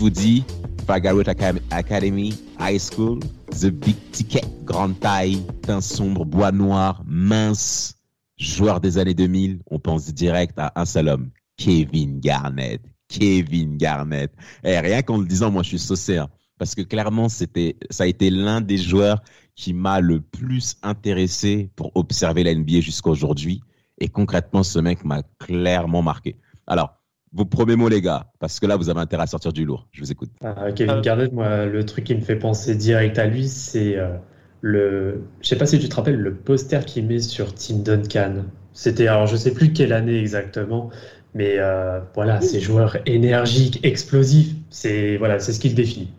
Vous 0.00 0.08
dis 0.08 0.42
Academy, 0.88 2.34
High 2.58 2.80
School, 2.80 3.20
The 3.50 3.66
Big 3.66 3.96
Ticket, 4.12 4.40
grande 4.64 4.98
taille, 4.98 5.42
teint 5.60 5.82
sombre, 5.82 6.24
bois 6.24 6.52
noir, 6.52 7.02
mince, 7.06 7.96
joueur 8.38 8.80
des 8.80 8.96
années 8.96 9.12
2000, 9.12 9.60
on 9.70 9.78
pense 9.78 10.06
direct 10.14 10.58
à 10.58 10.72
un 10.74 10.86
seul 10.86 11.08
homme, 11.08 11.28
Kevin 11.58 12.18
Garnett. 12.18 12.80
Kevin 13.08 13.76
Garnett. 13.76 14.32
Et 14.64 14.70
eh, 14.70 14.80
rien 14.80 15.02
qu'en 15.02 15.18
le 15.18 15.26
disant, 15.26 15.50
moi 15.50 15.62
je 15.62 15.68
suis 15.68 15.78
saucé, 15.78 16.16
hein, 16.16 16.30
parce 16.58 16.74
que 16.74 16.80
clairement 16.80 17.28
c'était, 17.28 17.76
ça 17.90 18.04
a 18.04 18.06
été 18.06 18.30
l'un 18.30 18.62
des 18.62 18.78
joueurs 18.78 19.20
qui 19.54 19.74
m'a 19.74 20.00
le 20.00 20.22
plus 20.22 20.76
intéressé 20.82 21.68
pour 21.76 21.92
observer 21.94 22.42
la 22.42 22.54
NBA 22.54 22.80
jusqu'à 22.80 23.10
aujourd'hui. 23.10 23.60
Et 23.98 24.08
concrètement, 24.08 24.62
ce 24.62 24.78
mec 24.78 25.04
m'a 25.04 25.22
clairement 25.38 26.00
marqué. 26.00 26.36
Alors, 26.66 26.99
vos 27.32 27.44
premiers 27.44 27.76
mots, 27.76 27.88
les 27.88 28.00
gars, 28.00 28.26
parce 28.38 28.58
que 28.58 28.66
là, 28.66 28.76
vous 28.76 28.88
avez 28.88 29.00
intérêt 29.00 29.22
à 29.22 29.26
sortir 29.26 29.52
du 29.52 29.64
lourd. 29.64 29.86
Je 29.92 30.00
vous 30.00 30.10
écoute. 30.10 30.30
Ah, 30.42 30.72
Kevin 30.74 30.96
euh. 30.96 31.00
Garnett, 31.00 31.32
moi, 31.32 31.66
le 31.66 31.84
truc 31.86 32.04
qui 32.04 32.14
me 32.14 32.20
fait 32.20 32.36
penser 32.36 32.74
direct 32.74 33.18
à 33.18 33.26
lui, 33.26 33.48
c'est 33.48 33.96
euh, 33.96 34.16
le. 34.60 35.22
Je 35.40 35.48
sais 35.48 35.56
pas 35.56 35.66
si 35.66 35.78
tu 35.78 35.88
te 35.88 35.94
rappelles 35.94 36.18
le 36.18 36.34
poster 36.34 36.84
qu'il 36.84 37.06
met 37.06 37.20
sur 37.20 37.54
Tim 37.54 37.78
Duncan. 37.78 38.44
C'était, 38.72 39.06
alors, 39.06 39.26
je 39.26 39.36
sais 39.36 39.52
plus 39.52 39.72
quelle 39.72 39.92
année 39.92 40.18
exactement, 40.18 40.90
mais 41.34 41.56
euh, 41.58 42.00
voilà, 42.14 42.40
ces 42.40 42.60
joueurs 42.60 42.96
énergiques, 43.06 43.80
explosifs, 43.84 44.54
c'est 44.70 45.16
voilà, 45.16 45.38
c'est 45.38 45.52
ce 45.52 45.60
qu'il 45.60 45.74
définit. 45.74 46.12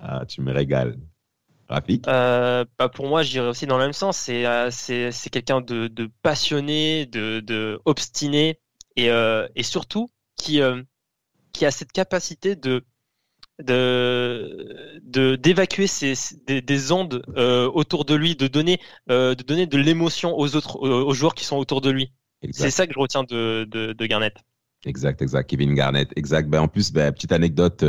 Ah, 0.00 0.24
tu 0.26 0.40
me 0.40 0.52
régales. 0.52 0.96
Rafik 1.66 2.04
bah 2.04 2.66
Pour 2.94 3.06
moi, 3.06 3.22
j'irais 3.22 3.48
aussi 3.48 3.66
dans 3.66 3.78
le 3.78 3.84
même 3.84 3.94
sens. 3.94 4.18
C'est 4.18 4.44
c'est 4.70 5.30
quelqu'un 5.30 5.62
de, 5.62 5.88
de, 5.88 6.10
passionné, 6.22 7.06
de, 7.06 7.40
de 7.40 7.80
obstiné, 7.86 8.60
et, 8.96 9.08
et 9.08 9.62
surtout, 9.62 10.10
qui, 10.44 10.60
euh, 10.60 10.82
qui 11.52 11.64
a 11.64 11.70
cette 11.70 11.92
capacité 11.92 12.54
de 12.56 12.84
de 13.60 15.36
d'évacuer 15.36 15.86
des, 16.46 16.60
des, 16.60 16.92
ondes 16.92 17.22
euh, 17.36 17.70
autour 17.72 18.04
de 18.04 18.16
lui, 18.16 18.34
de 18.34 18.48
donner 18.48 18.80
euh, 19.10 19.36
de 19.36 19.44
donner 19.44 19.66
de 19.66 19.78
l'émotion 19.78 20.36
aux 20.36 20.56
autres 20.56 20.80
aux, 20.80 21.14
joueurs 21.14 21.34
qui 21.36 21.44
sont 21.44 21.56
autour 21.56 21.80
de 21.80 21.90
lui. 21.90 22.12
C'est 22.50 22.72
ça 22.72 22.86
que 22.86 22.92
je 22.92 22.98
retiens 22.98 23.22
de, 23.22 23.64
de, 23.70 23.92
de, 23.92 24.06
Garnett. 24.06 24.34
Exact, 24.84 25.22
exact. 25.22 25.48
Kevin 25.48 25.74
Garnett, 25.74 26.10
exact. 26.16 26.48
Ben, 26.50 26.62
en 26.62 26.68
plus, 26.68 26.92
ben, 26.92 27.12
petite 27.12 27.30
anecdote 27.30 27.84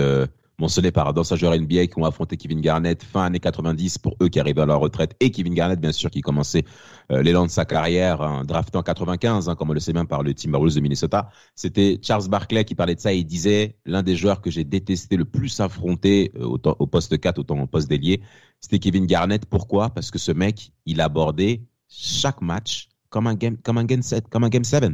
mentionné 0.60 0.92
par 0.92 1.08
un 1.18 1.36
joueur 1.36 1.58
NBA 1.58 1.88
qui 1.88 1.98
ont 1.98 2.06
affronté 2.06 2.38
Kevin 2.38 2.62
Garnett 2.62 3.04
fin 3.04 3.26
années 3.26 3.40
90 3.40 3.98
pour 3.98 4.16
eux 4.22 4.30
qui 4.30 4.40
arrivaient 4.40 4.62
à 4.62 4.66
leur 4.66 4.80
retraite 4.80 5.16
et 5.20 5.32
Kevin 5.32 5.54
Garnett 5.54 5.80
bien 5.80 5.92
sûr 5.92 6.10
qui 6.10 6.22
commençait 6.22 6.64
euh, 7.12 7.22
l'élan 7.22 7.46
de 7.46 7.52
sa 7.52 7.66
carrière 7.66 8.22
hein, 8.22 8.44
en 8.50 8.82
95 8.84 9.50
hein, 9.50 9.56
comme 9.56 9.70
on 9.70 9.74
le 9.74 9.80
sait 9.80 9.94
bien 9.94 10.06
par 10.06 10.24
le 10.24 10.34
Timberwolves 10.34 10.76
de 10.76 10.80
Minnesota. 10.80 11.30
C'était 11.56 12.00
Charles 12.02 12.28
Barkley 12.30 12.64
qui 12.64 12.76
parlait 12.76 12.96
de 12.96 13.00
ça 13.00 13.14
et 13.14 13.18
il 13.18 13.26
disait 13.26 13.76
l'un 13.86 14.04
des 14.04 14.16
joueurs 14.16 14.42
que 14.42 14.50
j'ai 14.50 14.64
détesté 14.64 15.18
le 15.18 15.26
plus 15.26 15.60
affronter 15.60 16.32
euh, 16.38 16.58
au, 16.80 16.88
poste 16.88 17.20
4 17.20 17.40
autant 17.40 17.60
au 17.60 17.68
poste 17.68 17.90
d'ailier, 17.90 18.22
c'était 18.60 18.80
Kevin 18.80 19.06
Garnett. 19.06 19.46
Pourquoi? 19.46 19.90
Parce 19.90 20.12
que 20.12 20.20
ce 20.20 20.32
mec, 20.32 20.72
il 20.86 21.02
abordait 21.02 21.64
chaque 21.88 22.42
match 22.42 22.90
comme 23.10 23.28
un 23.28 23.36
game 23.36 23.58
comme 23.58 23.78
un 23.78 23.86
game 23.86 24.02
7, 24.02 24.30
comme 24.30 24.44
un 24.44 24.50
game 24.50 24.64
7. 24.64 24.86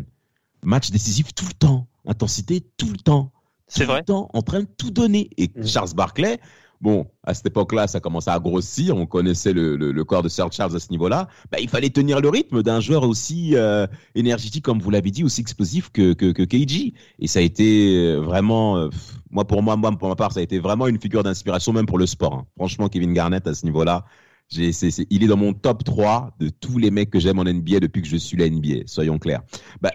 Match 0.64 0.92
décisif 0.92 1.34
tout 1.34 1.46
le 1.48 1.54
temps, 1.54 1.88
intensité 2.06 2.62
tout 2.78 2.92
le 2.92 2.98
temps. 2.98 3.32
C'est 3.72 3.86
vrai. 3.86 4.04
Temps, 4.04 4.30
en 4.34 4.42
train 4.42 4.62
de 4.62 4.68
tout 4.78 4.92
donner. 4.92 5.30
Et 5.38 5.50
mm. 5.56 5.66
Charles 5.66 5.94
Barclay, 5.96 6.40
bon, 6.82 7.08
à 7.24 7.34
cette 7.34 7.46
époque-là, 7.46 7.88
ça 7.88 8.02
commençait 8.02 8.32
à 8.32 8.40
grossir. 8.40 8.98
On 8.98 9.06
connaissait 9.06 9.54
le, 9.54 9.78
le, 9.78 10.04
corps 10.04 10.24
de 10.24 10.30
Sir 10.30 10.52
Charles 10.52 10.76
à 10.76 10.80
ce 10.80 10.90
niveau-là. 10.90 11.30
Bah, 11.52 11.60
il 11.62 11.70
fallait 11.70 11.90
tenir 11.90 12.20
le 12.20 12.28
rythme 12.28 12.64
d'un 12.64 12.82
joueur 12.82 13.04
aussi 13.04 13.56
euh, 13.56 13.88
énergétique, 14.14 14.66
comme 14.66 14.80
vous 14.80 14.90
l'avez 14.90 15.10
dit, 15.10 15.24
aussi 15.24 15.40
explosif 15.40 15.90
que, 15.90 16.12
que, 16.12 16.34
que 16.34 16.44
KG. 16.44 16.94
Et 17.20 17.28
ça 17.28 17.40
a 17.40 17.42
été 17.42 17.96
euh, 17.96 18.18
vraiment, 18.20 18.78
euh, 18.78 18.90
moi 19.30 19.46
pour 19.46 19.64
moi, 19.64 19.78
moi, 19.78 19.92
pour 19.98 20.10
ma 20.10 20.16
part, 20.16 20.34
ça 20.34 20.42
a 20.42 20.44
été 20.44 20.60
vraiment 20.60 20.88
une 20.88 21.00
figure 21.00 21.24
d'inspiration, 21.24 21.72
même 21.72 21.86
pour 21.86 21.98
le 21.98 22.08
sport. 22.08 22.34
Hein. 22.34 22.46
Franchement, 22.58 22.90
Kevin 22.90 23.14
Garnett 23.14 23.48
à 23.48 23.54
ce 23.54 23.66
niveau-là, 23.66 24.04
j'ai, 24.50 24.74
c'est, 24.74 25.08
il 25.10 25.24
est 25.24 25.28
dans 25.28 25.38
mon 25.38 25.54
top 25.54 25.86
3 25.86 26.36
de 26.42 26.50
tous 26.50 26.78
les 26.78 26.92
mecs 26.92 27.10
que 27.10 27.20
j'aime 27.20 27.40
en 27.40 27.46
NBA 27.46 27.80
depuis 27.80 28.02
que 28.02 28.08
je 28.10 28.18
suis 28.18 28.36
la 28.36 28.50
NBA, 28.50 28.84
soyons 28.86 29.18
clairs. 29.18 29.44
Bah, 29.80 29.92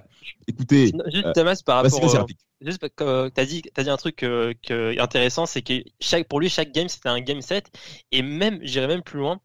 écoutez. 0.49 0.93
Juste, 1.13 1.33
Thomas, 1.35 1.61
par 1.65 1.83
rapport 1.83 2.27
juste 2.61 2.81
tu 2.97 3.05
as 3.05 3.45
dit, 3.45 3.63
as 3.77 3.83
dit 3.83 3.91
un 3.91 3.97
truc 3.97 4.17
que, 4.17 5.01
intéressant, 5.01 5.47
c'est 5.47 5.63
que 5.63 5.83
chaque, 6.01 6.29
pour 6.29 6.41
lui, 6.41 6.49
chaque 6.49 6.73
game, 6.73 6.89
c'était 6.89 7.09
un 7.09 7.21
game 7.21 7.43
set. 7.43 7.71
Et 8.13 8.23
même, 8.23 8.59
j'irais 8.63 8.89
même 8.89 9.03
plus 9.03 9.19
loin, 9.19 9.41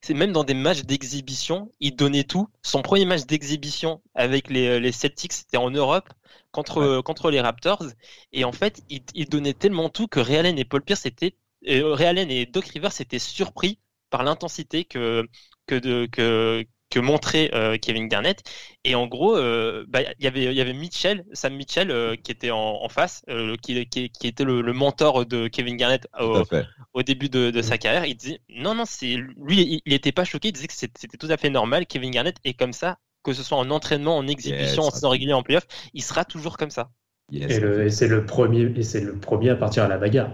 c'est 0.00 0.14
même 0.14 0.32
dans 0.32 0.44
des 0.44 0.54
matchs 0.54 0.82
d'exhibition, 0.82 1.70
il 1.80 1.96
donnait 1.96 2.24
tout. 2.24 2.48
Son 2.62 2.82
premier 2.82 3.04
match 3.04 3.24
d'exhibition 3.24 4.02
avec 4.14 4.50
les, 4.50 4.80
les 4.80 4.92
Celtics, 4.92 5.32
c'était 5.32 5.56
en 5.56 5.70
Europe 5.70 6.08
contre, 6.52 7.00
contre 7.00 7.30
les 7.30 7.40
Raptors. 7.40 7.84
Et 8.32 8.44
en 8.44 8.52
fait, 8.52 8.82
il, 8.88 9.28
donnait 9.28 9.54
tellement 9.54 9.88
tout 9.88 10.06
que 10.06 10.20
Ray 10.20 10.36
Allen 10.36 10.58
et 10.58 10.64
Paul 10.64 10.82
Pierce 10.82 11.06
étaient, 11.06 11.36
euh, 11.68 11.94
Ray 11.94 12.06
Allen 12.06 12.30
et 12.30 12.46
Doc 12.46 12.66
Rivers 12.66 13.00
étaient 13.00 13.18
surpris 13.18 13.78
par 14.10 14.22
l'intensité 14.22 14.84
que, 14.84 15.26
que, 15.66 15.74
de, 15.74 16.06
que, 16.10 16.64
que 16.92 17.00
montrait 17.00 17.50
euh, 17.54 17.78
Kevin 17.80 18.06
Garnett. 18.06 18.42
Et 18.84 18.94
en 18.94 19.06
gros, 19.06 19.34
euh, 19.34 19.86
bah, 19.88 20.02
y 20.02 20.14
il 20.20 20.52
y 20.52 20.60
avait 20.60 20.74
Mitchell, 20.74 21.24
Sam 21.32 21.54
Mitchell, 21.54 21.90
euh, 21.90 22.16
qui 22.16 22.30
était 22.30 22.50
en, 22.50 22.86
face, 22.90 23.24
qui, 23.62 23.86
qui, 23.86 24.26
était 24.26 24.44
le, 24.44 24.72
mentor 24.72 25.24
de 25.24 25.48
Kevin 25.48 25.76
Garnett 25.76 26.06
au, 26.20 27.02
début 27.02 27.30
de, 27.30 27.62
sa 27.62 27.78
carrière. 27.78 28.04
Il 28.04 28.14
disait 28.14 28.40
non, 28.50 28.74
non, 28.74 28.84
c'est 28.86 29.16
lui, 29.38 29.80
il 29.86 29.92
n'était 29.92 30.12
pas 30.12 30.24
choqué. 30.24 30.48
Il 30.48 30.52
disait 30.52 30.66
que 30.66 30.74
c'était 30.74 31.16
tout 31.18 31.28
à 31.30 31.38
fait 31.38 31.48
normal. 31.48 31.86
Kevin 31.86 32.10
Garnett 32.10 32.36
est 32.44 32.52
comme 32.52 32.74
ça, 32.74 32.98
que 33.22 33.32
ce 33.32 33.42
soit 33.42 33.56
en 33.56 33.70
entraînement, 33.70 34.18
en 34.18 34.26
exhibition, 34.28 34.82
en 34.82 34.90
saison 34.90 35.08
régulière, 35.08 35.38
en 35.38 35.42
playoff, 35.42 35.66
il 35.94 36.02
sera 36.02 36.26
toujours 36.26 36.58
comme 36.58 36.70
ça. 36.70 36.90
et, 37.32 37.48
c'est 37.88 38.08
le 38.08 38.26
premier, 38.26 38.70
et 38.76 38.82
c'est 38.82 39.00
le 39.00 39.16
premier 39.16 39.48
à 39.48 39.56
partir 39.56 39.84
à 39.84 39.88
la 39.88 39.96
bagarre. 39.96 40.32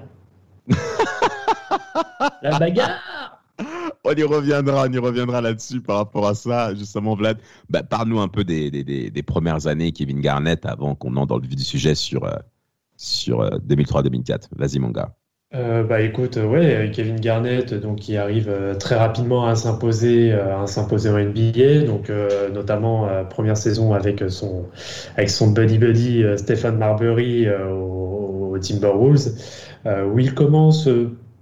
la 2.43 2.59
bagarre 2.59 3.38
on 4.05 4.15
y 4.15 4.23
reviendra, 4.23 4.87
on 4.89 4.93
y 4.93 4.99
reviendra 4.99 5.41
là-dessus 5.41 5.81
par 5.81 5.97
rapport 5.97 6.27
à 6.27 6.35
ça, 6.35 6.75
justement, 6.75 7.15
Vlad. 7.15 7.39
Bah, 7.69 7.83
Parle-nous 7.83 8.21
un 8.21 8.29
peu 8.29 8.45
des, 8.45 9.23
premières 9.27 9.67
années 9.67 9.93
Kevin 9.93 10.21
Garnett 10.21 10.65
avant 10.65 10.95
qu'on 10.95 11.17
entre 11.17 11.27
dans 11.27 11.37
le 11.37 11.43
vif 11.43 11.57
du 11.57 11.65
sujet 11.65 11.95
sur, 11.95 12.25
euh, 12.25 12.37
sur 12.97 13.45
2003-2004. 13.61 14.33
Euh, 14.33 14.37
Vas-y, 14.57 14.79
mon 14.79 14.91
gars. 14.91 15.15
Euh, 15.55 15.83
bah 15.83 16.03
écoute, 16.03 16.37
ouais, 16.37 16.91
Kevin 16.93 17.19
Garnett, 17.19 17.73
donc 17.73 18.01
qui 18.01 18.19
arrive 18.19 18.55
très 18.79 18.97
rapidement 18.97 19.47
à 19.47 19.55
s'imposer, 19.55 20.31
à 20.33 20.67
s'imposer 20.67 21.09
en 21.09 21.19
NBA, 21.19 21.87
donc 21.87 22.13
notamment 22.53 23.09
première 23.31 23.57
saison 23.57 23.95
avec 23.95 24.23
son 24.29 24.67
avec 25.17 25.31
son 25.31 25.51
buddy 25.51 25.79
buddy 25.79 26.23
Stephen 26.37 26.77
Marbury 26.77 27.49
au, 27.49 28.59
Timberwolves, 28.59 29.31
où 29.87 30.19
il 30.19 30.35
commence 30.35 30.87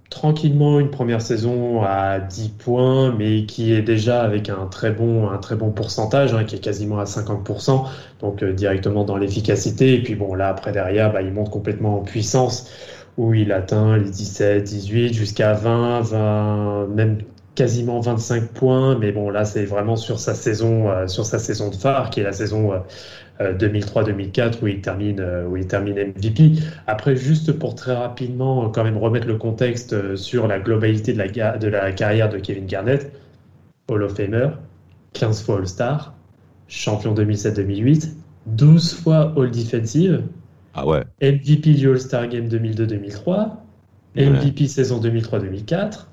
tranquillement 0.09 0.79
une 0.79 0.89
première 0.89 1.21
saison 1.21 1.83
à 1.83 2.19
10 2.19 2.49
points, 2.49 3.13
mais 3.17 3.45
qui 3.45 3.73
est 3.73 3.81
déjà 3.81 4.21
avec 4.21 4.49
un 4.49 4.65
très 4.67 4.91
bon, 4.91 5.29
un 5.29 5.37
très 5.37 5.55
bon 5.55 5.71
pourcentage, 5.71 6.33
hein, 6.33 6.43
qui 6.45 6.55
est 6.55 6.59
quasiment 6.59 6.99
à 6.99 7.03
50%, 7.03 7.85
donc 8.21 8.43
euh, 8.43 8.53
directement 8.53 9.03
dans 9.03 9.17
l'efficacité. 9.17 9.95
Et 9.95 10.03
puis 10.03 10.15
bon, 10.15 10.33
là, 10.33 10.49
après, 10.49 10.71
derrière, 10.71 11.11
bah, 11.11 11.21
il 11.21 11.31
monte 11.33 11.49
complètement 11.49 11.97
en 11.97 12.01
puissance, 12.01 12.69
où 13.17 13.33
il 13.33 13.51
atteint 13.51 13.97
les 13.97 14.09
17, 14.09 14.63
18, 14.63 15.13
jusqu'à 15.13 15.53
20, 15.53 16.01
20, 16.01 16.87
même 16.87 17.17
quasiment 17.55 17.99
25 17.99 18.49
points. 18.49 18.97
Mais 18.97 19.11
bon, 19.11 19.29
là, 19.29 19.43
c'est 19.43 19.65
vraiment 19.65 19.97
sur 19.97 20.19
sa 20.19 20.33
saison, 20.35 20.89
euh, 20.89 21.07
sur 21.07 21.25
sa 21.25 21.39
saison 21.39 21.69
de 21.69 21.75
phare, 21.75 22.11
qui 22.11 22.21
est 22.21 22.23
la 22.23 22.31
saison 22.31 22.71
euh, 22.71 22.77
2003-2004 23.39 24.39
euh, 24.39 24.51
où 24.61 24.67
il 24.67 24.81
termine 24.81 25.19
euh, 25.19 25.47
où 25.47 25.57
il 25.57 25.67
termine 25.67 25.95
MVP. 25.95 26.53
Après, 26.87 27.15
juste 27.15 27.51
pour 27.53 27.75
très 27.75 27.95
rapidement 27.95 28.65
euh, 28.65 28.69
quand 28.69 28.83
même 28.83 28.97
remettre 28.97 29.27
le 29.27 29.37
contexte 29.37 30.15
sur 30.15 30.47
la 30.47 30.59
globalité 30.59 31.13
de 31.13 31.19
la, 31.19 31.57
de 31.57 31.67
la 31.67 31.91
carrière 31.91 32.29
de 32.29 32.37
Kevin 32.37 32.65
Garnett, 32.65 33.11
Hall 33.89 34.03
of 34.03 34.15
Famer, 34.15 34.49
15 35.13 35.43
fois 35.43 35.57
All-Star, 35.59 36.15
champion 36.67 37.13
2007-2008, 37.13 38.11
12 38.47 38.93
fois 38.95 39.33
All 39.37 39.51
Defensive, 39.51 40.23
ah 40.73 40.87
ouais. 40.87 41.03
MVP 41.21 41.73
du 41.73 41.89
All-Star 41.89 42.27
Game 42.27 42.47
2002-2003, 42.47 43.51
MVP 44.15 44.67
saison 44.67 44.99
2003-2004, 44.99 46.07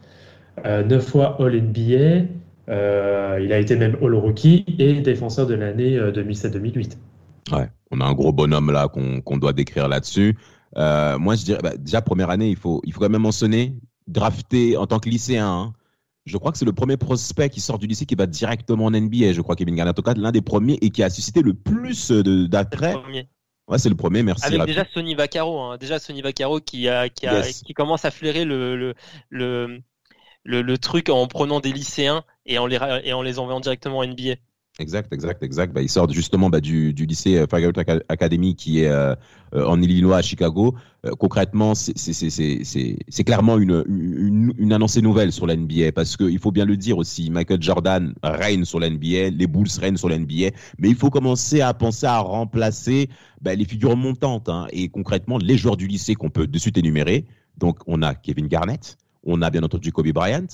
9 0.64 1.04
fois 1.04 1.36
All 1.40 1.60
NBA, 1.60 2.28
Euh, 2.70 3.38
il 3.42 3.52
a 3.52 3.58
été 3.58 3.76
même 3.76 3.94
All-Rookie 4.00 4.64
et 4.78 5.02
défenseur 5.02 5.46
de 5.46 5.52
l'année 5.52 5.98
2007-2008. 5.98 6.96
Ouais, 7.52 7.68
on 7.90 8.00
a 8.00 8.04
un 8.04 8.12
gros 8.14 8.32
bonhomme 8.32 8.70
là 8.70 8.88
qu'on 8.88 9.36
doit 9.36 9.52
décrire 9.52 9.88
là-dessus. 9.88 10.36
moi, 10.76 11.34
je 11.34 11.44
dirais, 11.44 11.60
bah, 11.62 11.76
déjà, 11.76 12.02
première 12.02 12.30
année, 12.30 12.48
il 12.48 12.56
faut, 12.56 12.80
il 12.84 12.92
faut 12.92 13.00
quand 13.00 13.08
même 13.08 13.22
mentionner, 13.22 13.76
drafté 14.06 14.76
en 14.76 14.86
tant 14.86 14.98
que 14.98 15.08
lycéen. 15.08 15.46
Hein. 15.46 15.72
je 16.26 16.36
crois 16.36 16.52
que 16.52 16.58
c'est 16.58 16.64
le 16.64 16.72
premier 16.72 16.96
prospect 16.96 17.50
qui 17.50 17.60
sort 17.60 17.78
du 17.78 17.86
lycée 17.86 18.06
qui 18.06 18.14
va 18.14 18.26
directement 18.26 18.86
en 18.86 18.90
NBA. 18.90 19.32
Je 19.32 19.40
crois 19.40 19.56
Kevin 19.56 19.74
Garnett, 19.74 19.92
en 19.92 20.02
tout 20.02 20.02
cas, 20.02 20.14
l'un 20.14 20.32
des 20.32 20.42
premiers 20.42 20.78
et 20.80 20.90
qui 20.90 21.02
a 21.02 21.10
suscité 21.10 21.42
le 21.42 21.54
plus 21.54 22.10
d'attrait 22.10 22.96
Ouais, 23.66 23.78
c'est 23.78 23.88
le 23.88 23.94
premier, 23.94 24.22
merci. 24.22 24.44
Avec 24.44 24.64
déjà 24.66 24.84
Sony 24.92 25.14
Vaccaro, 25.14 25.58
hein. 25.58 25.78
déjà 25.78 25.98
Sony 25.98 26.20
Vaccaro 26.20 26.60
qui, 26.60 26.88
a, 26.88 27.08
qui, 27.08 27.26
a, 27.26 27.42
qui 27.42 27.72
commence 27.72 28.04
à 28.04 28.10
flairer 28.10 28.44
le, 28.44 28.76
le, 28.76 28.94
le, 29.30 29.82
le, 30.44 30.78
truc 30.78 31.08
en 31.08 31.26
prenant 31.26 31.60
des 31.60 31.72
lycéens 31.72 32.24
et 32.44 32.58
en 32.58 32.66
les, 32.66 32.78
et 33.04 33.14
en 33.14 33.22
les 33.22 33.38
envoyant 33.38 33.60
directement 33.60 33.98
en 33.98 34.06
NBA. 34.06 34.34
Exact, 34.80 35.12
exact, 35.12 35.40
exact. 35.44 35.72
Bah, 35.72 35.82
il 35.82 35.88
sort 35.88 36.10
justement 36.10 36.50
bah, 36.50 36.60
du, 36.60 36.92
du 36.92 37.06
lycée 37.06 37.38
euh, 37.38 37.46
Faggot 37.46 37.70
Academy 38.08 38.56
qui 38.56 38.80
est 38.80 38.88
euh, 38.88 39.14
euh, 39.54 39.64
en 39.66 39.80
Illinois 39.80 40.16
à 40.16 40.22
Chicago. 40.22 40.74
concrètement, 41.16 41.74
c'est 41.76 43.24
clairement 43.24 43.56
une 43.58 44.72
annoncée 44.72 45.00
nouvelle 45.00 45.30
sur 45.30 45.46
la 45.46 45.54
NBA 45.54 45.92
parce 45.92 46.16
qu'il 46.16 46.40
faut 46.40 46.50
bien 46.50 46.64
le 46.64 46.76
dire 46.76 46.98
aussi, 46.98 47.30
Michael 47.30 47.62
Jordan 47.62 48.14
règne 48.24 48.64
sur 48.64 48.80
la 48.80 48.90
NBA, 48.90 49.30
les 49.30 49.46
Bulls 49.46 49.68
règnent 49.78 49.96
sur 49.96 50.08
la 50.08 50.18
NBA, 50.18 50.56
mais 50.78 50.88
il 50.88 50.96
faut 50.96 51.10
commencer 51.10 51.60
à 51.60 51.72
penser 51.72 52.06
à 52.06 52.18
remplacer 52.18 53.08
bah, 53.42 53.54
les 53.54 53.64
figures 53.64 53.96
montantes 53.96 54.48
hein, 54.48 54.66
et 54.72 54.88
concrètement 54.88 55.38
les 55.38 55.56
joueurs 55.56 55.76
du 55.76 55.86
lycée 55.86 56.16
qu'on 56.16 56.30
peut 56.30 56.48
de 56.48 56.58
suite 56.58 56.78
énumérer. 56.78 57.26
Donc 57.58 57.78
on 57.86 58.02
a 58.02 58.16
Kevin 58.16 58.48
Garnett, 58.48 58.96
on 59.22 59.40
a 59.40 59.50
bien 59.50 59.62
entendu 59.62 59.92
Kobe 59.92 60.08
Bryant, 60.08 60.48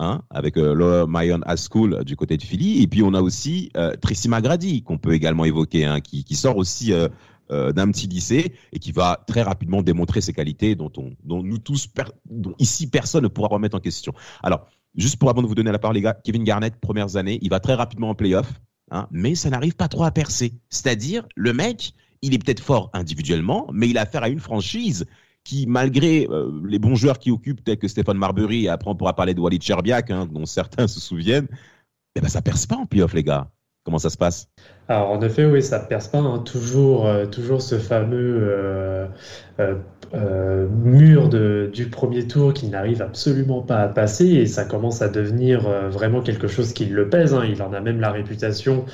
Hein, 0.00 0.22
avec 0.30 0.56
euh, 0.56 0.74
Lower 0.74 1.06
Mayon 1.08 1.40
High 1.44 1.58
School 1.58 2.04
du 2.04 2.14
côté 2.14 2.36
de 2.36 2.42
Philly. 2.44 2.82
Et 2.82 2.86
puis 2.86 3.02
on 3.02 3.14
a 3.14 3.20
aussi 3.20 3.70
euh, 3.76 3.96
Tracy 4.00 4.28
McGrady 4.28 4.82
qu'on 4.84 4.96
peut 4.96 5.12
également 5.12 5.44
évoquer, 5.44 5.86
hein, 5.86 5.98
qui, 6.00 6.36
sort 6.36 6.56
aussi 6.56 6.92
euh, 6.92 7.08
euh, 7.50 7.72
d'un 7.72 7.90
petit 7.90 8.06
lycée 8.06 8.52
et 8.72 8.78
qui 8.78 8.92
va 8.92 9.24
très 9.26 9.42
rapidement 9.42 9.82
démontrer 9.82 10.20
ses 10.20 10.34
qualités 10.34 10.74
dont, 10.74 10.92
on, 10.98 11.14
dont 11.24 11.42
nous 11.42 11.56
tous, 11.56 11.88
dont 12.30 12.54
ici 12.58 12.88
personne 12.88 13.22
ne 13.22 13.28
pourra 13.28 13.48
remettre 13.48 13.74
en 13.74 13.80
question. 13.80 14.12
Alors, 14.42 14.68
juste 14.94 15.16
pour 15.16 15.30
avant 15.30 15.42
de 15.42 15.46
vous 15.46 15.54
donner 15.54 15.72
la 15.72 15.78
parole, 15.78 15.96
les 15.96 16.02
gars, 16.02 16.12
Kevin 16.12 16.44
Garnett, 16.44 16.76
premières 16.76 17.16
années, 17.16 17.38
il 17.40 17.48
va 17.48 17.58
très 17.58 17.72
rapidement 17.72 18.10
en 18.10 18.14
playoff, 18.14 18.52
hein, 18.90 19.08
mais 19.10 19.34
ça 19.34 19.48
n'arrive 19.48 19.74
pas 19.74 19.88
trop 19.88 20.04
à 20.04 20.10
percer. 20.10 20.52
C'est-à-dire, 20.68 21.26
le 21.34 21.54
mec, 21.54 21.94
il 22.22 22.34
est 22.34 22.38
peut-être 22.38 22.62
fort 22.62 22.90
individuellement, 22.92 23.66
mais 23.72 23.88
il 23.88 23.96
a 23.96 24.02
affaire 24.02 24.22
à 24.22 24.28
une 24.28 24.40
franchise 24.40 25.06
qui, 25.48 25.66
malgré 25.66 26.28
euh, 26.28 26.60
les 26.66 26.78
bons 26.78 26.94
joueurs 26.94 27.18
qui 27.18 27.30
occupent, 27.30 27.64
tels 27.64 27.78
que 27.78 27.88
Stéphane 27.88 28.18
Marbury, 28.18 28.66
et 28.66 28.68
après 28.68 28.90
on 28.90 28.94
pourra 28.94 29.16
parler 29.16 29.32
de 29.32 29.40
Walid 29.40 29.62
Cherbiak, 29.62 30.10
hein, 30.10 30.26
dont 30.30 30.44
certains 30.44 30.86
se 30.86 31.00
souviennent, 31.00 31.48
eh 32.14 32.20
ben 32.20 32.28
ça 32.28 32.42
perce 32.42 32.66
pas 32.66 32.76
en 32.76 32.84
playoff, 32.84 33.14
les 33.14 33.24
gars. 33.24 33.50
Comment 33.88 33.96
ça 33.96 34.10
se 34.10 34.18
passe? 34.18 34.50
Alors 34.88 35.08
en 35.08 35.22
effet, 35.22 35.46
oui, 35.46 35.62
ça 35.62 35.78
perce 35.78 36.08
pas. 36.08 36.18
Hein. 36.18 36.40
Toujours, 36.44 37.06
euh, 37.06 37.24
toujours 37.24 37.62
ce 37.62 37.78
fameux 37.78 39.08
euh, 39.58 40.66
mur 40.84 41.30
de, 41.30 41.70
du 41.72 41.86
premier 41.86 42.26
tour 42.26 42.52
qui 42.52 42.68
n'arrive 42.68 43.00
absolument 43.00 43.62
pas 43.62 43.78
à 43.78 43.88
passer 43.88 44.26
et 44.26 44.44
ça 44.44 44.66
commence 44.66 45.00
à 45.00 45.08
devenir 45.08 45.62
vraiment 45.88 46.20
quelque 46.20 46.48
chose 46.48 46.74
qui 46.74 46.84
le 46.84 47.08
pèse. 47.08 47.32
Hein. 47.32 47.44
Il 47.48 47.62
en 47.62 47.72
a 47.72 47.80
même 47.80 47.98
la 47.98 48.10
réputation 48.10 48.84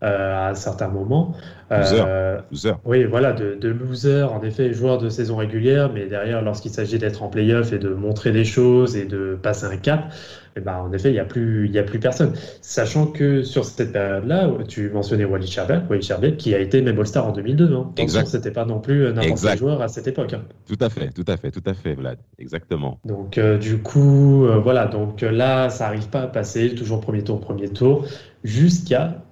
à 0.00 0.54
certains 0.54 0.88
moments. 0.88 1.34
Euh, 1.72 2.40
oui, 2.84 3.04
voilà, 3.04 3.32
de, 3.32 3.54
de, 3.54 3.68
loser, 3.68 4.22
en 4.22 4.42
effet, 4.42 4.72
joueur 4.72 4.98
de 4.98 5.08
saison 5.08 5.36
régulière, 5.36 5.90
mais 5.92 6.06
derrière, 6.06 6.42
lorsqu'il 6.42 6.70
s'agit 6.70 6.98
d'être 6.98 7.22
en 7.22 7.28
playoff 7.28 7.72
et 7.72 7.78
de 7.78 7.88
montrer 7.88 8.30
des 8.30 8.44
choses 8.44 8.96
et 8.96 9.06
de 9.06 9.36
passer 9.40 9.66
un 9.66 9.76
cap, 9.76 10.12
eh 10.56 10.60
ben, 10.60 10.76
en 10.76 10.92
effet, 10.92 11.10
il 11.10 11.14
n'y 11.14 11.18
a, 11.18 11.24
plus, 11.24 11.76
a 11.76 11.82
plus 11.82 11.98
personne. 11.98 12.32
Sachant 12.60 13.06
que 13.06 13.42
sur 13.42 13.64
cette 13.64 13.92
période-là, 13.92 14.48
tu 14.68 14.88
mentionnais 14.90 15.24
Wally 15.24 15.48
Sherbet, 15.48 15.82
Wally 15.90 16.02
Sherbet, 16.02 16.36
qui 16.36 16.54
a 16.54 16.58
été 16.60 16.80
même 16.80 16.98
All-Star 16.98 17.26
en 17.26 17.32
2002. 17.32 17.74
Hein. 17.74 17.90
Exact. 17.96 18.28
C'était 18.28 18.52
pas 18.52 18.64
non 18.64 18.80
plus 18.80 19.12
n'importe 19.12 19.42
quel 19.42 19.58
joueur 19.58 19.82
à 19.82 19.88
cette 19.88 20.06
époque. 20.06 20.32
Hein. 20.32 20.42
Tout 20.68 20.78
à 20.80 20.88
fait, 20.90 21.10
tout 21.10 21.24
à 21.26 21.36
fait, 21.36 21.50
tout 21.50 21.62
à 21.66 21.74
fait, 21.74 21.94
Vlad. 21.94 22.18
Exactement. 22.38 23.00
Donc, 23.04 23.38
euh, 23.38 23.58
du 23.58 23.78
coup, 23.78 24.44
euh, 24.44 24.58
voilà. 24.58 24.86
Donc 24.86 25.22
là, 25.22 25.70
ça 25.70 25.84
n'arrive 25.86 26.08
pas 26.08 26.22
à 26.22 26.26
passer. 26.28 26.74
Toujours 26.74 27.00
premier 27.00 27.24
tour, 27.24 27.40
premier 27.40 27.68
tour, 27.68 28.06
jusqu'à 28.44 29.22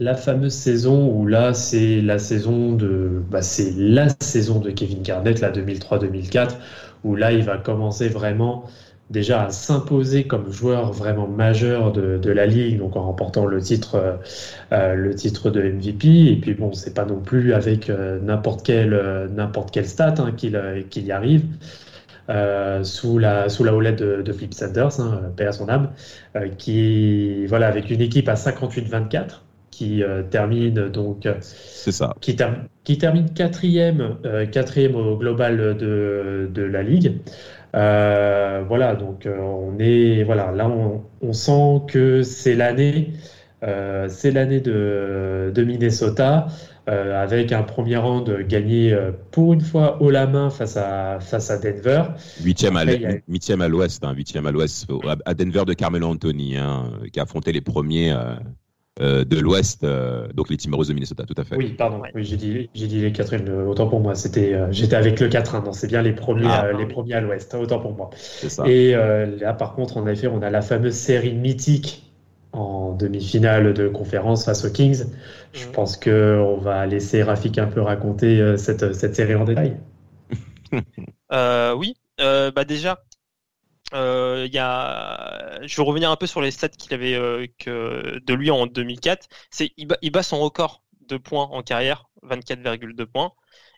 la 0.00 0.14
fameuse 0.14 0.54
saison 0.54 1.08
où 1.14 1.26
là 1.26 1.54
c'est 1.54 2.00
la 2.00 2.18
saison 2.18 2.72
de 2.72 3.22
bah, 3.30 3.42
c'est 3.42 3.72
la 3.76 4.08
saison 4.20 4.58
de 4.58 4.70
Kevin 4.70 5.02
Garnett 5.02 5.40
la 5.40 5.52
2003-2004 5.52 6.56
où 7.04 7.14
là 7.14 7.30
il 7.30 7.44
va 7.44 7.58
commencer 7.58 8.08
vraiment 8.08 8.64
déjà 9.12 9.44
à 9.44 9.50
s'imposer 9.50 10.24
comme 10.24 10.50
joueur 10.50 10.90
vraiment 10.90 11.28
majeur 11.28 11.92
de, 11.92 12.30
la 12.32 12.46
ligue 12.46 12.78
donc 12.78 12.96
en 12.96 13.02
remportant 13.02 13.44
le 13.44 13.60
titre 13.60 13.96
euh, 13.96 14.12
euh, 14.72 14.94
le 14.94 15.14
titre 15.14 15.50
de 15.50 15.60
MVP 15.60 16.32
et 16.32 16.36
puis 16.36 16.54
bon 16.54 16.72
c'est 16.72 16.94
pas 16.94 17.04
non 17.04 17.20
plus 17.20 17.52
avec 17.52 17.90
euh, 17.90 18.18
n'importe 18.20 18.64
quel 18.64 18.98
n'importe 19.34 19.70
quel 19.70 19.86
stat 19.86 20.14
hein, 20.18 20.32
qu'il 20.32 21.06
y 21.06 21.12
arrive 21.12 21.44
sous 22.82 23.18
la 23.18 23.50
sous 23.50 23.64
la 23.64 23.74
houlette 23.74 23.98
de, 23.98 24.32
Flip 24.32 24.54
Sanders, 24.54 24.98
hein, 25.00 25.20
paix 25.36 25.44
à 25.44 25.52
son 25.52 25.68
âme, 25.68 25.90
qui 26.56 27.44
voilà 27.46 27.66
avec 27.66 27.90
une 27.90 28.00
équipe 28.00 28.28
à 28.30 28.34
58-24 28.34 29.42
qui 29.70 30.02
termine 30.30 30.88
donc 30.88 31.28
c'est 31.40 31.92
ça. 31.92 32.14
qui, 32.22 32.36
qui, 32.84 32.96
termine 32.98 33.28
quatrième 33.34 34.16
quatrième 34.50 34.96
au 34.96 35.16
global 35.18 35.76
de, 35.76 36.48
de 36.50 36.62
la 36.62 36.82
ligue 36.82 37.18
voilà 37.72 38.96
donc 38.96 39.26
on 39.26 39.78
est 39.78 40.24
voilà 40.24 40.52
là 40.52 40.68
on, 40.68 41.02
on 41.20 41.32
sent 41.32 41.82
que 41.88 42.22
c'est 42.22 42.54
l'année 42.54 43.12
c'est 44.08 44.32
l'année 44.32 44.60
de, 44.60 45.52
de, 45.54 45.62
Minnesota 45.62 46.48
avec 46.86 47.52
un 47.52 47.62
premier 47.62 47.96
round 47.96 48.28
gagné 48.48 48.96
pour 49.30 49.52
une 49.52 49.60
fois 49.60 50.02
haut 50.02 50.10
la 50.10 50.26
main 50.26 50.50
face 50.50 50.76
à 50.76 51.20
face 51.20 51.48
à 51.48 51.58
Denver. 51.58 52.02
Huitième 52.42 52.76
à 52.76 53.68
l'ouest 53.68 54.02
hein, 54.02 54.12
huitième 54.14 54.46
à 54.46 54.50
l'ouest 54.50 54.88
à 55.24 55.34
Denver 55.34 55.64
de 55.64 55.74
Carmelo 55.74 56.08
Anthony 56.08 56.56
hein, 56.56 56.90
qui 57.12 57.20
a 57.20 57.22
affronté 57.22 57.52
les 57.52 57.60
premiers 57.60 58.12
euh, 58.12 58.34
de 59.00 59.40
l'Ouest, 59.40 59.84
euh, 59.84 60.28
donc 60.34 60.50
les 60.50 60.56
Timberwolves 60.56 60.88
de 60.88 60.94
Minnesota, 60.94 61.24
tout 61.24 61.34
à 61.36 61.44
fait. 61.44 61.56
Oui, 61.56 61.70
pardon, 61.70 62.02
oui, 62.14 62.24
j'ai 62.24 62.36
dit, 62.36 62.68
j'ai 62.74 62.86
dit 62.86 63.00
les 63.00 63.12
quatrièmes, 63.12 63.48
euh, 63.48 63.66
autant 63.66 63.88
pour 63.88 64.00
moi. 64.00 64.14
C'était, 64.14 64.54
j'étais 64.70 64.96
avec 64.96 65.18
le 65.20 65.28
4-1, 65.28 65.64
non, 65.64 65.72
c'est 65.72 65.86
bien 65.86 66.02
les 66.02 66.12
premiers, 66.12 66.48
ah, 66.48 66.72
les 66.72 66.86
premiers 66.86 67.14
à 67.14 67.20
l'Ouest, 67.20 67.54
autant 67.54 67.78
pour 67.78 67.94
moi. 67.94 68.10
Ça. 68.16 68.66
Et 68.66 68.92
là, 68.92 69.54
par 69.54 69.74
contre, 69.74 69.96
en 69.96 70.06
effet, 70.06 70.26
on 70.26 70.42
a 70.42 70.50
la 70.50 70.62
fameuse 70.62 70.94
série 70.94 71.34
mythique 71.34 72.10
en 72.52 72.92
demi-finale 72.92 73.72
de 73.72 73.88
conférence 73.88 74.44
face 74.44 74.64
aux 74.66 74.70
Kings. 74.70 75.04
Je 75.54 75.66
mhm. 75.66 75.72
pense 75.72 75.96
qu'on 75.96 76.58
va 76.58 76.84
laisser 76.86 77.22
Rafik 77.22 77.56
un 77.56 77.66
peu 77.66 77.80
raconter 77.80 78.56
cette, 78.58 78.94
cette 78.94 79.16
série 79.16 79.34
en 79.34 79.44
détail. 79.44 79.78
oui, 81.76 81.94
bah 82.18 82.64
déjà, 82.66 82.98
euh, 83.94 84.48
y 84.50 84.58
a, 84.58 85.58
je 85.66 85.76
vais 85.76 85.82
revenir 85.82 86.10
un 86.10 86.16
peu 86.16 86.26
sur 86.26 86.40
les 86.40 86.50
stats 86.50 86.68
qu'il 86.68 86.94
avait 86.94 87.14
euh, 87.14 87.46
de 87.66 88.34
lui 88.34 88.50
en 88.50 88.66
2004. 88.66 89.28
C'est 89.50 89.72
il, 89.76 90.10
bat, 90.10 90.22
son 90.22 90.40
record 90.40 90.82
de 91.08 91.16
points 91.16 91.44
en 91.44 91.62
carrière, 91.62 92.08
24,2 92.22 93.06
points. 93.06 93.32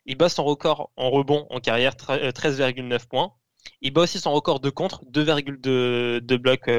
Il 0.06 0.16
bat 0.16 0.28
son 0.28 0.44
record 0.44 0.90
en 0.96 1.10
rebond 1.10 1.46
en 1.50 1.60
carrière, 1.60 1.94
13,9 1.94 2.92
euh, 2.92 2.98
points. 3.08 3.32
Il 3.80 3.92
bat 3.92 4.02
aussi 4.02 4.20
son 4.20 4.32
record 4.32 4.60
de 4.60 4.70
contre, 4.70 5.04
2,2 5.06 6.36
blocs 6.36 6.70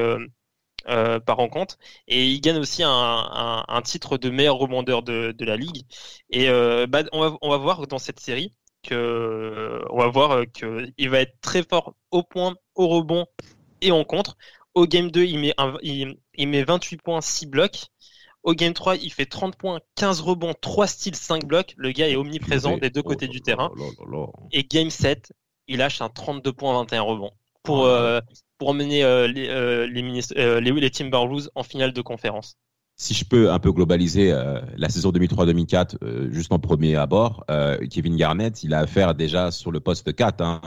par 1.24 1.36
rencontre. 1.36 1.78
Et 2.08 2.26
il 2.26 2.40
gagne 2.40 2.58
aussi 2.58 2.82
un, 2.84 3.82
titre 3.84 4.18
de 4.18 4.30
meilleur 4.30 4.56
rebondeur 4.56 5.02
de, 5.02 5.34
la 5.44 5.56
ligue. 5.56 5.84
Et 6.30 6.48
bah, 6.86 7.02
on, 7.12 7.20
va, 7.20 7.36
on 7.42 7.50
va 7.50 7.56
voir 7.58 7.86
dans 7.86 7.98
cette 7.98 8.20
série 8.20 8.52
que 8.82 9.82
on 9.90 9.98
va 9.98 10.08
voir 10.08 10.44
qu'il 10.52 11.10
va 11.10 11.20
être 11.20 11.40
très 11.40 11.62
fort 11.62 11.94
au 12.10 12.22
point 12.22 12.54
au 12.74 12.88
rebond 12.88 13.26
et 13.80 13.92
en 13.92 14.04
contre. 14.04 14.36
Au 14.74 14.86
game 14.86 15.10
2, 15.10 15.24
il 15.24 15.38
met, 15.38 15.54
il, 15.82 16.48
met 16.48 16.62
28 16.62 17.02
points, 17.02 17.20
6 17.20 17.46
blocs. 17.46 17.86
Au 18.42 18.52
game 18.52 18.74
3, 18.74 18.96
il 18.96 19.10
fait 19.12 19.26
30 19.26 19.56
points, 19.56 19.80
15 19.96 20.20
rebonds, 20.20 20.54
3 20.60 20.86
styles, 20.86 21.16
5 21.16 21.46
blocs. 21.46 21.74
Le 21.76 21.92
gars 21.92 22.08
est 22.08 22.16
omniprésent 22.16 22.76
des 22.76 22.90
deux 22.90 23.00
oh 23.04 23.08
côtés 23.08 23.26
du 23.26 23.40
terrain. 23.40 23.70
Et 24.52 24.64
game 24.64 24.90
7, 24.90 25.32
il 25.66 25.78
lâche 25.78 26.00
un 26.02 26.10
32 26.10 26.52
points, 26.52 26.74
21 26.74 27.02
rebonds 27.02 27.32
pour, 27.66 27.86
ah. 27.86 27.90
euh, 27.90 28.20
pour 28.58 28.70
emmener 28.70 29.04
euh, 29.04 29.26
les, 29.26 29.48
euh, 29.48 29.86
les, 29.86 30.02
les, 30.60 30.72
les 30.72 30.90
Timberwolves 30.90 31.50
en 31.54 31.62
finale 31.62 31.92
de 31.92 32.00
conférence. 32.00 32.56
Si 32.98 33.12
je 33.12 33.26
peux 33.26 33.52
un 33.52 33.58
peu 33.58 33.72
globaliser 33.72 34.32
euh, 34.32 34.58
la 34.78 34.88
saison 34.88 35.10
2003-2004, 35.10 35.96
euh, 36.02 36.28
juste 36.32 36.50
en 36.50 36.58
premier 36.58 36.96
abord, 36.96 37.44
euh, 37.50 37.76
Kevin 37.90 38.16
Garnett, 38.16 38.62
il 38.62 38.72
a 38.72 38.80
affaire 38.80 39.14
déjà 39.14 39.50
sur 39.50 39.70
le 39.70 39.80
poste 39.80 40.14
4 40.14 40.40
hein, 40.42 40.60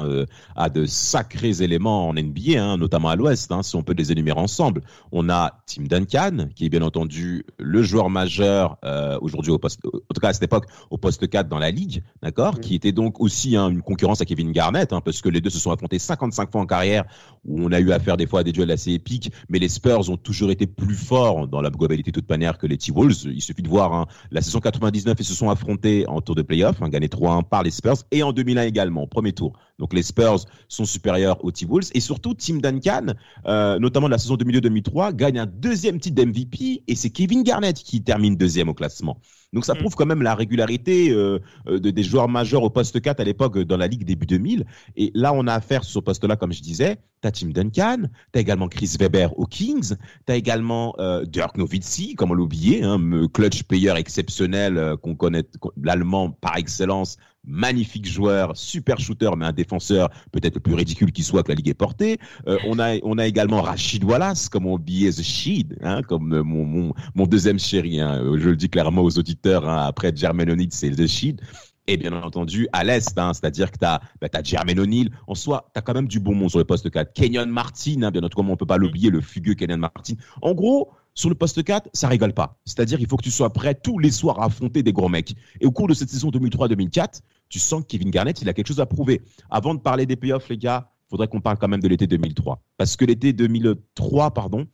à 0.56 0.70
de 0.70 0.86
sacrés 0.86 1.64
éléments 1.64 2.08
en 2.08 2.14
NBA, 2.14 2.64
hein, 2.64 2.78
notamment 2.78 3.10
à 3.10 3.16
l'Ouest, 3.16 3.52
hein, 3.52 3.64
si 3.64 3.76
on 3.76 3.82
peut 3.82 3.94
les 3.94 4.12
énumérer 4.12 4.40
ensemble. 4.40 4.84
On 5.12 5.28
a 5.30 5.64
Tim 5.66 5.84
Duncan, 5.86 6.50
qui 6.54 6.66
est 6.66 6.70
bien 6.70 6.84
entendu 6.84 7.46
le 7.58 7.82
joueur 7.82 8.10
majeur 8.12 8.78
aujourd'hui 9.22 9.52
au 9.52 9.58
poste, 9.58 9.80
en 9.86 10.14
tout 10.14 10.22
cas 10.22 10.30
à 10.30 10.34
cette 10.34 10.44
époque, 10.44 10.66
au 10.92 10.98
poste 10.98 11.28
4 11.28 11.48
dans 11.48 11.58
la 11.58 11.72
ligue, 11.72 12.04
d'accord, 12.22 12.60
qui 12.60 12.76
était 12.76 12.92
donc 12.92 13.20
aussi 13.20 13.56
une 13.56 13.82
concurrence 13.82 14.22
à 14.22 14.26
Kevin 14.26 14.52
Garnett, 14.52 14.90
parce 15.04 15.22
que 15.22 15.30
les 15.30 15.42
deux 15.42 15.50
se 15.50 15.60
sont 15.60 15.72
affrontés 15.72 16.00
55 16.00 16.52
fois 16.52 16.62
en 16.62 16.66
carrière, 16.66 17.06
où 17.46 17.64
on 17.64 17.72
a 17.72 17.80
eu 17.80 17.92
affaire 17.92 18.18
des 18.18 18.28
fois 18.28 18.42
à 18.42 18.44
des 18.44 18.52
duels 18.52 18.72
assez 18.72 18.92
épiques, 18.92 19.32
mais 19.50 19.58
les 19.58 19.70
Spurs 19.70 20.10
ont 20.10 20.18
toujours 20.18 20.52
été 20.52 20.68
plus 20.68 20.96
forts 20.96 21.48
dans 21.48 21.62
la 21.62 21.70
globalité 21.70 22.12
toute 22.20 22.30
manière 22.30 22.58
que 22.58 22.68
les 22.68 22.78
T-Wolves. 22.78 23.26
Il 23.26 23.42
suffit 23.42 23.62
de 23.62 23.70
voir 23.70 23.94
hein, 23.94 24.08
la 24.32 24.42
saison 24.42 24.60
99, 24.60 25.16
ils 25.20 25.26
se 25.26 25.34
sont 25.34 25.50
affrontés 25.50 26.06
en 26.08 26.22
tour 26.22 26.36
de 26.36 26.42
playoff, 26.42 26.82
hein, 26.82 26.90
gagnés 26.90 27.08
3-1 27.08 27.44
par 27.44 27.64
les 27.64 27.72
Spurs, 27.72 28.04
et 28.12 28.24
en 28.24 28.34
2001 28.34 28.64
également, 28.64 29.08
premier 29.08 29.34
tour. 29.34 29.54
Donc 29.80 29.94
les 29.94 30.04
Spurs 30.04 30.46
sont 30.68 30.86
supérieurs 30.86 31.44
aux 31.44 31.52
T-Wolves, 31.52 31.90
et 31.94 32.00
surtout 32.00 32.36
Tim 32.36 32.58
Duncan, 32.58 33.14
euh, 33.48 33.80
notamment 33.80 34.08
de 34.08 34.12
la 34.12 34.18
saison 34.18 34.36
2002-2003, 34.36 35.16
gagne 35.16 35.40
un 35.40 35.46
deuxième 35.46 36.00
titre 36.00 36.22
d'MVP, 36.22 36.84
et 36.88 36.96
c'est 36.96 37.10
Kevin 37.10 37.44
Garnett 37.44 37.78
qui 37.78 38.04
termine 38.04 38.36
deuxième 38.36 38.70
au 38.70 38.74
classement. 38.74 39.20
Donc 39.54 39.66
ça 39.66 39.74
mm. 39.74 39.78
prouve 39.78 39.96
quand 39.96 40.06
même 40.06 40.22
la 40.22 40.36
régularité 40.36 41.10
euh, 41.10 41.40
euh, 41.68 41.80
de, 41.80 41.90
des 41.90 42.04
joueurs 42.04 42.30
majeurs 42.30 42.64
au 42.64 42.70
poste 42.70 43.02
4 43.02 43.20
à 43.20 43.24
l'époque 43.24 43.58
dans 43.60 43.78
la 43.78 43.88
Ligue 43.88 44.04
début 44.04 44.28
2000. 44.28 44.66
Et 44.96 45.12
là, 45.16 45.34
on 45.34 45.48
a 45.48 45.54
affaire 45.54 45.84
sur 45.84 45.94
ce 45.94 46.00
poste-là, 46.00 46.36
comme 46.36 46.54
je 46.54 46.62
disais, 46.62 47.00
t'as 47.22 47.32
Tim 47.32 47.50
Duncan, 47.50 48.04
t'as 48.32 48.40
également 48.40 48.68
Chris 48.68 48.96
Weber 49.00 49.38
aux 49.38 49.46
Kings, 49.46 49.96
t'as 50.26 50.36
également 50.36 50.96
euh, 51.00 51.26
Dirk 51.26 51.58
Nowitzki, 51.58 52.16
comme 52.16 52.32
on 52.32 52.36
l'oubliait, 52.36 52.84
hein, 52.84 53.00
clutch 53.34 53.64
player 53.64 53.94
exceptionnel 53.98 54.78
euh, 54.78 54.98
qu'on 54.98 55.16
connaît, 55.16 55.44
l'allemand 55.82 56.32
par 56.32 56.58
excellence, 56.58 57.18
magnifique 57.50 58.08
joueur, 58.08 58.56
super 58.56 59.00
shooter, 59.00 59.32
mais 59.38 59.46
un 59.46 59.51
défenseur 59.51 60.10
peut-être 60.32 60.56
le 60.56 60.62
plus 60.62 60.74
ridicule 60.74 61.12
qui 61.12 61.24
soit 61.24 61.44
que 61.44 61.50
la 61.50 61.56
ligue 61.56 61.70
ait 61.70 61.74
porté. 61.74 62.18
Euh, 62.48 62.58
on 62.68 62.79
a 62.79 62.98
on 63.03 63.18
a 63.18 63.25
également 63.25 63.62
Rachid 63.62 64.03
Wallace, 64.03 64.50
comme 64.50 64.65
on 64.65 64.74
oubliait 64.74 65.12
The 65.12 65.24
Sheed, 65.24 65.77
hein, 65.82 66.01
comme 66.03 66.41
mon, 66.41 66.65
mon, 66.65 66.94
mon 67.15 67.25
deuxième 67.25 67.60
chéri. 67.60 68.00
Hein, 68.00 68.22
je 68.38 68.50
le 68.50 68.56
dis 68.56 68.70
clairement 68.70 69.01
aux 69.01 69.18
auditeurs, 69.18 69.68
hein, 69.68 69.86
après 69.88 70.15
Jermaine 70.15 70.51
O'Neal, 70.51 70.70
c'est 70.72 70.91
The 70.91 71.08
Sheed 71.08 71.41
et 71.89 71.98
bien 71.98 72.13
entendu 72.13 72.68
à 72.72 72.84
l'Est, 72.84 73.18
hein, 73.18 73.34
c'est-à-dire 73.34 73.72
que 73.72 73.79
tu 73.79 73.86
as, 73.86 74.00
bah, 74.22 74.27
Jermaine 74.44 74.79
O'Neal. 74.79 75.10
En 75.27 75.34
soi, 75.34 75.72
tu 75.74 75.79
as 75.79 75.82
quand 75.82 75.96
même 75.96 76.08
du 76.08 76.20
bon 76.20 76.36
monde 76.36 76.50
sur 76.51 76.60
le 76.60 76.65
poste 76.65 76.89
4. 76.89 77.13
Kenyon 77.13 77.48
Martin, 77.48 78.03
hein, 78.03 78.12
bien 78.12 78.22
entendu, 78.22 78.48
on 78.48 78.56
peut 78.56 78.68
pas 78.68 78.77
l'oublier, 78.77 79.10
le 79.10 79.22
fugueux 79.22 79.56
Kenyon 79.56 79.77
Martin. 79.77 80.13
En 80.44 80.53
gros, 80.53 80.91
sur 81.20 81.28
le 81.28 81.36
poste 81.36 81.62
4, 81.64 81.90
ça 81.94 82.08
rigole 82.08 82.34
pas. 82.34 82.60
C'est-à-dire 82.64 83.02
il 83.02 83.08
faut 83.08 83.18
que 83.18 83.24
tu 83.24 83.32
sois 83.32 83.52
prêt 83.52 83.76
tous 83.76 84.00
les 84.00 84.10
soirs 84.10 84.42
à 84.42 84.46
affronter 84.46 84.84
des 84.84 84.94
gros 84.94 85.10
mecs. 85.10 85.36
Et 85.60 85.66
au 85.66 85.72
cours 85.72 85.90
de 85.90 85.94
cette 85.94 86.10
saison 86.10 86.30
2003-2004, 86.30 87.20
tu 87.50 87.60
sens 87.60 87.82
que 87.82 87.88
Kevin 87.88 88.10
Garnett, 88.10 88.42
il 88.42 88.48
a 88.48 88.54
quelque 88.54 88.68
chose 88.68 88.80
à 88.80 88.86
prouver. 88.86 89.22
Avant 89.50 89.76
de 89.76 89.82
parler 89.82 90.06
des 90.06 90.16
playoffs, 90.16 90.48
les 90.48 90.58
gars, 90.58 90.90
faudrait 91.10 91.28
qu'on 91.28 91.42
parle 91.42 91.58
quand 91.58 91.68
même 91.68 91.82
de 91.82 91.90
l'été 91.90 92.08
2003. 92.08 92.64
Parce 92.78 92.96
que 92.96 93.04
l'été 93.04 93.34
2003, 93.34 94.32
pardon, 94.32 94.66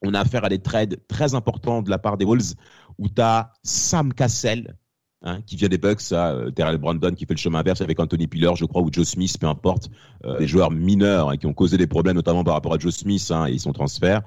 on 0.00 0.14
a 0.14 0.20
affaire 0.20 0.44
à 0.44 0.48
des 0.48 0.60
trades 0.60 0.98
très 1.06 1.34
importants 1.34 1.82
de 1.82 1.90
la 1.90 1.98
part 1.98 2.16
des 2.16 2.24
Wolves 2.24 2.54
où 2.96 3.10
tu 3.10 3.20
as 3.20 3.52
Sam 3.62 4.14
Cassell, 4.14 4.74
Hein, 5.22 5.42
qui 5.42 5.56
vient 5.56 5.68
des 5.68 5.76
Bucks, 5.76 6.00
ça, 6.00 6.30
euh, 6.30 6.50
Terrell 6.50 6.78
Brandon 6.78 7.12
qui 7.14 7.26
fait 7.26 7.34
le 7.34 7.38
chemin 7.38 7.58
inverse 7.58 7.82
avec 7.82 8.00
Anthony 8.00 8.26
Piller, 8.26 8.52
je 8.56 8.64
crois, 8.64 8.80
ou 8.80 8.88
Joe 8.90 9.06
Smith, 9.06 9.36
peu 9.38 9.48
importe, 9.48 9.90
euh, 10.24 10.38
des 10.38 10.46
joueurs 10.46 10.70
mineurs 10.70 11.28
hein, 11.28 11.36
qui 11.36 11.46
ont 11.46 11.52
causé 11.52 11.76
des 11.76 11.86
problèmes, 11.86 12.16
notamment 12.16 12.42
par 12.42 12.54
rapport 12.54 12.72
à 12.72 12.78
Joe 12.78 12.94
Smith 12.94 13.30
hein, 13.30 13.44
et 13.44 13.58
son 13.58 13.74
transfert. 13.74 14.22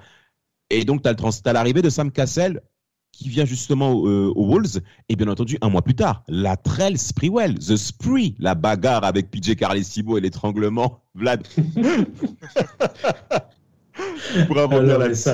Et 0.74 0.86
donc, 0.86 1.04
tu 1.04 1.10
as 1.10 1.54
l'arrivée 1.54 1.82
de 1.82 1.90
Sam 1.90 2.12
Cassell 2.12 2.62
qui 3.12 3.30
vient 3.30 3.46
justement 3.46 4.08
euh, 4.08 4.34
aux 4.36 4.48
Wolves, 4.48 4.82
et 5.08 5.16
bien 5.16 5.28
entendu, 5.28 5.60
un 5.62 5.70
mois 5.70 5.84
plus 5.84 5.94
tard, 5.94 6.24
la 6.28 6.58
Trell 6.58 6.98
Sprewell, 6.98 7.60
The 7.60 7.76
Spree, 7.76 8.36
la 8.40 8.56
bagarre 8.56 9.04
avec 9.04 9.30
PJ 9.30 9.56
Carlesimo 9.56 10.18
et 10.18 10.22
l'étranglement, 10.22 11.04
Vlad. 11.14 11.44
Pour 14.48 14.58
rebondir 14.58 14.98
là-dessus. 14.98 15.30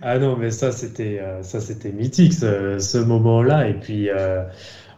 Ah 0.00 0.18
non, 0.18 0.34
mais 0.38 0.50
ça 0.50 0.72
c'était 0.72 1.20
ça 1.42 1.60
c'était 1.60 1.92
mythique 1.92 2.32
ce, 2.32 2.78
ce 2.78 2.96
moment-là 2.96 3.68
et 3.68 3.74
puis 3.74 4.08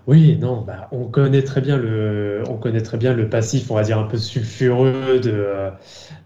oui, 0.06 0.36
non, 0.36 0.62
bah, 0.62 0.88
on 0.90 1.06
connaît 1.08 1.42
très 1.42 1.60
bien 1.60 1.76
le, 1.76 2.42
on 2.48 2.56
connaît 2.56 2.82
très 2.82 2.98
bien 2.98 3.12
le 3.14 3.28
passif, 3.28 3.70
on 3.70 3.76
va 3.76 3.82
dire 3.84 3.98
un 3.98 4.04
peu 4.04 4.16
sulfureux 4.16 5.20
de 5.20 5.70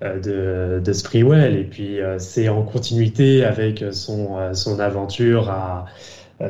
euh, 0.03 0.21
de, 0.21 0.81
de 0.81 0.93
Sprewell, 0.93 1.57
et 1.57 1.65
puis 1.65 2.01
euh, 2.01 2.19
c'est 2.19 2.49
en 2.49 2.63
continuité 2.63 3.45
avec 3.45 3.85
son 3.93 4.39
euh, 4.39 4.55
son 4.55 4.81
aventure 4.81 5.51
à 5.51 5.87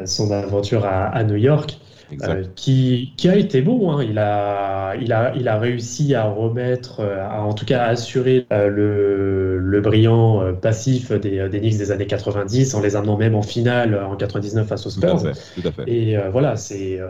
son 0.07 0.33
aventure 0.33 0.85
à 0.85 1.23
New 1.25 1.37
York. 1.37 1.79
Euh, 2.23 2.45
qui, 2.55 3.15
qui, 3.17 3.29
a 3.29 3.37
été 3.37 3.63
bon. 3.63 3.91
Hein. 3.91 4.05
Il, 4.05 4.19
a, 4.19 4.95
il, 4.97 5.13
a, 5.13 5.35
il 5.35 5.49
a 5.49 5.59
réussi 5.59 6.15
à 6.15 6.25
remettre, 6.25 7.01
euh, 7.01 7.21
à, 7.21 7.43
en 7.43 7.53
tout 7.53 7.67
cas 7.67 7.83
à 7.83 7.89
assurer 7.89 8.47
euh, 8.53 8.69
le, 8.69 9.59
le, 9.59 9.81
brillant 9.81 10.55
passif 10.61 11.13
des, 11.13 11.49
des 11.49 11.61
Knicks 11.61 11.79
des 11.79 11.91
années 11.91 12.07
90 12.07 12.75
en 12.75 12.81
les 12.81 12.97
amenant 12.97 13.17
même 13.17 13.35
en 13.35 13.43
finale 13.43 13.95
en 14.03 14.17
99 14.17 14.67
face 14.67 14.87
aux 14.87 14.91
Spurs. 14.91 15.23
Tout 15.55 15.69
à 15.69 15.73
fait, 15.73 15.91
Et 15.91 16.17
voilà, 16.31 16.57
c'est 16.57 17.01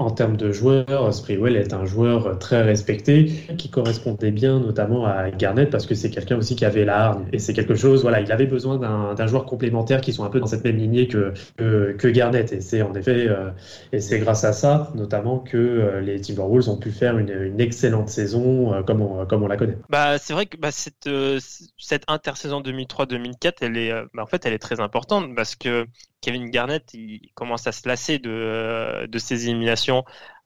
en 0.00 0.10
termes 0.10 0.36
de 0.36 0.50
joueur, 0.50 1.12
Sprewell 1.12 1.56
est 1.56 1.74
un 1.74 1.84
joueur 1.84 2.38
très 2.38 2.62
respecté 2.62 3.26
qui 3.58 3.68
correspondait 3.68 4.30
bien 4.30 4.58
notamment 4.58 5.04
à 5.04 5.30
Garnett 5.30 5.68
parce 5.68 5.86
que 5.86 5.94
c'est 5.94 6.08
quelqu'un 6.10 6.38
aussi 6.38 6.56
qui 6.56 6.64
avait 6.64 6.86
la 6.86 7.04
hargne. 7.04 7.26
Et 7.34 7.38
c'est 7.38 7.52
quelque 7.52 7.74
chose, 7.74 8.00
voilà, 8.00 8.20
il 8.20 8.32
avait 8.32 8.46
besoin 8.46 8.78
d'un 8.78 9.26
joueur 9.26 9.44
complémentaire 9.44 10.00
qui 10.00 10.14
soit 10.14 10.24
un 10.24 10.30
peu 10.30 10.40
dans 10.40 10.46
cette 10.46 10.64
même 10.64 10.78
lignée 10.78 11.06
que, 11.06 12.08
Garnett. 12.08 12.50
Et 12.52 12.60
c'est 12.62 12.80
en 12.80 12.94
effet, 12.94 13.28
euh, 13.28 13.50
et 13.92 14.00
c'est 14.00 14.18
grâce 14.18 14.44
à 14.44 14.52
ça 14.52 14.90
notamment 14.94 15.38
que 15.38 15.56
euh, 15.56 16.00
les 16.00 16.20
Timberwolves 16.20 16.68
ont 16.70 16.78
pu 16.78 16.90
faire 16.90 17.18
une, 17.18 17.60
excellente 17.60 18.08
saison 18.08 18.72
euh, 18.72 18.82
comme, 18.82 19.02
on, 19.02 19.46
la 19.48 19.56
connaît. 19.56 19.76
Bah, 19.90 20.16
c'est 20.16 20.32
vrai 20.32 20.46
que 20.46 20.56
bah, 20.56 20.70
cette, 20.70 22.04
intersaison 22.08 22.62
2003-2004, 22.62 23.52
elle 23.60 23.76
est, 23.76 23.92
bah, 24.14 24.22
en 24.22 24.26
fait, 24.26 24.46
elle 24.46 24.54
est 24.54 24.58
très 24.58 24.80
importante 24.80 25.34
parce 25.34 25.56
que 25.56 25.86
Kevin 26.22 26.50
Garnett 26.50 26.92
il 26.94 27.30
commence 27.34 27.66
à 27.66 27.72
se 27.72 27.88
lasser 27.88 28.18
de 28.18 29.18
ses 29.18 29.48
éliminations 29.48 29.89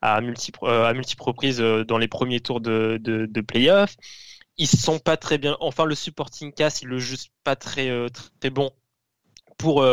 à 0.00 0.20
multiples, 0.20 0.66
à 0.66 0.92
multiples 0.92 1.22
reprises 1.22 1.58
dans 1.58 1.98
les 1.98 2.08
premiers 2.08 2.40
tours 2.40 2.60
de, 2.60 2.98
de, 3.00 3.26
de 3.26 3.40
playoffs. 3.40 3.96
Ils 4.56 4.68
sont 4.68 4.98
pas 4.98 5.16
très 5.16 5.38
bien. 5.38 5.56
Enfin, 5.60 5.84
le 5.84 5.94
supporting 5.94 6.52
cast, 6.52 6.82
il 6.82 6.88
le 6.88 6.98
juste 6.98 7.30
pas 7.42 7.56
très, 7.56 7.90
très 8.40 8.50
bon 8.50 8.70
pour, 9.58 9.86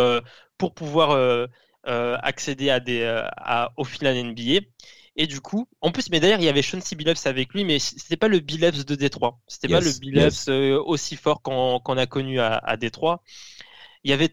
pour 0.58 0.74
pouvoir 0.74 1.48
accéder 1.84 2.70
à 2.70 2.80
des, 2.80 3.04
à, 3.38 3.72
au 3.78 3.84
final 3.84 4.16
NBA. 4.18 4.62
Et 5.18 5.28
du 5.28 5.42
coup, 5.42 5.68
en 5.82 5.92
plus, 5.92 6.10
mais 6.10 6.20
d'ailleurs, 6.20 6.40
il 6.40 6.46
y 6.46 6.50
avait 6.50 6.62
Sean 6.62 6.80
C. 6.82 6.96
Billups 6.96 7.26
avec 7.26 7.54
lui, 7.54 7.66
mais 7.66 7.80
c'était 7.80 8.18
pas 8.18 8.28
le 8.30 8.40
Billups 8.40 8.86
de 8.86 8.96
Détroit. 8.96 9.40
C'était 9.48 9.68
pas 9.70 9.82
le 9.82 9.92
Billups 9.92 10.48
aussi 10.86 11.16
fort 11.18 11.42
qu'on 11.42 11.98
a 11.98 12.06
connu 12.08 12.40
à, 12.40 12.58
à 12.58 12.78
Détroit. 12.78 13.22
Il 14.04 14.10
y 14.12 14.14
avait 14.14 14.30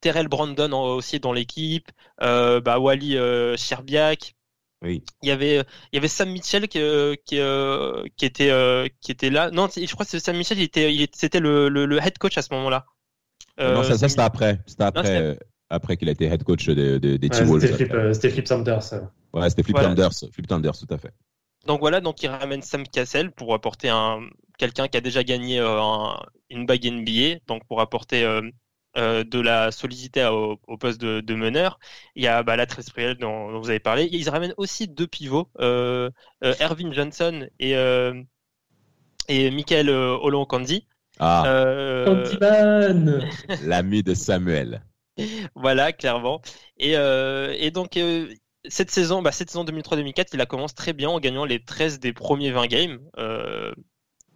Terrell 0.00 0.28
Brandon 0.28 0.72
aussi 0.72 1.20
dans 1.20 1.32
l'équipe, 1.32 1.90
euh, 2.22 2.60
bah, 2.60 2.78
Wally 2.78 3.16
euh, 3.16 3.56
Sherbiak. 3.56 4.34
Oui. 4.82 5.04
Il 5.22 5.28
y 5.28 5.32
avait 5.32 5.56
il 5.56 5.94
y 5.94 5.98
avait 5.98 6.08
Sam 6.08 6.30
Mitchell 6.30 6.68
qui 6.68 6.80
euh, 6.80 7.14
qui, 7.24 7.38
euh, 7.38 8.04
qui 8.16 8.24
était 8.24 8.50
euh, 8.50 8.88
qui 9.00 9.12
était 9.12 9.30
là. 9.30 9.50
Non, 9.50 9.68
je 9.74 9.92
crois 9.92 10.04
que 10.04 10.18
Sam 10.18 10.36
Mitchell 10.36 10.58
il 10.58 10.64
était 10.64 10.92
il 10.92 11.06
c'était 11.14 11.40
le, 11.40 11.68
le, 11.68 11.86
le, 11.86 11.98
head 11.98 12.18
coach 12.18 12.36
à 12.36 12.42
ce 12.42 12.52
moment-là. 12.54 12.86
non, 13.58 13.82
ça, 13.84 13.96
ça 13.96 14.08
c'était 14.08 14.22
après. 14.22 14.60
C'était 14.66 14.84
après 14.84 15.38
après 15.70 15.96
qu'il 15.96 16.08
a 16.08 16.12
été 16.12 16.26
head 16.26 16.42
coach 16.42 16.66
des 16.66 16.98
de, 16.98 17.16
de 17.16 17.28
ouais, 17.28 17.60
C'était 17.60 17.74
Flip, 17.74 17.94
c'était 18.12 18.30
Flip 18.30 18.48
Sanders. 18.48 18.92
Ouais, 19.32 19.48
c'était 19.48 19.62
Flip 19.62 19.78
Sanders, 19.78 20.12
Flip 20.32 20.46
Sanders, 20.48 20.76
tout 20.76 20.92
à 20.92 20.98
fait. 20.98 21.14
Donc 21.66 21.80
voilà, 21.80 22.00
donc 22.00 22.22
il 22.22 22.26
ramène 22.28 22.60
Sam 22.60 22.86
Cassell 22.86 23.30
pour 23.30 23.54
apporter 23.54 23.88
un 23.88 24.20
quelqu'un 24.58 24.88
qui 24.88 24.96
a 24.96 25.00
déjà 25.00 25.24
gagné 25.24 25.60
un, 25.60 26.20
une 26.50 26.66
bague 26.66 26.84
NBA, 26.84 27.40
donc 27.46 27.64
pour 27.66 27.80
apporter 27.80 28.24
euh, 28.24 28.42
de 28.96 29.40
la 29.40 29.70
solidité 29.72 30.24
au, 30.26 30.56
poste 30.76 31.00
de, 31.00 31.34
meneur. 31.34 31.78
Il 32.14 32.22
y 32.22 32.26
a 32.26 32.42
bah, 32.42 32.56
la 32.56 32.66
dont, 32.66 33.52
dont 33.52 33.60
vous 33.60 33.70
avez 33.70 33.80
parlé. 33.80 34.08
Ils 34.12 34.28
ramènent 34.28 34.54
aussi 34.56 34.88
deux 34.88 35.06
pivots, 35.06 35.48
euh, 35.60 36.10
euh 36.44 36.54
Ervin 36.60 36.92
Johnson 36.92 37.48
et, 37.58 37.76
euh, 37.76 38.20
et 39.28 39.50
Michael 39.50 39.90
Olonkandi. 39.90 40.86
Ah, 41.18 41.42
Candyman 42.06 43.28
L'ami 43.64 44.02
de 44.02 44.14
Samuel. 44.14 44.82
voilà, 45.54 45.92
clairement. 45.92 46.40
Et, 46.78 46.92
et 46.92 47.70
donc, 47.70 47.98
cette 48.68 48.90
saison, 48.90 49.22
bah, 49.22 49.32
cette 49.32 49.50
saison 49.50 49.64
2003-2004, 49.64 50.28
il 50.32 50.40
a 50.40 50.46
commencé 50.46 50.74
très 50.74 50.92
bien 50.92 51.10
en 51.10 51.20
gagnant 51.20 51.44
les 51.44 51.62
13 51.62 52.00
des 52.00 52.12
premiers 52.12 52.50
20 52.50 52.66
games. 52.66 52.98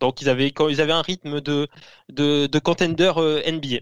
donc, 0.01 0.21
ils 0.23 0.29
avaient, 0.29 0.51
quand 0.51 0.69
ils 0.69 0.81
avaient 0.81 0.93
un 0.93 1.03
rythme 1.03 1.41
de, 1.41 1.69
de, 2.11 2.47
de 2.47 2.59
contender 2.59 3.13
NBA. 3.47 3.81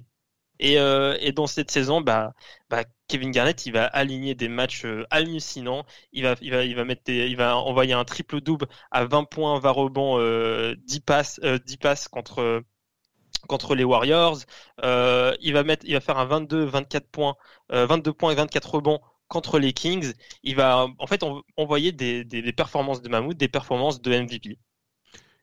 Et, 0.59 0.79
euh, 0.79 1.17
et, 1.21 1.33
dans 1.33 1.47
cette 1.47 1.71
saison, 1.71 2.01
bah, 2.01 2.33
bah, 2.71 2.85
Kevin 3.09 3.31
Garnett, 3.31 3.67
il 3.67 3.73
va 3.73 3.87
aligner 3.87 4.35
des 4.35 4.49
matchs 4.49 4.85
euh, 4.85 5.07
hallucinants. 5.11 5.85
Il 6.13 6.25
va, 6.25 7.57
envoyer 7.57 7.93
un 7.93 8.05
triple 8.05 8.41
double 8.41 8.67
à 8.91 9.05
20 9.05 9.25
points, 9.25 9.59
20 9.59 9.71
rebonds, 9.71 10.19
euh, 10.19 10.75
10 10.87 11.01
passes, 11.01 11.41
10 11.41 11.47
euh, 11.47 11.77
passes 11.81 12.09
contre 12.09 13.75
les 13.75 13.85
Warriors. 13.85 14.39
il 14.83 15.53
va 15.53 16.01
faire 16.01 16.19
un 16.19 16.25
22, 16.25 16.65
24 16.65 17.09
points, 17.11 17.37
22 17.71 18.13
points 18.13 18.33
et 18.33 18.35
24 18.37 18.75
rebonds 18.75 19.01
contre 19.29 19.59
les 19.59 19.73
Kings. 19.73 20.15
Il 20.43 20.57
va, 20.57 20.87
en 20.99 21.07
fait, 21.07 21.23
envoyer 21.57 21.93
des, 21.93 22.53
performances 22.53 23.03
de 23.03 23.09
Mahmoud, 23.09 23.37
des 23.37 23.49
performances 23.49 24.01
de 24.01 24.17
MVP. 24.17 24.59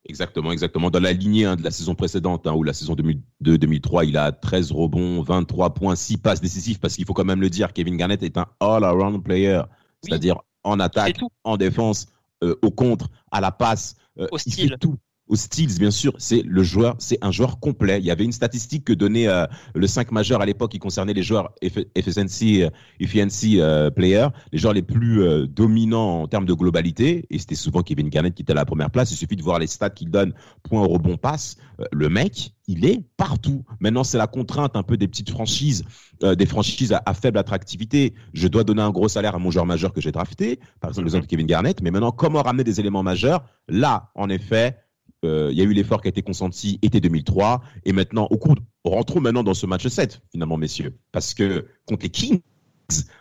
Exactement, 0.06 0.52
exactement. 0.52 0.90
Dans 0.90 1.00
la 1.00 1.14
lignée 1.14 1.46
hein, 1.46 1.56
de 1.56 1.64
la 1.64 1.72
saison 1.72 1.94
précédente, 1.94 2.48
hein, 2.48 2.54
ou 2.54 2.64
la 2.64 2.74
saison 2.74 2.96
2002-2003, 2.96 4.08
il 4.08 4.18
a 4.18 4.32
13 4.32 4.72
rebonds, 4.72 5.22
23 5.22 5.74
points, 5.74 5.96
6 5.96 6.18
passes 6.18 6.42
décisives, 6.42 6.80
parce 6.80 6.96
qu'il 6.96 7.06
faut 7.06 7.14
quand 7.14 7.26
même 7.26 7.42
le 7.42 7.50
dire, 7.50 7.72
Kevin 7.72 7.98
Garnett 7.98 8.24
est 8.24 8.38
un 8.38 8.48
all-around 8.60 9.24
player, 9.24 9.62
c'est-à-dire 10.02 10.38
en 10.64 10.80
attaque, 10.80 11.20
en 11.44 11.58
défense, 11.58 12.08
euh, 12.44 12.56
au 12.64 12.72
contre, 12.72 13.10
à 13.32 13.42
la 13.42 13.52
passe. 13.52 13.96
Euh, 14.20 14.28
au 14.32 14.38
style. 14.38 14.66
Il 14.66 14.70
fait 14.70 14.78
tout 14.78 14.98
aux 15.32 15.38
Steels, 15.38 15.80
bien 15.80 15.92
sûr, 15.92 16.14
c'est 16.18 16.44
le 16.46 16.62
joueur, 16.62 16.96
c'est 17.00 17.18
un 17.22 17.32
joueur 17.32 17.62
complet. 17.62 18.00
Il 18.00 18.06
y 18.06 18.12
avait 18.12 18.26
une 18.26 18.34
statistique 18.34 18.84
que 18.84 18.92
donnait 18.92 19.30
euh, 19.30 19.46
le 19.74 19.88
5 19.88 20.12
majeur 20.12 20.42
à 20.42 20.46
l'époque 20.46 20.72
qui 20.72 20.80
concernait 20.80 21.14
les 21.14 21.24
joueurs 21.24 21.54
efficiency, 21.96 22.64
efficiency 23.00 23.62
euh, 23.62 23.90
player, 23.90 24.28
les 24.52 24.60
joueurs 24.60 24.74
les 24.74 24.82
plus 24.82 25.24
euh, 25.24 25.48
dominants 25.48 26.24
en 26.24 26.28
termes 26.28 26.46
de 26.46 26.54
globalité. 26.54 27.28
Et 27.30 27.40
c'était 27.40 27.56
souvent 27.56 27.82
Kevin 27.82 28.10
Garnett 28.10 28.34
qui 28.36 28.42
était 28.42 28.52
à 28.52 28.56
la 28.56 28.66
première 28.66 28.92
place. 28.92 29.10
Il 29.12 29.16
suffit 29.16 29.38
de 29.38 29.42
voir 29.42 29.58
les 29.58 29.68
stats 29.68 29.90
qu'il 29.92 30.12
donne, 30.12 30.34
point, 30.64 30.86
rebond, 30.86 31.16
passe. 31.16 31.56
le 31.94 32.10
mec, 32.10 32.52
il 32.68 32.86
est 32.86 33.02
partout. 33.16 33.64
Maintenant, 33.80 34.04
c'est 34.04 34.18
la 34.18 34.28
contrainte 34.28 34.76
un 34.76 34.84
peu 34.84 34.98
des 34.98 35.08
petites 35.08 35.30
franchises, 35.30 35.86
des 36.22 36.46
franchises 36.46 36.94
à, 37.06 37.14
faible 37.14 37.38
attractivité. 37.38 38.14
Je 38.34 38.50
dois 38.50 38.66
donner 38.66 38.82
un 38.82 38.92
gros 38.92 39.08
salaire 39.08 39.36
à 39.36 39.40
mon 39.40 39.50
joueur 39.50 39.66
majeur 39.66 39.94
que 39.94 40.02
j'ai 40.02 40.12
drafté, 40.12 40.60
par 40.82 40.90
exemple 40.90 41.06
l'exemple 41.06 41.24
de 41.24 41.30
Kevin 41.30 41.48
Garnett. 41.48 41.82
Mais 41.82 41.90
maintenant, 41.90 42.12
comment 42.12 42.42
ramener 42.42 42.66
des 42.66 42.82
éléments 42.82 43.04
majeurs? 43.04 43.46
Là, 43.70 44.12
en 44.16 44.30
effet, 44.30 44.78
euh, 45.24 45.50
il 45.52 45.58
y 45.58 45.62
a 45.62 45.64
eu 45.64 45.74
l'effort 45.74 46.02
qui 46.02 46.08
a 46.08 46.10
été 46.10 46.22
consenti 46.22 46.80
été 46.82 47.00
2003 47.00 47.62
et 47.86 47.94
maintenant 47.94 48.28
au 48.32 48.38
cours 48.38 48.56
rentrons 48.84 49.22
maintenant 49.22 49.44
dans 49.44 49.54
ce 49.54 49.66
match 49.66 49.88
7 49.88 50.22
finalement 50.32 50.58
messieurs. 50.58 50.98
Parce 51.12 51.34
que 51.34 51.68
contre 51.86 52.04
les 52.04 52.10
Kings 52.10 52.42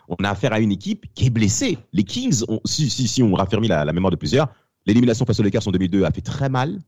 on 0.09 0.15
a 0.23 0.29
affaire 0.29 0.53
à 0.53 0.59
une 0.59 0.71
équipe 0.71 1.05
qui 1.13 1.27
est 1.27 1.29
blessée. 1.29 1.77
Les 1.93 2.03
Kings 2.03 2.43
si, 2.65 2.89
si, 2.89 3.07
si 3.07 3.23
on 3.23 3.33
raffermit 3.33 3.67
la, 3.67 3.85
mémoire 3.93 4.11
de 4.11 4.15
plusieurs 4.15 4.49
l'élimination 4.85 5.25
face 5.25 5.39
aux 5.39 5.43
Lakers 5.43 5.67
en 5.67 5.71
2002 5.71 6.03
a 6.03 6.11
fait 6.11 6.21
très 6.21 6.49
mal. 6.49 6.79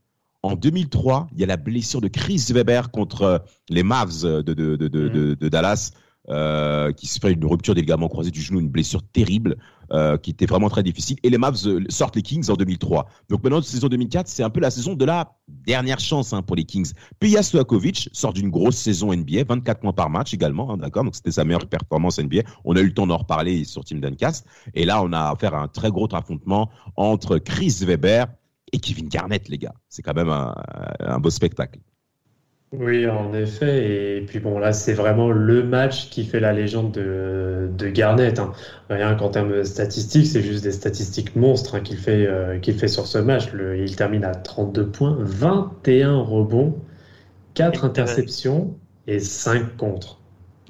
En 0.41 0.55
2003 0.55 1.29
il 1.33 1.39
y 1.39 1.43
a 1.43 1.47
la 1.47 1.57
blessure 1.57 2.01
de 2.01 2.07
Chris 2.07 2.47
Weber 2.49 2.91
contre 2.91 3.43
les 3.69 3.83
Mavs 3.83 4.23
de, 4.23 4.41
de, 4.41 4.75
de, 4.75 4.87
de 4.87 5.37
mm. 5.39 5.49
Dallas 5.49 5.91
euh, 6.29 6.93
qui 6.93 7.07
se 7.07 7.19
fait 7.19 7.33
une 7.33 7.43
rupture 7.43 7.75
des 7.75 7.81
ligaments 7.81 8.07
croisés 8.07 8.31
du 8.31 8.41
genou, 8.41 8.61
une 8.61 8.69
blessure 8.69 9.03
terrible 9.03 9.57
euh, 9.91 10.17
qui 10.17 10.31
était 10.31 10.45
vraiment 10.45 10.69
très 10.69 10.83
difficile. 10.83 11.17
Et 11.23 11.29
les 11.29 11.37
Mavs 11.37 11.65
euh, 11.65 11.83
sortent 11.89 12.15
les 12.15 12.21
Kings 12.21 12.49
en 12.49 12.55
2003. 12.55 13.07
Donc 13.29 13.43
maintenant, 13.43 13.61
saison 13.61 13.87
2004, 13.87 14.27
c'est 14.27 14.43
un 14.43 14.49
peu 14.49 14.59
la 14.59 14.71
saison 14.71 14.93
de 14.93 15.05
la 15.05 15.35
dernière 15.47 15.99
chance 15.99 16.33
hein, 16.33 16.41
pour 16.41 16.55
les 16.55 16.63
Kings. 16.63 16.93
Pia 17.19 17.43
Stojakovic 17.43 18.09
sort 18.13 18.33
d'une 18.33 18.49
grosse 18.49 18.77
saison 18.77 19.13
NBA, 19.13 19.43
24 19.47 19.81
points 19.81 19.93
par 19.93 20.09
match 20.09 20.33
également, 20.33 20.71
hein, 20.71 20.77
d'accord 20.77 21.03
Donc 21.03 21.15
c'était 21.15 21.31
sa 21.31 21.43
meilleure 21.43 21.67
performance 21.67 22.19
NBA. 22.19 22.41
On 22.65 22.75
a 22.75 22.79
eu 22.79 22.87
le 22.87 22.93
temps 22.93 23.07
d'en 23.07 23.17
reparler 23.17 23.65
sur 23.65 23.83
Team 23.83 23.99
Duncast. 23.99 24.45
Et 24.73 24.85
là, 24.85 25.03
on 25.03 25.11
a 25.13 25.31
affaire 25.31 25.53
à 25.53 25.61
un 25.61 25.67
très 25.67 25.91
gros 25.91 26.07
affrontement 26.13 26.69
entre 26.95 27.37
Chris 27.37 27.77
Weber 27.81 28.27
et 28.71 28.79
Kevin 28.79 29.07
Garnett, 29.07 29.47
les 29.49 29.57
gars. 29.57 29.75
C'est 29.89 30.01
quand 30.01 30.15
même 30.15 30.29
un 30.29 31.19
beau 31.19 31.29
spectacle. 31.29 31.79
Oui, 32.79 33.07
en 33.07 33.33
effet. 33.35 34.17
Et 34.17 34.21
puis 34.21 34.39
bon, 34.39 34.57
là, 34.57 34.73
c'est 34.73 34.93
vraiment 34.93 35.29
le 35.29 35.63
match 35.63 36.09
qui 36.09 36.25
fait 36.25 36.39
la 36.39 36.53
légende 36.53 36.91
de, 36.91 37.69
de 37.77 37.87
Garnett. 37.87 38.39
Hein. 38.39 38.51
Rien 38.89 39.13
qu'en 39.13 39.29
termes 39.29 39.51
de 39.51 39.63
statistiques, 39.63 40.25
c'est 40.25 40.41
juste 40.41 40.63
des 40.63 40.71
statistiques 40.71 41.35
monstres 41.35 41.75
hein, 41.75 41.81
qu'il 41.81 41.97
fait, 41.97 42.25
euh, 42.25 42.57
qu'il 42.57 42.73
fait 42.73 42.87
sur 42.87 43.05
ce 43.05 43.19
match. 43.19 43.51
Le, 43.51 43.77
il 43.77 43.95
termine 43.95 44.23
à 44.23 44.33
32 44.33 44.87
points, 44.87 45.15
21 45.19 46.17
rebonds, 46.17 46.75
4 47.53 47.85
interceptions 47.85 48.75
et 49.05 49.19
5 49.19 49.77
contre. 49.77 50.19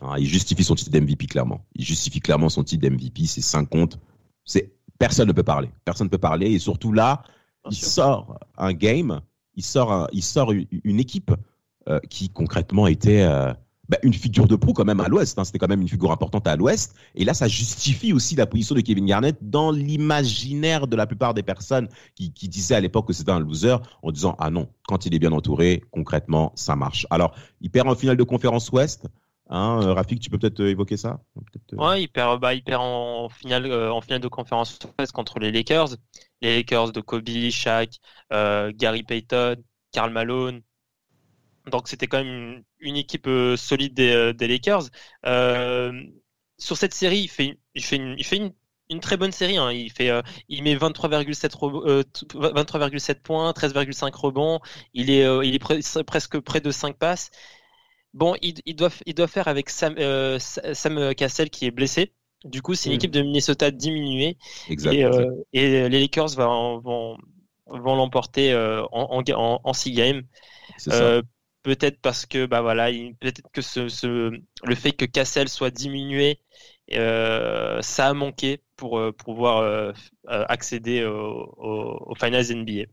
Ah, 0.01 0.15
il 0.17 0.27
justifie 0.27 0.65
son 0.65 0.75
titre 0.75 0.91
d'MVP 0.91 1.27
clairement. 1.27 1.63
Il 1.75 1.85
justifie 1.85 2.19
clairement 2.19 2.49
son 2.49 2.65
titre 2.65 2.85
d'MVP, 2.85 3.25
c'est 3.27 3.39
5 3.39 3.69
contre. 3.69 3.97
C'est 4.43 4.73
personne 4.99 5.29
ne 5.29 5.33
peut 5.33 5.43
parler. 5.43 5.69
Personne 5.85 6.07
ne 6.07 6.11
peut 6.11 6.17
parler 6.17 6.51
et 6.51 6.59
surtout 6.59 6.91
là, 6.91 7.23
il 7.71 7.77
sort 7.77 8.37
un 8.57 8.73
game, 8.73 9.21
il 9.55 9.63
sort, 9.63 10.09
il 10.11 10.21
sort 10.21 10.51
une 10.51 10.99
équipe 10.99 11.31
euh, 11.89 11.99
qui 12.09 12.29
concrètement 12.29 12.87
était 12.87 13.23
euh, 13.23 13.51
bah, 13.89 13.97
une 14.03 14.13
figure 14.13 14.47
de 14.47 14.55
proue 14.55 14.71
quand 14.71 14.85
même 14.85 15.01
à 15.01 15.09
l'Ouest. 15.09 15.37
Hein. 15.37 15.43
C'était 15.43 15.57
quand 15.59 15.67
même 15.67 15.81
une 15.81 15.89
figure 15.89 16.13
importante 16.13 16.47
à 16.47 16.55
l'Ouest. 16.55 16.95
Et 17.13 17.25
là, 17.25 17.33
ça 17.33 17.49
justifie 17.49 18.13
aussi 18.13 18.35
la 18.37 18.45
position 18.45 18.73
de 18.73 18.79
Kevin 18.79 19.05
Garnett 19.05 19.35
dans 19.41 19.69
l'imaginaire 19.69 20.87
de 20.87 20.95
la 20.95 21.05
plupart 21.05 21.33
des 21.33 21.43
personnes 21.43 21.89
qui, 22.15 22.29
disaient 22.29 22.75
à 22.75 22.79
l'époque 22.79 23.07
que 23.07 23.13
c'était 23.13 23.31
un 23.31 23.39
loser 23.41 23.75
en 24.01 24.11
disant 24.13 24.37
ah 24.39 24.49
non, 24.49 24.69
quand 24.87 25.05
il 25.05 25.13
est 25.13 25.19
bien 25.19 25.33
entouré, 25.33 25.83
concrètement, 25.91 26.53
ça 26.55 26.77
marche. 26.77 27.05
Alors, 27.09 27.35
il 27.59 27.69
perd 27.69 27.89
en 27.89 27.95
finale 27.95 28.15
de 28.15 28.23
conférence 28.23 28.71
Ouest. 28.71 29.07
Hein, 29.49 29.81
euh, 29.83 29.93
Rafik, 29.93 30.21
tu 30.21 30.29
peux 30.29 30.37
peut-être 30.37 30.61
évoquer 30.61 30.95
ça? 30.95 31.19
Ouais, 31.73 32.03
il 32.03 32.07
perd, 32.07 32.39
bah, 32.39 32.53
il 32.53 32.63
perd 32.63 32.81
en 32.81 33.27
finale, 33.27 33.69
en 33.91 33.99
finale 33.99 34.21
de 34.21 34.29
conférence 34.29 34.79
Ouest 34.97 35.11
contre 35.11 35.39
les 35.39 35.51
Lakers. 35.51 35.97
Les 36.41 36.55
Lakers 36.55 36.93
de 36.93 37.01
Kobe, 37.01 37.49
Shaq, 37.49 37.99
Gary 38.31 39.03
Payton, 39.03 39.57
Karl 39.91 40.11
Malone, 40.11 40.61
donc 41.71 41.87
c'était 41.87 42.07
quand 42.07 42.23
même 42.23 42.63
une, 42.79 42.97
équipe 42.97 43.27
euh, 43.27 43.55
solide 43.55 43.93
des, 43.93 44.11
euh, 44.11 44.33
Lakers. 44.39 44.83
Euh, 45.25 45.91
sur 46.57 46.77
cette 46.77 46.93
série, 46.93 47.19
il 47.19 47.27
fait, 47.27 47.57
il 47.73 47.83
fait, 47.83 47.95
une, 47.95 48.15
il 48.17 48.25
fait 48.25 48.37
une, 48.89 48.99
très 48.99 49.17
bonne 49.17 49.31
série. 49.31 49.57
Hein. 49.57 49.71
Il, 49.71 49.91
fait, 49.91 50.11
il 50.49 50.63
met 50.63 50.75
23,7 50.75 51.49
23,7 52.03 53.21
points, 53.21 53.51
13,5 53.51 54.13
rebonds. 54.15 54.59
Il 54.93 55.09
est, 55.09 55.25
il 55.45 55.55
est 55.55 56.03
presque 56.03 56.39
près 56.39 56.61
de 56.61 56.71
5 56.71 56.97
passes. 56.97 57.31
Bon, 58.13 58.35
il, 58.43 58.55
il, 58.65 58.75
doit, 58.75 58.91
il 59.07 59.15
doit 59.15 59.27
faire 59.27 59.47
avec 59.47 59.71
Sam, 59.71 59.95
Sam 60.37 61.15
Cassell 61.15 61.49
qui 61.49 61.65
est 61.65 61.71
blessé. 61.71 62.13
Du 62.45 62.61
coup, 62.61 62.75
c'est 62.75 62.89
une 62.89 62.93
mm. 62.93 62.97
équipe 62.97 63.11
de 63.11 63.21
Minnesota 63.23 63.71
diminuée. 63.71 64.37
Et, 64.69 64.75
et, 65.53 65.89
les 65.89 66.01
Lakers 66.01 66.35
vont, 66.35 66.77
vont, 66.79 67.17
vont 67.65 67.95
l'emporter 67.95 68.53
en, 68.91 69.23
en, 69.25 69.61
en, 69.63 69.73
6 69.73 69.91
games. 69.91 70.21
Peut-être 71.63 71.99
parce 72.01 72.25
que 72.25 72.45
bah 72.45 72.61
voilà, 72.61 72.91
peut-être 72.91 73.41
que 73.53 73.61
ce, 73.61 74.31
le 74.65 74.75
fait 74.75 74.91
que 74.91 75.05
Cassel 75.05 75.47
soit 75.47 75.71
diminué, 75.71 76.39
euh, 76.93 77.81
ça 77.81 78.09
a 78.09 78.13
manqué 78.13 78.61
pour, 78.75 78.99
euh, 78.99 79.11
pouvoir 79.13 79.59
euh, 79.59 79.93
accéder 80.25 81.05
aux 81.05 81.53
au, 81.57 82.15
Finals 82.15 82.51
NBA. 82.51 82.85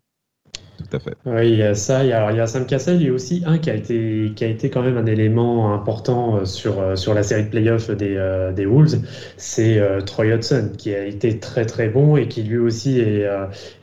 Tout 0.79 0.97
à 0.97 0.99
fait. 0.99 1.15
Oui, 1.27 1.51
il 1.51 1.59
y 1.59 1.63
a 1.63 1.75
ça. 1.75 2.05
Il 2.05 2.09
y 2.09 2.13
a, 2.13 2.17
alors, 2.19 2.31
il 2.31 2.39
y 2.39 2.41
a 2.41 2.47
Sam 2.47 2.65
Cassel, 2.65 2.97
il 3.03 3.07
y 3.07 3.11
a 3.11 3.13
aussi 3.13 3.43
un 3.45 3.59
qui 3.59 3.69
a 3.69 3.75
été, 3.75 4.33
qui 4.35 4.45
a 4.45 4.47
été 4.49 4.71
quand 4.71 4.83
même 4.83 4.97
un 4.97 5.05
élément 5.05 5.75
important 5.75 6.47
sur, 6.47 6.97
sur 6.97 7.13
la 7.13 7.23
série 7.23 7.45
de 7.45 7.51
playoffs 7.51 7.91
des, 7.91 8.51
des 8.57 8.65
Wolves. 8.65 8.99
C'est 9.37 9.79
Troy 10.07 10.29
Hudson, 10.29 10.71
qui 10.79 10.95
a 10.95 11.05
été 11.05 11.39
très 11.39 11.67
très 11.67 11.91
bon 11.91 12.17
et 12.17 12.29
qui 12.29 12.43
lui 12.45 12.57
aussi 12.57 12.99
est, 12.99 13.29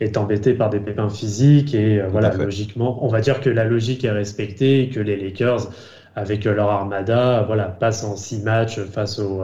est 0.00 0.16
embêté 0.16 0.54
par 0.54 0.70
des 0.70 0.80
pépins 0.80 1.08
physiques. 1.08 1.72
Et 1.72 2.00
voilà, 2.10 2.34
logiquement, 2.34 2.98
on 3.04 3.08
va 3.08 3.20
dire 3.20 3.40
que 3.40 3.50
la 3.50 3.64
logique 3.64 4.04
est 4.04 4.10
respectée 4.10 4.82
et 4.82 4.88
que 4.88 4.98
les 4.98 5.16
Lakers 5.16 5.70
avec 6.18 6.44
leur 6.44 6.68
armada, 6.68 7.44
voilà, 7.46 7.64
passe 7.66 8.04
en 8.04 8.16
six 8.16 8.42
matchs 8.42 8.80
face 8.80 9.18
aux, 9.18 9.42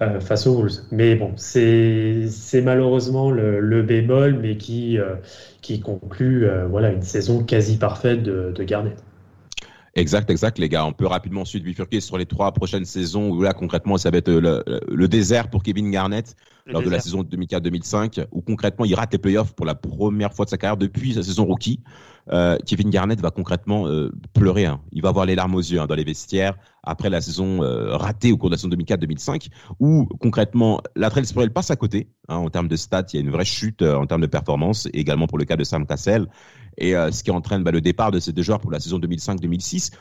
euh, 0.00 0.20
face 0.20 0.46
aux 0.46 0.54
Wolves. 0.54 0.80
Mais 0.90 1.16
bon, 1.16 1.32
c'est 1.36 2.30
malheureusement 2.62 3.30
le, 3.30 3.60
le, 3.60 3.82
bémol, 3.82 4.38
mais 4.40 4.56
qui, 4.56 4.98
euh, 4.98 5.16
qui 5.60 5.80
conclut 5.80 6.46
euh, 6.46 6.66
voilà, 6.66 6.90
une 6.90 7.02
saison 7.02 7.44
quasi 7.44 7.78
parfaite 7.78 8.22
de, 8.22 8.52
de 8.54 8.64
Garnett. 8.64 8.96
Exact, 9.94 10.30
exact, 10.30 10.58
les 10.58 10.68
gars. 10.68 10.84
On 10.84 10.92
peut 10.92 11.06
rapidement 11.06 11.40
ensuite 11.40 11.64
bifurquer 11.64 12.00
sur 12.00 12.16
les 12.16 12.26
trois 12.26 12.52
prochaines 12.52 12.84
saisons 12.84 13.30
où 13.30 13.42
là, 13.42 13.52
concrètement, 13.52 13.98
ça 13.98 14.10
va 14.10 14.18
être 14.18 14.30
le, 14.30 14.62
le 14.88 15.08
désert 15.08 15.50
pour 15.50 15.62
Kevin 15.62 15.90
Garnett 15.90 16.36
lors 16.66 16.82
de 16.82 16.90
la 16.90 17.00
saison 17.00 17.22
2004-2005, 17.22 18.26
où 18.30 18.40
concrètement, 18.40 18.84
il 18.84 18.94
rate 18.94 19.12
les 19.12 19.18
playoffs 19.18 19.54
pour 19.54 19.66
la 19.66 19.74
première 19.74 20.32
fois 20.32 20.44
de 20.44 20.50
sa 20.50 20.58
carrière 20.58 20.76
depuis 20.76 21.14
sa 21.14 21.22
saison 21.22 21.46
rookie. 21.46 21.80
Euh, 22.30 22.58
Kevin 22.66 22.90
Garnett 22.90 23.20
va 23.20 23.30
concrètement 23.30 23.86
euh, 23.86 24.10
pleurer. 24.34 24.66
Hein. 24.66 24.80
Il 24.92 25.02
va 25.02 25.08
avoir 25.08 25.26
les 25.26 25.34
larmes 25.34 25.54
aux 25.54 25.60
yeux 25.60 25.80
hein, 25.80 25.86
dans 25.86 25.94
les 25.94 26.04
vestiaires 26.04 26.54
après 26.82 27.10
la 27.10 27.20
saison 27.20 27.62
euh, 27.62 27.96
ratée 27.96 28.32
au 28.32 28.36
cours 28.36 28.50
de 28.50 28.54
la 28.54 28.58
saison 28.58 28.68
2004-2005, 28.70 29.48
où 29.80 30.06
concrètement, 30.20 30.80
la 30.96 31.10
Trail 31.10 31.24
passe 31.50 31.70
à 31.70 31.76
côté. 31.76 32.08
Hein, 32.28 32.36
en 32.36 32.50
termes 32.50 32.68
de 32.68 32.76
stats, 32.76 33.06
il 33.12 33.16
y 33.16 33.18
a 33.18 33.22
une 33.22 33.30
vraie 33.30 33.44
chute 33.44 33.82
en 33.82 34.06
termes 34.06 34.20
de 34.20 34.26
performance, 34.26 34.88
également 34.92 35.26
pour 35.26 35.38
le 35.38 35.44
cas 35.44 35.56
de 35.56 35.64
Sam 35.64 35.86
Cassell, 35.86 36.26
et 36.76 36.92
ce 36.92 37.24
qui 37.24 37.30
entraîne 37.30 37.64
bah, 37.64 37.72
le 37.72 37.80
départ 37.80 38.10
de 38.10 38.20
ces 38.20 38.32
deux 38.32 38.42
joueurs 38.42 38.60
pour 38.60 38.70
la 38.70 38.78
saison 38.80 38.98
2005-2006. 38.98 39.92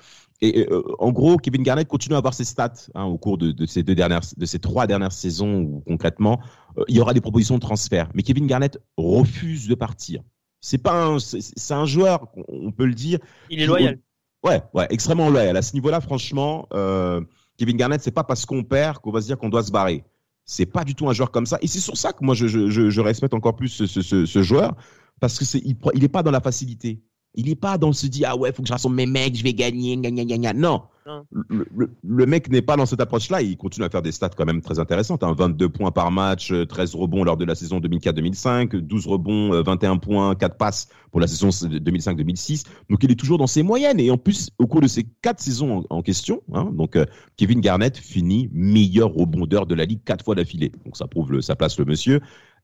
Et 0.42 0.68
en 1.00 1.12
gros, 1.12 1.38
Kevin 1.38 1.64
Garnett 1.64 1.88
continue 1.88 2.16
à 2.16 2.20
avoir 2.20 2.34
ses 2.34 2.44
stats 2.44 2.88
au 2.96 3.18
cours 3.18 3.38
de, 3.38 3.52
de, 3.52 3.66
ces 3.66 3.82
deux 3.82 3.96
dernières, 3.96 4.22
de 4.36 4.46
ces 4.46 4.60
trois 4.60 4.86
dernières 4.86 5.12
saisons 5.12 5.62
où 5.62 5.84
concrètement 5.88 6.40
il 6.88 6.96
y 6.96 7.00
aura 7.00 7.14
des 7.14 7.22
propositions 7.22 7.56
de 7.56 7.62
transfert. 7.62 8.10
Mais 8.14 8.22
Kevin 8.24 8.46
Garnett 8.46 8.80
refuse 8.98 9.68
de 9.68 9.76
partir. 9.76 10.22
C'est 10.68 10.78
pas 10.78 11.18
c'est 11.20 11.74
un 11.74 11.86
joueur, 11.86 12.28
on 12.50 12.74
peut 12.74 12.86
le 12.86 12.94
dire. 12.94 13.20
Il 13.50 13.62
est 13.62 13.66
loyal. 13.66 14.00
Ouais, 14.44 14.62
ouais, 14.74 14.86
extrêmement 14.90 15.30
loyal. 15.30 15.56
À 15.56 15.62
ce 15.62 15.74
niveau-là, 15.74 16.02
franchement, 16.02 16.68
euh, 16.74 17.22
Kevin 17.58 17.78
Garnett, 17.78 18.02
c'est 18.02 18.12
pas 18.12 18.26
parce 18.26 18.46
qu'on 18.46 18.66
perd 18.66 18.98
qu'on 18.98 19.12
va 19.12 19.22
se 19.22 19.28
dire 19.28 19.38
qu'on 19.38 19.48
doit 19.48 19.64
se 19.64 19.72
barrer. 19.72 20.04
C'est 20.44 20.66
pas 20.66 20.84
du 20.84 20.94
tout 20.94 21.08
un 21.08 21.14
joueur 21.14 21.32
comme 21.32 21.46
ça. 21.46 21.58
Et 21.62 21.68
c'est 21.68 21.80
sur 21.80 21.96
ça 21.96 22.12
que 22.12 22.22
moi 22.22 22.36
je, 22.36 22.48
je, 22.48 22.90
je 22.90 23.02
respecte 23.02 23.34
encore 23.34 23.56
plus 23.56 23.70
ce, 23.70 23.86
ce, 23.86 24.26
ce 24.26 24.44
joueur 24.44 24.76
parce 25.22 25.40
que 25.40 25.46
c'est 25.46 25.60
il, 25.60 25.78
il 25.94 26.04
est 26.04 26.10
pas 26.10 26.22
dans 26.22 26.32
la 26.32 26.42
facilité. 26.42 27.02
Il 27.34 27.46
n'est 27.46 27.56
pas 27.56 27.78
dans 27.78 27.94
se 27.94 28.08
dit 28.08 28.26
ah 28.26 28.36
ouais, 28.36 28.52
faut 28.52 28.62
que 28.62 28.68
je 28.68 28.74
rassemble 28.74 28.98
mes 28.98 29.06
mecs, 29.06 29.38
je 29.38 29.44
vais 29.44 29.54
gagner, 29.54 29.96
gagner, 29.96 30.26
gagner. 30.26 30.52
Non. 30.54 30.84
Le, 31.32 32.26
mec 32.26 32.50
n'est 32.50 32.62
pas 32.62 32.76
dans 32.76 32.86
cette 32.86 33.02
approche-là. 33.02 33.42
Il 33.42 33.58
continue 33.58 33.86
à 33.86 33.90
faire 33.90 34.02
des 34.02 34.12
stats 34.12 34.30
quand 34.30 34.46
même 34.46 34.62
très 34.62 34.80
intéressantes. 34.80 35.24
22 35.24 35.66
hein. 35.66 35.70
points 35.70 35.92
par 35.92 36.12
match, 36.12 36.52
13 36.52 36.96
euh, 36.96 36.98
rebonds 36.98 37.24
lors 37.24 37.38
de 37.38 37.46
la 37.46 37.56
saison 37.56 37.80
2004-2005, 37.80 38.78
12 38.78 39.08
rebonds, 39.08 39.62
21 39.62 39.96
euh, 39.96 39.98
points, 39.98 40.36
4 40.36 40.58
passes 40.58 40.88
pour 41.12 41.20
la 41.20 41.28
saison 41.28 41.50
2005-2006. 41.50 42.66
Donc 42.90 43.04
il 43.04 43.12
est 43.12 43.16
toujours 43.16 43.38
dans 43.38 43.48
ses 43.48 43.64
moyennes. 43.64 44.00
Et 44.00 44.12
en 44.12 44.18
plus, 44.18 44.50
au 44.58 44.68
cours 44.68 44.82
de 44.82 44.88
ces 44.88 45.06
4 45.22 45.40
saisons 45.40 45.86
en, 45.90 46.02
question, 46.02 46.42
hein, 46.54 46.70
donc 46.74 46.96
euh, 46.96 47.06
Kevin 47.38 47.62
Garnett 47.62 47.98
finit 47.98 48.50
meilleur 48.54 49.14
rebondeur 49.14 49.66
de 49.66 49.76
la 49.76 49.86
ligue 49.86 50.04
4 50.04 50.24
fois 50.24 50.36
d'affilée. 50.36 50.72
Donc 50.86 50.98
ça 50.98 51.08
prouve 51.08 51.32
le, 51.32 51.42
ça 51.42 51.56
place 51.56 51.78
le 51.80 51.86
monsieur. 51.86 52.22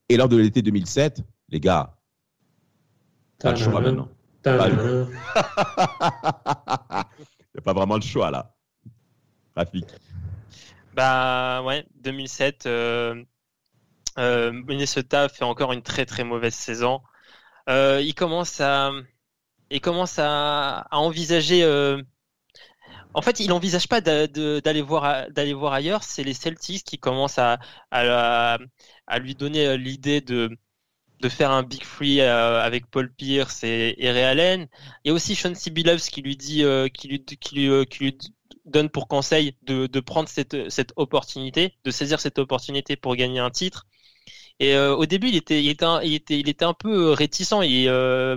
Et 0.08 0.16
lors 0.16 0.28
de 0.28 0.36
l'été 0.36 0.62
2007, 0.62 1.22
les 1.48 1.60
gars, 1.60 1.96
pas 3.40 3.50
le 3.50 3.56
choix 3.56 3.80
maintenant. 3.80 4.08
n'y 7.54 7.60
a 7.60 7.62
pas 7.62 7.72
vraiment 7.72 7.96
le 7.96 8.02
choix 8.02 8.30
là. 8.30 8.54
Rafik. 9.56 9.86
Bah 10.94 11.62
ouais, 11.62 11.84
2007, 11.96 12.66
euh, 12.66 13.24
euh, 14.18 14.52
Minnesota 14.52 15.28
fait 15.28 15.44
encore 15.44 15.72
une 15.72 15.82
très 15.82 16.06
très 16.06 16.24
mauvaise 16.24 16.54
saison. 16.54 17.00
Euh, 17.68 18.00
il 18.02 18.14
commence 18.14 18.60
à, 18.60 18.92
il 19.70 19.80
commence 19.80 20.18
à, 20.18 20.86
envisager. 20.92 21.64
en 23.14 23.22
fait, 23.22 23.40
il 23.40 23.48
n'envisage 23.48 23.88
pas 23.88 24.00
d'aller 24.00 24.82
voir 24.82 25.30
d'aller 25.30 25.54
voir 25.54 25.72
ailleurs. 25.72 26.02
C'est 26.04 26.24
les 26.24 26.34
Celtics 26.34 26.84
qui 26.84 26.98
commencent 26.98 27.38
à, 27.38 27.58
à, 27.90 28.58
à 29.06 29.18
lui 29.18 29.34
donner 29.34 29.76
l'idée 29.78 30.20
de 30.20 30.50
de 31.24 31.30
faire 31.30 31.50
un 31.50 31.62
big 31.62 31.84
free 31.84 32.20
euh, 32.20 32.60
avec 32.60 32.90
Paul 32.90 33.10
Pierce 33.10 33.64
et, 33.64 33.96
Ray 33.98 34.22
Allen. 34.22 34.68
Il 35.04 35.08
y 35.08 35.10
a 35.10 35.14
aussi 35.14 35.34
Sean 35.34 35.54
C. 35.54 35.72
qui 35.72 36.20
lui 36.20 36.36
dit, 36.36 36.62
euh, 36.62 36.84
euh, 36.84 36.88
qui 36.88 37.08
lui 37.08 37.24
donne 38.66 38.90
pour 38.90 39.08
conseil 39.08 39.56
de, 39.62 39.86
prendre 40.00 40.28
cette, 40.28 40.54
opportunité, 40.96 41.78
de 41.84 41.90
saisir 41.90 42.20
cette 42.20 42.38
opportunité 42.38 42.96
pour 42.96 43.16
gagner 43.16 43.40
un 43.40 43.50
titre. 43.50 43.86
Et 44.60 44.76
au 44.76 45.04
début, 45.06 45.28
il 45.28 45.36
était, 45.36 46.64
un, 46.64 46.74
peu 46.74 47.12
réticent. 47.12 47.54
Et 47.62 47.88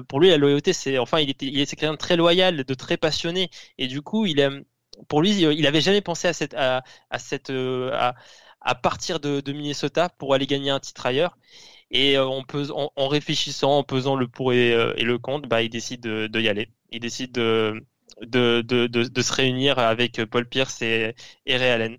pour 0.07 0.19
lui, 0.19 0.29
la 0.29 0.37
loyauté, 0.37 0.73
c'est, 0.73 0.97
enfin, 0.97 1.19
il 1.19 1.29
était, 1.29 1.51
quelqu'un 1.51 1.91
de 1.91 1.97
très 1.97 2.15
loyal, 2.15 2.63
de 2.63 2.73
très 2.73 2.97
passionné. 2.97 3.49
Et 3.77 3.87
du 3.87 4.01
coup, 4.01 4.25
pour 5.09 5.21
lui, 5.21 5.31
il 5.31 5.67
avait 5.67 5.81
jamais 5.81 6.01
pensé 6.01 6.31
à 6.55 6.83
partir 8.81 9.19
de 9.19 9.51
Minnesota 9.51 10.09
pour 10.09 10.33
aller 10.33 10.47
gagner 10.47 10.71
un 10.71 10.79
titre 10.79 11.05
ailleurs. 11.05 11.37
Et 11.91 12.17
euh, 12.17 12.25
en, 12.25 13.07
réfléchissant, 13.07 13.77
en 13.77 13.83
pesant 13.83 14.15
le 14.15 14.27
pour 14.27 14.53
et, 14.53 14.73
euh, 14.73 14.93
le 14.97 15.17
contre, 15.17 15.47
bah, 15.47 15.61
il 15.61 15.69
décide 15.69 16.01
de, 16.01 16.39
y 16.39 16.49
aller. 16.49 16.69
Il 16.91 16.99
décide 16.99 17.31
de, 17.31 17.81
se 18.21 19.33
réunir 19.33 19.79
avec 19.79 20.23
Paul 20.25 20.45
Pierce 20.45 20.81
et, 20.81 21.15
Ray 21.47 21.69
Allen 21.69 21.97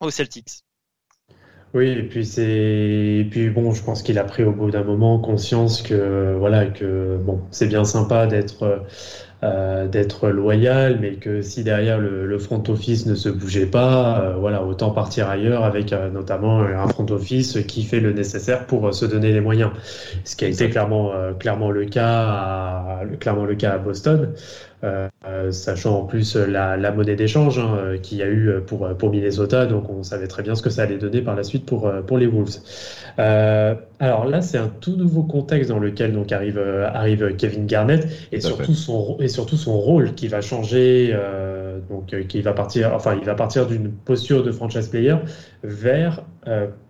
au 0.00 0.10
Celtics. 0.10 0.64
Oui, 1.74 1.88
et 1.88 2.02
puis 2.02 2.26
c'est, 2.26 3.26
puis 3.30 3.48
bon, 3.48 3.72
je 3.72 3.82
pense 3.82 4.02
qu'il 4.02 4.18
a 4.18 4.24
pris 4.24 4.44
au 4.44 4.52
bout 4.52 4.70
d'un 4.70 4.84
moment 4.84 5.18
conscience 5.18 5.80
que 5.80 6.36
voilà 6.38 6.66
que 6.66 7.16
bon, 7.16 7.40
c'est 7.50 7.66
bien 7.66 7.84
sympa 7.84 8.26
d'être 8.26 8.84
euh, 9.44 9.88
d'être 9.88 10.28
loyal, 10.28 10.98
mais 11.00 11.14
que 11.14 11.42
si 11.42 11.64
derrière 11.64 11.98
le, 11.98 12.38
front 12.38 12.62
office 12.68 13.06
ne 13.06 13.16
se 13.16 13.28
bougeait 13.28 13.66
pas, 13.66 14.20
euh, 14.20 14.34
voilà, 14.36 14.62
autant 14.62 14.92
partir 14.92 15.28
ailleurs 15.28 15.64
avec 15.64 15.92
euh, 15.92 16.10
notamment 16.10 16.60
un 16.60 16.86
front 16.86 17.06
office 17.10 17.58
qui 17.66 17.82
fait 17.82 17.98
le 17.98 18.12
nécessaire 18.12 18.66
pour 18.66 18.94
se 18.94 19.04
donner 19.04 19.32
les 19.32 19.40
moyens. 19.40 19.72
Ce 20.22 20.36
qui 20.36 20.44
a 20.44 20.48
été 20.48 20.70
clairement, 20.70 21.10
clairement 21.40 21.72
le 21.72 21.86
cas, 21.86 22.06
à, 22.06 23.00
clairement 23.18 23.44
le 23.44 23.56
cas 23.56 23.72
à 23.72 23.78
Boston. 23.78 24.32
Euh, 24.84 25.52
sachant 25.52 26.00
en 26.00 26.04
plus 26.06 26.34
la, 26.34 26.76
la 26.76 26.90
monnaie 26.90 27.14
d'échange 27.14 27.60
hein, 27.60 27.98
qu'il 28.02 28.18
y 28.18 28.22
a 28.22 28.28
eu 28.28 28.50
pour, 28.66 28.88
pour 28.98 29.10
Minnesota, 29.10 29.64
donc 29.66 29.88
on 29.88 30.02
savait 30.02 30.26
très 30.26 30.42
bien 30.42 30.56
ce 30.56 30.62
que 30.62 30.70
ça 30.70 30.82
allait 30.82 30.98
donner 30.98 31.20
par 31.22 31.36
la 31.36 31.44
suite 31.44 31.64
pour, 31.64 31.88
pour 32.04 32.18
les 32.18 32.26
Wolves. 32.26 32.58
Euh, 33.20 33.76
alors 34.00 34.24
là, 34.24 34.42
c'est 34.42 34.58
un 34.58 34.66
tout 34.80 34.96
nouveau 34.96 35.22
contexte 35.22 35.70
dans 35.70 35.78
lequel 35.78 36.12
donc 36.12 36.32
arrive, 36.32 36.58
arrive 36.58 37.36
Kevin 37.36 37.66
Garnett 37.66 38.08
et 38.32 38.40
surtout, 38.40 38.74
son, 38.74 39.18
et 39.20 39.28
surtout 39.28 39.56
son 39.56 39.78
rôle 39.78 40.14
qui 40.14 40.26
va 40.26 40.40
changer, 40.40 41.10
euh, 41.12 41.78
donc 41.88 42.16
qui 42.26 42.40
va 42.40 42.52
partir, 42.52 42.92
enfin 42.92 43.16
il 43.16 43.24
va 43.24 43.36
partir 43.36 43.68
d'une 43.68 43.92
posture 43.92 44.42
de 44.42 44.50
franchise 44.50 44.88
player 44.88 45.14
vers 45.62 46.24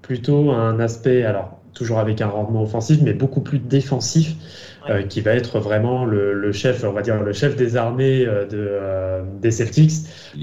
plutôt 0.00 0.50
un 0.50 0.80
aspect, 0.80 1.24
alors 1.24 1.58
toujours 1.74 1.98
avec 1.98 2.22
un 2.22 2.28
rendement 2.28 2.62
offensif, 2.62 3.00
mais 3.02 3.12
beaucoup 3.12 3.40
plus 3.40 3.58
défensif 3.58 4.34
euh, 4.88 5.02
qui 5.04 5.20
va 5.20 5.32
être 5.32 5.60
vraiment 5.60 6.04
le, 6.04 6.52
chef, 6.52 6.82
on 6.84 6.92
va 6.92 7.02
dire 7.02 7.22
le 7.22 7.32
chef 7.32 7.56
des 7.56 7.76
armées 7.76 8.24
euh, 8.26 8.46
de, 8.46 8.58
euh, 8.68 9.22
des 9.40 9.50
Celtics 9.50 9.92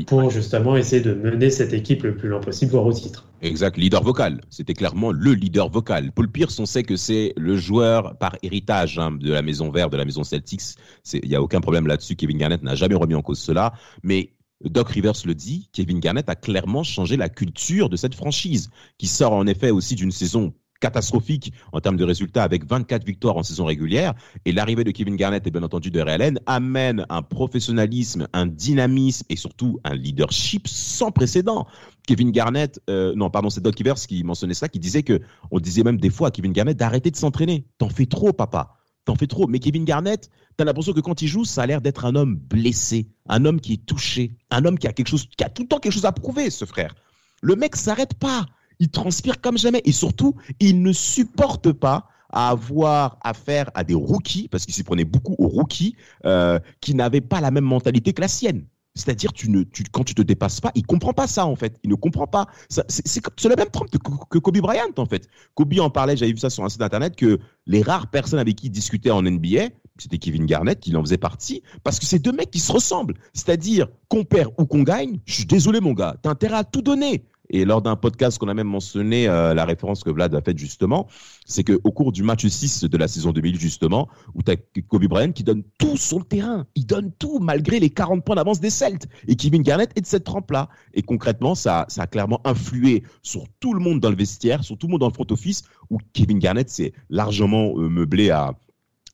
pour 0.08 0.30
justement 0.30 0.78
essayer 0.78 1.02
de 1.02 1.14
mener 1.14 1.50
cette 1.50 1.74
équipe 1.74 2.04
le 2.04 2.16
plus 2.16 2.30
loin 2.30 2.40
possible, 2.40 2.72
voire 2.72 2.86
au 2.86 2.94
titre. 2.94 3.26
Exact, 3.42 3.78
leader 3.78 4.02
vocal. 4.02 4.42
C'était 4.50 4.74
clairement 4.74 5.12
le 5.12 5.34
leader 5.34 5.70
vocal. 5.70 6.12
Paul 6.12 6.30
Pierce, 6.30 6.60
on 6.60 6.66
sait 6.66 6.84
que 6.84 6.96
c'est 6.96 7.34
le 7.38 7.58
joueur 7.58 8.18
par 8.18 8.38
héritage 8.42 8.98
hein, 8.98 9.12
de 9.12 9.32
la 9.32 9.42
maison 9.42 9.72
verte, 9.72 9.92
de 9.92 9.98
la 9.98 10.06
maison 10.06 10.24
Celtics. 10.24 10.76
Il 11.14 11.28
n'y 11.28 11.36
a 11.36 11.42
aucun 11.42 11.60
problème 11.60 11.88
là-dessus. 11.88 12.16
Kevin 12.16 12.38
Garnett 12.38 12.64
n'a 12.64 12.76
jamais 12.76 12.96
remis 12.96 13.16
en 13.16 13.22
cause 13.22 13.40
cela. 13.40 13.74
Mais 14.04 14.32
Doc 14.64 14.90
Rivers 14.90 15.14
le 15.26 15.36
dit, 15.36 15.70
Kevin 15.72 16.00
Garnett 16.00 16.30
a 16.30 16.36
clairement 16.36 16.84
changé 16.84 17.16
la 17.16 17.30
culture 17.30 17.90
de 17.90 17.96
cette 17.96 18.16
franchise, 18.16 18.70
qui 18.98 19.08
sort 19.08 19.34
en 19.34 19.48
effet 19.48 19.72
aussi 19.72 19.96
d'une 19.96 20.12
saison 20.12 20.54
catastrophique 20.80 21.54
en 21.72 21.80
termes 21.80 21.98
de 21.98 22.04
résultats 22.04 22.44
avec 22.44 22.66
24 22.66 23.06
victoires 23.06 23.38
en 23.38 23.44
saison 23.44 23.66
régulière. 23.66 24.14
Et 24.46 24.52
l'arrivée 24.52 24.84
de 24.84 24.92
Kevin 24.92 25.16
Garnett 25.16 25.46
et 25.46 25.52
bien 25.52 25.64
entendu 25.64 25.92
de 25.92 26.00
Ray 26.00 26.16
Allen 26.16 26.40
amène 26.46 27.06
un 27.10 27.22
professionnalisme, 27.22 28.28
un 28.34 28.46
dynamisme 28.46 29.26
et 29.30 29.36
surtout 29.36 29.80
un 29.84 29.96
leadership 29.96 30.68
sans 30.68 31.12
précédent. 31.12 31.68
Kevin 32.08 32.32
Garnett, 32.32 32.82
euh, 32.90 33.14
non 33.16 33.30
pardon, 33.30 33.50
c'est 33.50 33.62
Doc 33.62 33.76
Rivers 33.78 33.96
qui 33.96 34.24
mentionnait 34.24 34.54
ça, 34.54 34.68
qui 34.68 34.80
disait 34.80 35.04
que 35.04 35.22
on 35.52 35.60
disait 35.60 35.84
même 35.84 35.98
des 35.98 36.10
fois 36.10 36.30
à 36.30 36.32
Kevin 36.32 36.54
Garnett 36.54 36.78
d'arrêter 36.78 37.12
de 37.12 37.16
s'entraîner. 37.16 37.66
T'en 37.78 37.90
fais 37.90 38.06
trop, 38.06 38.34
papa. 38.34 38.76
T'en 39.06 39.16
fais 39.16 39.28
trop. 39.28 39.48
Mais 39.48 39.60
Kevin 39.60 39.86
Garnett, 39.86 40.30
t'as 40.58 40.66
l'impression 40.66 40.94
que 40.94 41.00
quand 41.00 41.22
il 41.22 41.28
joue, 41.28 41.46
ça 41.46 41.64
a 41.64 41.66
l'air 41.66 41.82
d'être 41.82 42.06
un 42.06 42.16
homme 42.16 42.36
blessé, 42.36 43.10
un 43.28 43.46
homme 43.46 43.60
qui 43.60 43.74
est 43.74 43.86
touché, 43.86 44.38
un 44.50 44.66
homme 44.66 44.78
qui 44.78 44.88
a 44.88 44.94
quelque 44.94 45.08
chose, 45.08 45.28
qui 45.38 45.44
a 45.44 45.50
tout 45.50 45.64
le 45.64 45.68
temps 45.68 45.80
quelque 45.80 45.94
chose 45.94 46.06
à 46.06 46.12
prouver, 46.12 46.50
ce 46.50 46.66
frère. 46.66 46.96
Le 47.42 47.56
mec 47.56 47.76
s'arrête 47.76 48.14
pas 48.16 48.46
il 48.80 48.90
transpire 48.90 49.42
comme 49.42 49.58
jamais. 49.58 49.82
Et 49.86 49.92
surtout, 49.92 50.36
il 50.60 50.82
ne 50.82 50.92
supporte 50.92 51.72
pas 51.72 52.08
à 52.32 52.50
avoir 52.50 53.18
affaire 53.24 53.72
à 53.74 53.84
des 53.84 53.96
rookies, 53.96 54.48
parce 54.50 54.66
qu'il 54.66 54.74
s'y 54.74 54.84
prenait 54.84 55.06
beaucoup 55.06 55.36
aux 55.38 55.48
rookies, 55.48 55.96
euh, 56.26 56.60
qui 56.80 56.94
n'avaient 56.94 57.22
pas 57.22 57.42
la 57.42 57.52
même 57.52 57.64
mentalité 57.66 58.14
que 58.14 58.22
la 58.22 58.28
sienne. 58.28 58.66
C'est-à-dire, 58.96 59.32
tu 59.34 59.50
ne, 59.50 59.64
quand 59.92 60.04
tu 60.04 60.14
te 60.14 60.22
dépasses 60.22 60.60
pas, 60.60 60.72
il 60.76 60.86
comprend 60.86 61.14
pas 61.14 61.28
ça 61.28 61.46
en 61.46 61.56
fait. 61.56 61.80
Il 61.84 61.90
ne 61.90 61.96
comprend 61.96 62.28
pas. 62.28 62.48
C'est 62.70 63.46
le 63.46 63.56
même 63.56 63.70
trompe 63.70 63.90
que, 63.90 64.38
Kobe 64.40 64.58
Bryant 64.58 64.92
en 64.98 65.06
fait. 65.06 65.30
Kobe 65.56 65.80
en 65.80 65.90
parlait, 65.90 66.18
j'avais 66.18 66.34
vu 66.34 66.40
ça 66.40 66.50
sur 66.50 66.66
un 66.66 66.70
site 66.70 66.82
internet, 66.82 67.16
que 67.16 67.40
les 67.66 67.82
rares 67.82 68.10
personnes 68.10 68.40
avec 68.40 68.58
qui 68.58 68.68
il 68.68 68.72
discutait 68.72 69.12
en 69.12 69.22
NBA, 69.22 69.70
c'était 69.98 70.18
Kevin 70.18 70.46
Garnett 70.46 70.80
qui 70.80 70.96
en 70.96 71.02
faisait 71.02 71.18
partie, 71.18 71.64
parce 71.84 72.00
que 72.00 72.06
c'est 72.06 72.20
deux 72.20 72.32
mecs 72.32 72.52
qui 72.52 72.60
se 72.60 72.72
ressemblent. 72.72 73.16
C'est-à-dire, 73.34 73.88
qu'on 74.10 74.26
perd 74.26 74.52
ou 74.58 74.66
qu'on 74.66 74.84
gagne, 74.84 75.20
je 75.26 75.34
suis 75.34 75.46
désolé 75.46 75.80
mon 75.80 75.94
gars, 75.94 76.18
t'as 76.22 76.32
intérêt 76.32 76.58
à 76.58 76.64
tout 76.64 76.82
donner. 76.82 77.24
Et 77.50 77.66
lors 77.66 77.82
d'un 77.82 77.96
podcast 77.96 78.38
qu'on 78.38 78.48
a 78.48 78.54
même 78.54 78.68
mentionné, 78.68 79.28
euh, 79.28 79.54
la 79.54 79.66
référence 79.66 80.04
que 80.04 80.10
Vlad 80.10 80.34
a 80.36 80.42
faite 80.42 80.58
justement, 80.58 81.08
c'est 81.46 81.64
qu'au 81.64 81.92
cours 81.92 82.12
du 82.12 82.22
match 82.22 82.46
6 82.46 82.84
de 82.84 82.98
la 82.98 83.08
saison 83.08 83.32
2000 83.32 83.60
justement, 83.60 84.08
où 84.36 84.42
tu 84.44 84.84
Kobe 84.84 85.06
Bryant 85.06 85.32
qui 85.32 85.44
donne 85.44 85.64
tout 85.78 85.98
sur 85.98 86.20
le 86.20 86.26
terrain, 86.26 86.68
il 86.76 86.86
donne 86.86 87.12
tout 87.18 87.40
malgré 87.40 87.80
les 87.80 87.90
40 87.90 88.24
points 88.24 88.36
d'avance 88.36 88.60
des 88.60 88.70
Celtes. 88.70 89.08
Et 89.28 89.36
Kevin 89.36 89.64
Garnett 89.64 89.92
est 89.96 90.02
de 90.02 90.06
cette 90.06 90.26
trempe-là. 90.26 90.70
Et 90.94 91.02
concrètement, 91.02 91.56
ça, 91.56 91.86
ça 91.88 92.04
a 92.04 92.08
clairement 92.08 92.42
influé 92.46 93.04
sur 93.24 93.46
tout 93.60 93.74
le 93.74 93.80
monde 93.80 94.00
dans 94.00 94.10
le 94.10 94.16
vestiaire, 94.16 94.64
sur 94.64 94.78
tout 94.78 94.88
le 94.88 94.92
monde 94.92 95.02
dans 95.02 95.08
le 95.08 95.14
front 95.14 95.28
office, 95.32 95.64
où 95.90 95.98
Kevin 96.14 96.40
Garnett 96.40 96.70
s'est 96.70 96.94
largement 97.10 97.74
euh, 97.78 97.90
meublé 97.90 98.30
à, 98.30 98.54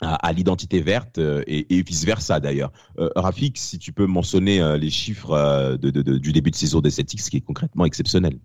à, 0.02 0.34
l'identité 0.34 0.82
verte 0.82 1.18
euh, 1.18 1.44
et, 1.48 1.82
vice 1.82 2.06
versa 2.06 2.40
d'ailleurs. 2.40 2.72
Euh, 3.00 3.10
Rafik, 3.16 3.58
si 3.58 3.80
tu 3.80 3.94
peux 3.94 4.06
mentionner 4.06 4.62
euh, 4.62 4.78
les 4.78 4.90
chiffres 4.90 5.32
euh, 5.32 5.78
de, 5.78 5.90
du 6.18 6.32
début 6.32 6.52
de 6.52 6.56
saison 6.56 6.82
des 6.82 6.92
Celtics, 6.92 7.22
qui 7.22 7.38
est 7.38 7.42
concrètement 7.42 7.86
exceptionnel. 7.86 8.38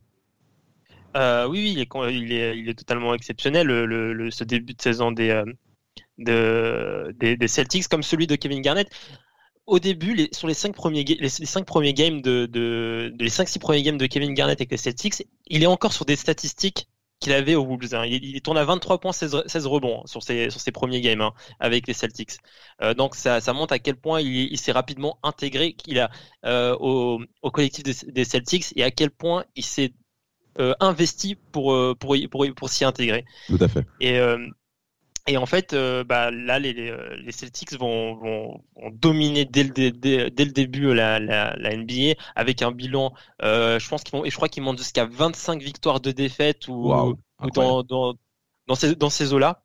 oui, 1.49 1.75
il 1.77 2.33
est, 2.33 2.75
totalement 2.75 3.15
exceptionnel 3.15 3.67
le, 3.67 4.13
le, 4.13 4.31
ce 4.31 4.45
début 4.45 4.75
de 4.75 4.83
saison 4.83 5.11
des, 5.13 5.43
de, 6.19 7.15
des, 7.19 7.49
Celtics, 7.49 7.89
comme 7.89 8.03
celui 8.03 8.27
de 8.27 8.37
Kevin 8.37 8.61
Garnett. 8.61 8.89
Au 9.67 9.79
début, 9.79 10.29
sur 10.33 10.49
les 10.49 10.55
cinq 10.55 10.75
premiers, 10.75 11.05
les, 11.05 11.29
cinq 11.29 11.65
premiers 11.65 11.95
games 11.95 12.21
de, 12.23 12.47
de 12.47 13.15
les 13.19 13.29
cinq 13.29 13.49
six 13.49 13.59
premiers 13.59 13.83
games 13.83 13.99
de 13.99 14.07
Kevin 14.07 14.35
Garnett 14.35 14.61
avec 14.61 14.71
les 14.71 14.77
Celtics, 14.77 15.27
il 15.47 15.63
est 15.63 15.67
encore 15.67 15.93
sur 15.93 16.05
des 16.05 16.17
statistiques 16.17 16.89
qu'il 17.21 17.33
avait 17.33 17.55
au 17.55 17.65
Wolves. 17.65 17.95
Hein. 17.95 18.07
Il, 18.07 18.25
il, 18.25 18.41
tourne 18.41 18.59
à 18.59 18.65
23 18.65 18.99
points, 18.99 19.13
16, 19.13 19.45
16 19.47 19.67
rebonds 19.67 20.01
hein, 20.01 20.07
sur, 20.07 20.23
ses, 20.23 20.51
sur 20.51 20.61
ses 20.61 20.73
premiers 20.73 21.01
games 21.01 21.21
hein, 21.21 21.33
avec 21.61 21.87
les 21.87 21.93
Celtics. 21.93 22.39
Euh, 22.83 22.95
donc 22.95 23.15
ça, 23.15 23.41
ça 23.41 23.53
montre 23.53 23.75
à 23.75 23.79
quel 23.79 23.97
point 23.97 24.21
il, 24.21 24.51
il 24.51 24.59
s'est 24.59 24.73
rapidement 24.73 25.19
intégré 25.23 25.75
qu'il 25.75 25.99
a 26.01 26.11
euh, 26.47 26.75
au, 26.81 27.21
au, 27.43 27.51
collectif 27.51 27.85
des, 27.85 27.95
des, 28.11 28.25
Celtics 28.25 28.73
et 28.75 28.83
à 28.83 28.91
quel 28.91 29.11
point 29.11 29.45
il 29.55 29.65
s'est 29.65 29.93
euh, 30.59 30.75
investi 30.81 31.37
pour, 31.53 31.73
euh, 31.73 31.95
pour, 31.95 32.17
pour, 32.31 32.47
pour, 32.57 32.69
s'y 32.69 32.85
intégrer. 32.85 33.25
Tout 33.47 33.59
à 33.61 33.69
fait. 33.69 33.87
Et, 34.01 34.19
euh, 34.19 34.39
et 35.27 35.37
en 35.37 35.47
fait, 35.47 35.73
euh, 35.73 36.03
bah, 36.03 36.31
là, 36.31 36.59
les, 36.59 36.73
les, 36.73 37.33
Celtics 37.33 37.73
vont, 37.79 38.15
vont, 38.15 38.65
vont, 38.77 38.91
dominer 38.91 39.45
dès 39.45 39.65
le, 39.65 39.71
dès, 39.71 40.31
dès 40.31 40.45
le 40.45 40.53
début 40.53 40.95
la, 40.95 41.19
la, 41.19 41.55
la, 41.57 41.77
NBA 41.77 42.15
avec 42.35 42.63
un 42.63 42.73
bilan. 42.73 43.13
Euh, 43.43 43.79
je 43.79 43.89
pense 43.89 44.03
qu'ils 44.03 44.19
vont, 44.19 44.25
et 44.25 44.31
je 44.31 44.37
crois 44.37 44.49
qu'ils 44.49 44.63
montent 44.63 44.79
jusqu'à 44.79 45.05
25 45.05 45.63
victoires 45.63 46.01
de 46.01 46.11
défaite 46.11 46.69
ou, 46.69 46.93
ou 46.93 47.51
dans, 47.55 47.83
dans, 47.83 48.15
dans, 48.67 48.75
ces, 48.75 48.97
dans 48.97 49.11
ces 49.11 49.33
eaux-là. 49.35 49.63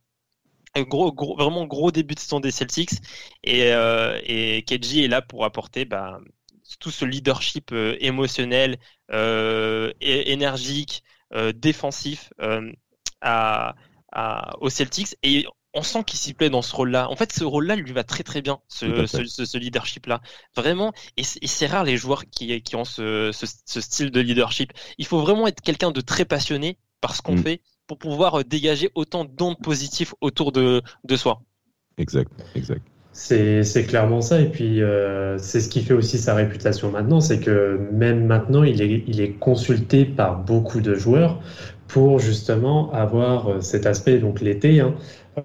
Gros, 0.76 1.13
gros, 1.13 1.38
vraiment 1.38 1.65
gros 1.65 1.89
début 1.91 2.15
de 2.15 2.20
saison 2.20 2.41
des 2.41 2.52
Celtics 2.52 2.91
et, 3.46 3.72
euh, 3.72 4.20
et 4.26 4.62
KG 4.63 5.06
est 5.06 5.08
là 5.08 5.22
pour 5.22 5.46
apporter 5.46 5.86
bah, 5.86 6.20
tout 6.80 6.91
ce 6.91 7.06
leadership 7.06 7.72
euh, 7.72 7.96
émotionnel, 8.02 8.78
euh, 9.12 9.94
énergique, 10.02 11.02
euh, 11.34 11.54
défensif 11.54 12.34
euh, 12.41 12.72
à 14.15 14.56
aux 14.62 14.69
Celtics 14.69 15.15
et 15.21 15.45
on 15.75 15.84
sent 15.84 16.04
qu'il 16.06 16.17
s'y 16.17 16.34
plaît 16.34 16.49
dans 16.49 16.62
ce 16.62 16.73
rôle-là. 16.73 17.10
En 17.12 17.15
fait, 17.15 17.34
ce 17.34 17.43
rôle-là 17.43 17.75
lui 17.75 17.91
va 17.91 18.04
très 18.04 18.23
très 18.23 18.41
bien, 18.41 18.60
ce, 18.69 19.06
ce, 19.06 19.58
leadership-là. 19.58 20.21
Vraiment, 20.56 20.93
et 21.17 21.23
c'est 21.23 21.67
rare 21.67 21.84
les 21.84 21.97
joueurs 21.97 22.25
qui, 22.25 22.62
qui 22.62 22.75
ont 22.78 22.86
ce, 22.86 23.32
ce, 23.34 23.82
style 23.82 24.10
de 24.10 24.21
leadership. 24.21 24.71
Il 24.97 25.06
faut 25.06 25.19
vraiment 25.19 25.47
être 25.47 25.62
quelqu'un 25.62 25.91
de 25.91 25.99
très 25.99 26.23
passionné 26.23 26.78
par 27.01 27.13
ce 27.13 27.21
qu'on 27.21 27.36
mm. 27.36 27.43
fait 27.43 27.62
pour 27.88 27.97
pouvoir 27.97 28.39
euh, 28.39 28.43
dégager 28.43 28.89
autant 28.95 29.25
d'ondes 29.25 29.60
positives 29.60 30.13
autour 30.21 30.54
de, 30.54 30.82
de 31.04 31.15
soi. 31.17 31.41
Exact, 31.97 32.32
exact. 32.56 32.82
C'est 33.12 33.86
clairement 33.88 34.19
ça. 34.19 34.41
Et 34.41 34.49
puis, 34.49 34.82
euh, 34.82 35.38
c'est 35.38 35.62
ce 35.62 35.69
qui 35.69 35.82
fait 35.82 35.93
aussi 35.93 36.17
sa 36.17 36.36
réputation 36.36 36.91
maintenant. 36.91 37.21
C'est 37.21 37.39
que 37.39 37.80
même 37.93 38.25
maintenant, 38.25 38.63
il 38.63 38.82
est, 38.82 39.04
il 39.08 39.21
est 39.21 39.32
consulté 39.32 40.04
par 40.04 40.43
beaucoup 40.43 40.82
de 40.82 40.95
joueurs 40.95 41.41
pour 41.88 42.19
justement 42.19 42.91
avoir 42.91 43.48
euh, 43.48 43.62
cet 43.62 43.86
aspect, 43.86 44.19
donc 44.19 44.41
l'été, 44.41 44.80
hein, 44.80 44.95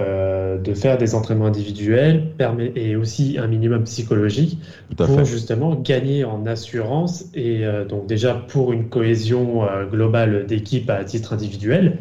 euh, 0.00 0.56
de 0.56 0.72
faire 0.72 0.98
des 0.98 1.16
entraînements 1.16 1.46
individuels 1.46 2.30
permet, 2.38 2.70
et 2.76 2.94
aussi 2.94 3.38
un 3.40 3.48
minimum 3.48 3.82
psychologique 3.82 4.60
pour 4.96 5.24
justement 5.24 5.74
gagner 5.74 6.22
en 6.22 6.46
assurance 6.46 7.24
et 7.34 7.66
euh, 7.66 7.84
donc 7.84 8.06
déjà 8.06 8.34
pour 8.34 8.72
une 8.72 8.88
cohésion 8.88 9.64
euh, 9.64 9.86
globale 9.86 10.46
d'équipe 10.46 10.88
à 10.90 11.02
titre 11.02 11.32
individuel 11.32 11.98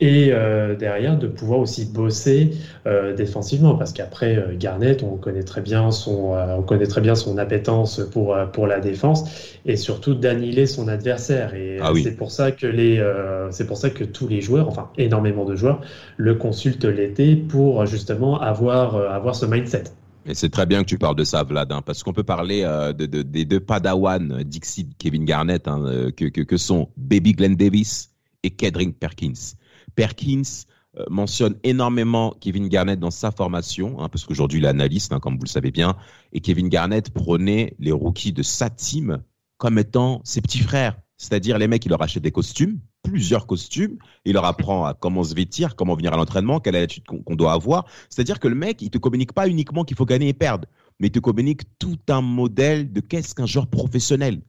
et 0.00 0.30
euh, 0.32 0.74
derrière 0.74 1.18
de 1.18 1.26
pouvoir 1.26 1.60
aussi 1.60 1.84
bosser 1.84 2.52
euh, 2.86 3.14
défensivement 3.14 3.74
parce 3.74 3.92
qu'après 3.92 4.36
euh, 4.36 4.56
Garnett 4.58 5.02
on 5.02 5.16
connaît 5.16 5.42
très 5.42 5.60
bien 5.60 5.90
son 5.90 6.32
on 6.32 6.62
connaît 6.62 6.86
très 6.86 7.00
bien 7.00 7.14
son 7.14 7.36
appétence 7.38 8.00
pour 8.10 8.36
pour 8.52 8.66
la 8.66 8.80
défense 8.80 9.58
et 9.66 9.76
surtout 9.76 10.14
d'annihiler 10.14 10.66
son 10.66 10.88
adversaire 10.88 11.54
et 11.54 11.78
ah 11.80 11.92
c'est 12.02 12.16
pour 12.16 12.30
ça 12.30 12.50
que 12.50 12.66
les 12.66 13.02
c'est 13.50 13.66
pour 13.66 13.76
ça 13.76 13.90
que 13.90 14.04
tous 14.04 14.26
les 14.26 14.40
joueurs 14.40 14.68
enfin 14.68 14.90
énormément 14.96 15.44
de 15.44 15.54
joueurs 15.54 15.80
le 16.16 16.34
consultent 16.34 16.84
l'été 16.84 17.36
pour 17.36 17.84
justement 17.86 18.40
avoir 18.40 18.96
avoir 18.96 19.34
ce 19.34 19.46
mindset. 19.46 19.84
Et 20.26 20.34
c'est 20.34 20.50
très 20.50 20.66
bien 20.66 20.82
que 20.82 20.88
tu 20.88 20.98
parles 20.98 21.16
de 21.16 21.24
ça, 21.24 21.42
Vlad, 21.42 21.72
hein, 21.72 21.80
parce 21.84 22.02
qu'on 22.02 22.12
peut 22.12 22.22
parler 22.22 22.62
de, 22.96 23.06
de, 23.06 23.22
des 23.22 23.46
deux 23.46 23.58
Padawan, 23.58 24.42
Dixie, 24.44 24.90
Kevin 24.98 25.24
Garnett, 25.24 25.66
hein, 25.66 26.10
que, 26.14 26.26
que, 26.26 26.42
que, 26.42 26.56
sont 26.58 26.90
Baby 26.98 27.32
Glenn 27.32 27.56
Davis 27.56 28.10
et 28.42 28.50
Kedring 28.50 28.92
Perkins. 28.92 29.56
Perkins 29.94 30.66
euh, 30.98 31.04
mentionne 31.08 31.54
énormément 31.62 32.34
Kevin 32.40 32.68
Garnett 32.68 32.98
dans 32.98 33.12
sa 33.12 33.30
formation, 33.30 34.00
hein, 34.00 34.08
parce 34.08 34.24
qu'aujourd'hui 34.24 34.58
il 34.58 34.64
est 34.64 34.68
analyste, 34.68 35.12
hein, 35.12 35.20
comme 35.20 35.34
vous 35.34 35.44
le 35.44 35.48
savez 35.48 35.70
bien, 35.70 35.96
et 36.32 36.40
Kevin 36.40 36.68
Garnett 36.68 37.10
prenait 37.10 37.74
les 37.78 37.92
rookies 37.92 38.32
de 38.32 38.42
sa 38.42 38.70
team 38.70 39.22
comme 39.56 39.78
étant 39.78 40.20
ses 40.24 40.40
petits 40.40 40.58
frères. 40.58 40.98
C'est-à-dire 41.16 41.58
les 41.58 41.68
mecs, 41.68 41.84
il 41.84 41.90
leur 41.90 42.02
achète 42.02 42.22
des 42.22 42.32
costumes, 42.32 42.80
plusieurs 43.02 43.46
costumes, 43.46 43.98
il 44.24 44.32
leur 44.32 44.46
apprend 44.46 44.84
à 44.84 44.94
comment 44.94 45.22
se 45.22 45.34
vêtir, 45.34 45.76
comment 45.76 45.94
venir 45.94 46.12
à 46.14 46.16
l'entraînement, 46.16 46.60
quelle 46.60 46.74
est 46.74 46.80
l'attitude 46.80 47.04
qu'on 47.06 47.36
doit 47.36 47.52
avoir. 47.52 47.86
C'est-à-dire 48.08 48.40
que 48.40 48.48
le 48.48 48.54
mec, 48.54 48.82
il 48.82 48.90
te 48.90 48.98
communique 48.98 49.32
pas 49.32 49.46
uniquement 49.46 49.84
qu'il 49.84 49.96
faut 49.96 50.06
gagner 50.06 50.28
et 50.28 50.34
perdre, 50.34 50.66
mais 50.98 51.08
il 51.08 51.12
te 51.12 51.18
communique 51.18 51.62
tout 51.78 51.98
un 52.08 52.22
modèle 52.22 52.90
de 52.90 53.00
qu'est-ce 53.00 53.34
qu'un 53.34 53.46
joueur 53.46 53.66
professionnel 53.66 54.40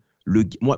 moi, 0.61 0.77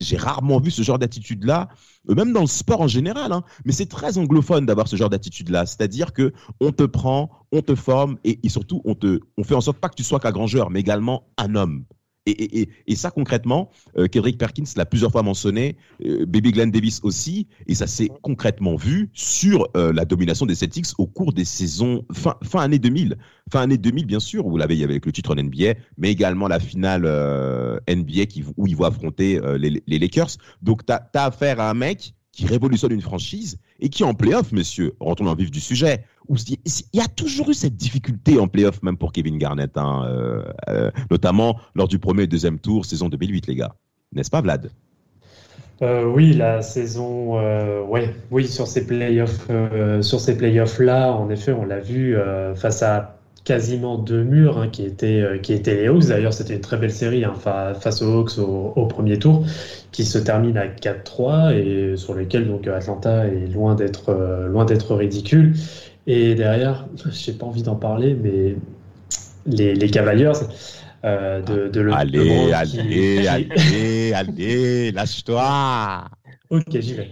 j'ai 0.00 0.16
rarement 0.16 0.58
vu 0.58 0.70
ce 0.70 0.82
genre 0.82 0.98
d'attitude-là, 0.98 1.68
euh, 2.08 2.14
même 2.14 2.32
dans 2.32 2.40
le 2.40 2.46
sport 2.46 2.80
en 2.80 2.88
général. 2.88 3.32
Hein. 3.32 3.44
mais 3.64 3.72
c'est 3.72 3.86
très 3.86 4.18
anglophone 4.18 4.66
d'avoir 4.66 4.88
ce 4.88 4.96
genre 4.96 5.10
d'attitude-là. 5.10 5.66
C'est-à-dire 5.66 6.12
que 6.12 6.32
on 6.60 6.72
te 6.72 6.82
prend, 6.82 7.30
on 7.52 7.62
te 7.62 7.74
forme 7.74 8.18
et, 8.24 8.38
surtout 8.48 8.82
on 8.84 8.94
te, 8.94 9.20
on 9.36 9.44
fait 9.44 9.54
en 9.54 9.60
sorte 9.60 9.78
pas 9.78 9.88
que 9.88 9.94
tu 9.94 10.04
sois 10.04 10.20
qu'un 10.20 10.32
grand 10.32 10.46
mais 10.70 10.80
également 10.80 11.28
un 11.38 11.54
homme. 11.54 11.84
Et, 12.26 12.68
ça 12.94 13.10
concrètement, 13.10 13.70
euh, 13.98 14.06
Kedrick 14.06 14.38
Perkins 14.38 14.64
l'a 14.76 14.86
plusieurs 14.86 15.10
fois 15.10 15.22
mentionné, 15.22 15.76
euh, 16.04 16.24
Baby 16.24 16.52
Glenn 16.52 16.70
Davis 16.70 17.00
aussi, 17.02 17.48
et 17.66 17.74
ça 17.74 17.88
s'est 17.88 18.10
concrètement 18.22 18.76
vu 18.76 19.10
sur 19.12 19.68
euh, 19.76 19.92
la 19.92 20.04
domination 20.04 20.46
des 20.46 20.54
Celtics 20.54 20.86
au 20.98 21.06
cours 21.06 21.32
des 21.32 21.44
saisons 21.44 22.04
fin, 22.12 22.36
fin 22.44 22.60
année 22.60 22.78
2000, 22.78 23.16
fin 23.52 23.62
année 23.62 23.76
2000 23.76 24.06
bien 24.06 24.20
sûr, 24.20 24.48
vous 24.48 24.56
l'avez 24.56 24.84
avec 24.84 25.04
le 25.04 25.10
titre 25.10 25.32
en 25.32 25.42
NBA, 25.42 25.74
mais 25.98 26.12
également 26.12 26.46
la 26.46 26.60
finale 26.60 27.02
NBA 27.88 28.26
qui, 28.26 28.44
où 28.56 28.66
ils 28.68 28.76
vont 28.76 28.84
affronter 28.84 29.40
les, 29.58 29.98
Lakers. 29.98 30.36
Donc 30.62 30.86
tu 30.86 30.92
as 30.92 31.24
affaire 31.24 31.60
à 31.60 31.70
un 31.70 31.74
mec 31.74 32.14
qui 32.32 32.46
révolutionne 32.46 32.92
une 32.92 33.02
franchise 33.02 33.58
et 33.78 33.90
qui 33.90 34.04
en 34.04 34.14
playoff, 34.14 34.52
messieurs, 34.52 34.94
retourne 35.00 35.28
en 35.28 35.34
vif 35.34 35.50
du 35.50 35.60
sujet, 35.60 36.04
il 36.30 36.58
y 36.94 37.00
a 37.00 37.08
toujours 37.08 37.50
eu 37.50 37.54
cette 37.54 37.76
difficulté 37.76 38.38
en 38.38 38.48
playoff, 38.48 38.82
même 38.82 38.96
pour 38.96 39.12
Kevin 39.12 39.36
Garnett, 39.38 39.76
hein, 39.76 40.04
euh, 40.06 40.42
euh, 40.68 40.90
notamment 41.10 41.58
lors 41.74 41.88
du 41.88 41.98
premier 41.98 42.22
et 42.22 42.26
deuxième 42.26 42.58
tour, 42.58 42.86
saison 42.86 43.08
2008, 43.08 43.46
les 43.48 43.56
gars. 43.56 43.74
N'est-ce 44.12 44.30
pas, 44.30 44.40
Vlad? 44.40 44.70
Euh, 45.82 46.04
oui, 46.04 46.32
la 46.32 46.62
saison, 46.62 47.40
ouais, 47.86 48.14
oui, 48.30 48.46
sur 48.46 48.66
ces 48.66 48.86
playoffs, 48.86 49.48
sur 50.00 50.20
ces 50.20 50.36
playoffs 50.36 50.78
là, 50.78 51.12
en 51.12 51.28
effet, 51.28 51.52
on 51.52 51.64
l'a 51.64 51.80
vu 51.80 52.16
face 52.54 52.82
à 52.82 53.18
quasiment 53.44 53.98
deux 53.98 54.22
murs 54.22 54.58
hein, 54.58 54.68
qui 54.68 54.84
étaient 54.84 55.40
qui 55.42 55.52
étaient 55.52 55.74
les 55.74 55.88
Hawks. 55.88 56.06
D'ailleurs, 56.06 56.32
c'était 56.32 56.54
une 56.54 56.60
très 56.60 56.76
belle 56.76 56.92
série 56.92 57.24
hein, 57.24 57.34
face 57.34 58.02
aux 58.02 58.20
Hawks 58.20 58.38
au, 58.38 58.86
premier 58.86 59.18
tour, 59.18 59.44
qui 59.90 60.04
se 60.04 60.18
termine 60.18 60.56
à 60.56 60.66
4-3 60.66 61.54
et 61.54 61.96
sur 61.96 62.14
lequel 62.14 62.48
donc 62.48 62.66
Atlanta 62.68 63.26
est 63.26 63.52
loin 63.52 63.74
d'être 63.74 64.12
loin 64.48 64.64
d'être 64.64 64.94
ridicule. 64.94 65.54
Et 66.06 66.34
derrière, 66.34 66.86
j'ai 67.10 67.32
pas 67.32 67.46
envie 67.46 67.62
d'en 67.62 67.76
parler, 67.76 68.16
mais 68.20 68.56
les, 69.46 69.74
les 69.74 69.90
Cavaliers 69.90 70.32
euh, 71.04 71.42
de, 71.42 71.68
de 71.68 71.80
le, 71.80 71.92
Allez, 71.92 72.52
allez, 72.52 73.26
allez, 73.26 74.12
allez, 74.14 74.92
lâche-toi. 74.92 76.04
Ok, 76.52 76.78
j'y 76.80 76.92
vais. 76.92 77.10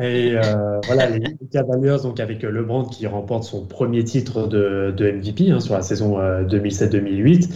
Et 0.00 0.36
euh, 0.36 0.80
voilà, 0.86 1.10
les, 1.10 1.20
Cavaliers, 1.50 1.96
donc 2.04 2.20
avec 2.20 2.44
LeBron 2.44 2.84
qui 2.84 3.08
remporte 3.08 3.42
son 3.42 3.66
premier 3.66 4.04
titre 4.04 4.46
de, 4.46 4.94
MVP 4.96 5.50
hein, 5.50 5.58
sur 5.58 5.74
la 5.74 5.82
saison 5.82 6.20
2007-2008, 6.20 7.50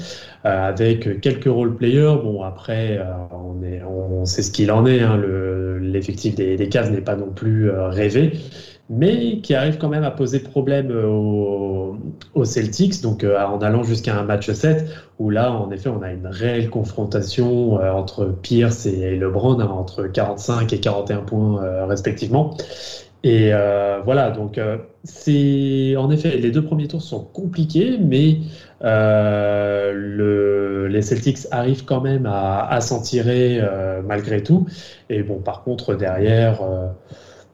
euh, 0.45 0.49
avec 0.49 1.21
quelques 1.21 1.45
role 1.45 1.77
players. 1.77 2.17
Bon, 2.25 2.43
après, 2.43 3.01
on, 3.31 3.63
est, 3.63 3.81
on, 3.85 4.25
sait 4.25 4.43
ce 4.43 4.51
qu'il 4.51 4.73
en 4.73 4.85
est. 4.87 5.03
Hein, 5.03 5.23
L'effectif 5.81 6.35
des, 6.35 6.57
des 6.57 6.69
Cavs 6.69 6.91
n'est 6.91 7.01
pas 7.01 7.15
non 7.15 7.31
plus 7.31 7.71
rêvé 7.71 8.33
mais 8.91 9.41
qui 9.41 9.55
arrive 9.55 9.79
quand 9.79 9.89
même 9.89 10.03
à 10.03 10.11
poser 10.11 10.41
problème 10.41 10.91
euh, 10.91 11.07
aux, 11.07 12.45
Celtics, 12.45 13.01
donc 13.03 13.23
euh, 13.23 13.41
en 13.41 13.61
allant 13.61 13.85
jusqu'à 13.85 14.19
un 14.19 14.25
match 14.25 14.51
7, 14.51 14.85
où 15.21 15.31
là, 15.31 15.53
en 15.53 15.71
effet, 15.71 15.89
on 15.89 16.03
a 16.03 16.11
une 16.11 16.27
réelle 16.27 16.69
confrontation 16.71 17.81
euh, 17.81 17.93
entre 17.93 18.25
Pierce 18.27 18.87
et 18.87 19.15
LeBron, 19.17 19.61
hein, 19.61 19.69
entre 19.69 20.09
45 20.09 20.73
et 20.73 20.81
41 20.81 21.21
points 21.21 21.87
respectivement. 21.87 22.57
Et 23.23 23.53
voilà, 24.05 24.31
donc 24.31 24.59
c'est 25.05 25.95
en 25.97 26.11
effet, 26.11 26.39
les 26.39 26.51
deux 26.51 26.65
premiers 26.65 26.89
tours 26.89 27.03
sont 27.03 27.21
compliqués, 27.21 27.99
mais 28.01 28.39
le, 28.81 30.87
les 30.89 31.03
Celtics 31.03 31.47
arrivent 31.51 31.85
quand 31.85 32.01
même 32.01 32.27
à 32.27 32.81
s'en 32.81 33.03
tirer 33.03 33.61
malgré 34.07 34.43
tout. 34.43 34.67
Et 35.11 35.23
bon, 35.23 35.41
par 35.41 35.65
contre, 35.65 35.95
derrière 35.95 36.63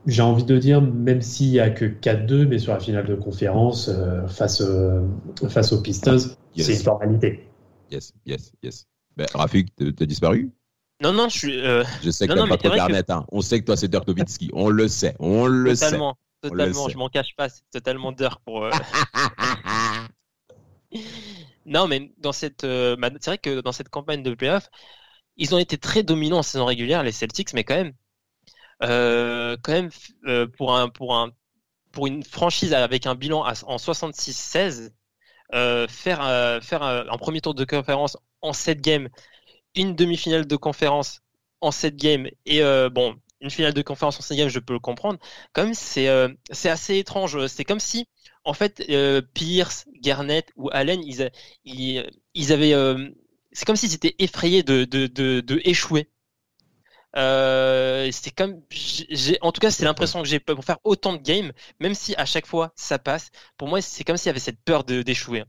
j'ai 0.06 0.22
envie 0.22 0.44
de 0.44 0.56
dire, 0.56 0.80
même 0.80 1.20
s'il 1.20 1.50
n'y 1.50 1.60
a 1.60 1.70
que 1.70 1.84
4-2, 1.84 2.46
mais 2.46 2.58
sur 2.58 2.72
la 2.72 2.80
finale 2.80 3.06
de 3.06 3.16
conférence, 3.16 3.88
euh, 3.88 4.26
face, 4.28 4.60
euh, 4.60 5.02
face 5.48 5.72
aux 5.72 5.82
Pistons, 5.82 6.18
c'est 6.56 6.74
une 6.74 6.78
formalité. 6.78 7.48
Yes, 7.90 8.12
yes, 8.24 8.52
yes. 8.62 8.86
Ben, 9.16 9.26
Rafik, 9.34 9.74
t'as 9.76 10.06
disparu? 10.06 10.52
Non, 11.02 11.12
non, 11.12 11.28
je 11.28 11.38
suis. 11.38 11.60
Euh, 11.60 11.84
je 12.02 12.10
sais 12.10 12.26
que 12.26 12.32
t'as 12.32 12.46
pas 12.46 12.56
trop 12.56 12.74
Garnett. 12.74 13.10
Hein. 13.10 13.26
On 13.30 13.40
sait 13.40 13.60
que 13.60 13.64
toi, 13.64 13.76
c'est 13.76 13.88
Dirk 13.88 14.06
Nowitzki. 14.06 14.50
on 14.52 14.68
le 14.68 14.88
sait, 14.88 15.14
on 15.18 15.46
le 15.46 15.74
totalement, 15.74 16.16
sait. 16.42 16.50
Totalement, 16.50 16.88
je 16.88 16.96
m'en 16.96 17.08
cache 17.08 17.34
pas. 17.36 17.48
C'est 17.48 17.62
totalement 17.70 18.12
Dirk 18.12 18.40
pour. 18.44 18.68
non, 21.66 21.88
mais 21.88 22.12
dans 22.18 22.32
cette. 22.32 22.62
c'est 22.62 23.26
vrai 23.26 23.38
que 23.38 23.60
dans 23.60 23.72
cette 23.72 23.88
campagne 23.88 24.22
de 24.22 24.34
playoff, 24.34 24.70
ils 25.36 25.54
ont 25.54 25.58
été 25.58 25.76
très 25.76 26.02
dominants 26.02 26.38
en 26.38 26.42
saison 26.42 26.64
régulière, 26.64 27.02
les 27.02 27.12
Celtics, 27.12 27.52
mais 27.52 27.64
quand 27.64 27.76
même, 27.76 27.92
euh, 28.82 29.56
quand 29.62 29.72
même 29.72 29.90
euh, 30.26 30.46
pour 30.46 30.74
un 30.76 30.88
pour 30.88 31.16
un 31.16 31.30
pour 31.92 32.06
une 32.06 32.22
franchise 32.22 32.74
avec 32.74 33.06
un 33.06 33.14
bilan 33.14 33.44
en 33.46 33.76
66-16, 33.76 34.90
euh, 35.54 35.88
faire 35.88 36.62
faire 36.62 36.82
un, 36.82 37.18
premier 37.18 37.40
tour 37.40 37.54
de 37.54 37.64
conférence 37.64 38.18
en 38.42 38.52
7 38.52 38.80
games, 38.80 39.08
une 39.74 39.94
demi-finale 39.94 40.46
de 40.46 40.56
conférence 40.56 41.20
en 41.60 41.70
7 41.70 41.96
games 41.96 42.28
et 42.44 42.62
bon 42.90 43.16
une 43.40 43.50
finale 43.50 43.74
de 43.74 43.82
conférence 43.82 44.18
en 44.18 44.22
7 44.22 44.36
games, 44.38 44.48
je 44.48 44.60
peux 44.60 44.74
le 44.74 44.80
comprendre. 44.80 45.18
Comme 45.52 45.74
c'est 45.74 46.08
c'est 46.50 46.68
assez 46.68 46.98
étrange. 46.98 47.46
C'est 47.46 47.64
comme 47.64 47.80
si 47.80 48.06
en 48.46 48.54
fait, 48.54 48.82
euh, 48.90 49.20
Pierce, 49.34 49.86
Garnett 50.00 50.52
ou 50.56 50.70
Allen, 50.72 51.02
ils, 51.02 51.30
ils, 51.64 52.52
avaient. 52.52 52.74
Euh, 52.74 53.10
c'est 53.50 53.64
comme 53.64 53.74
s'ils 53.74 53.92
étaient 53.92 54.14
effrayés 54.20 54.62
de, 54.62 54.84
de, 54.84 55.06
de, 55.08 55.60
échouer. 55.64 56.08
Euh, 57.16 58.08
c'est 58.12 58.30
comme, 58.30 58.60
j'ai, 58.70 59.38
en 59.40 59.52
tout 59.52 59.60
cas, 59.60 59.70
c'est 59.70 59.84
l'impression 59.84 60.22
que 60.22 60.28
j'ai 60.28 60.38
pour 60.38 60.64
faire 60.64 60.78
autant 60.84 61.14
de 61.14 61.22
games, 61.22 61.52
même 61.80 61.94
si 61.94 62.14
à 62.16 62.24
chaque 62.24 62.46
fois 62.46 62.72
ça 62.76 62.98
passe. 62.98 63.30
Pour 63.56 63.68
moi, 63.68 63.80
c'est 63.80 64.04
comme 64.04 64.16
s'il 64.16 64.26
y 64.26 64.30
avait 64.30 64.38
cette 64.38 64.60
peur 64.64 64.84
d'échouer 64.84 65.40
hein, 65.40 65.46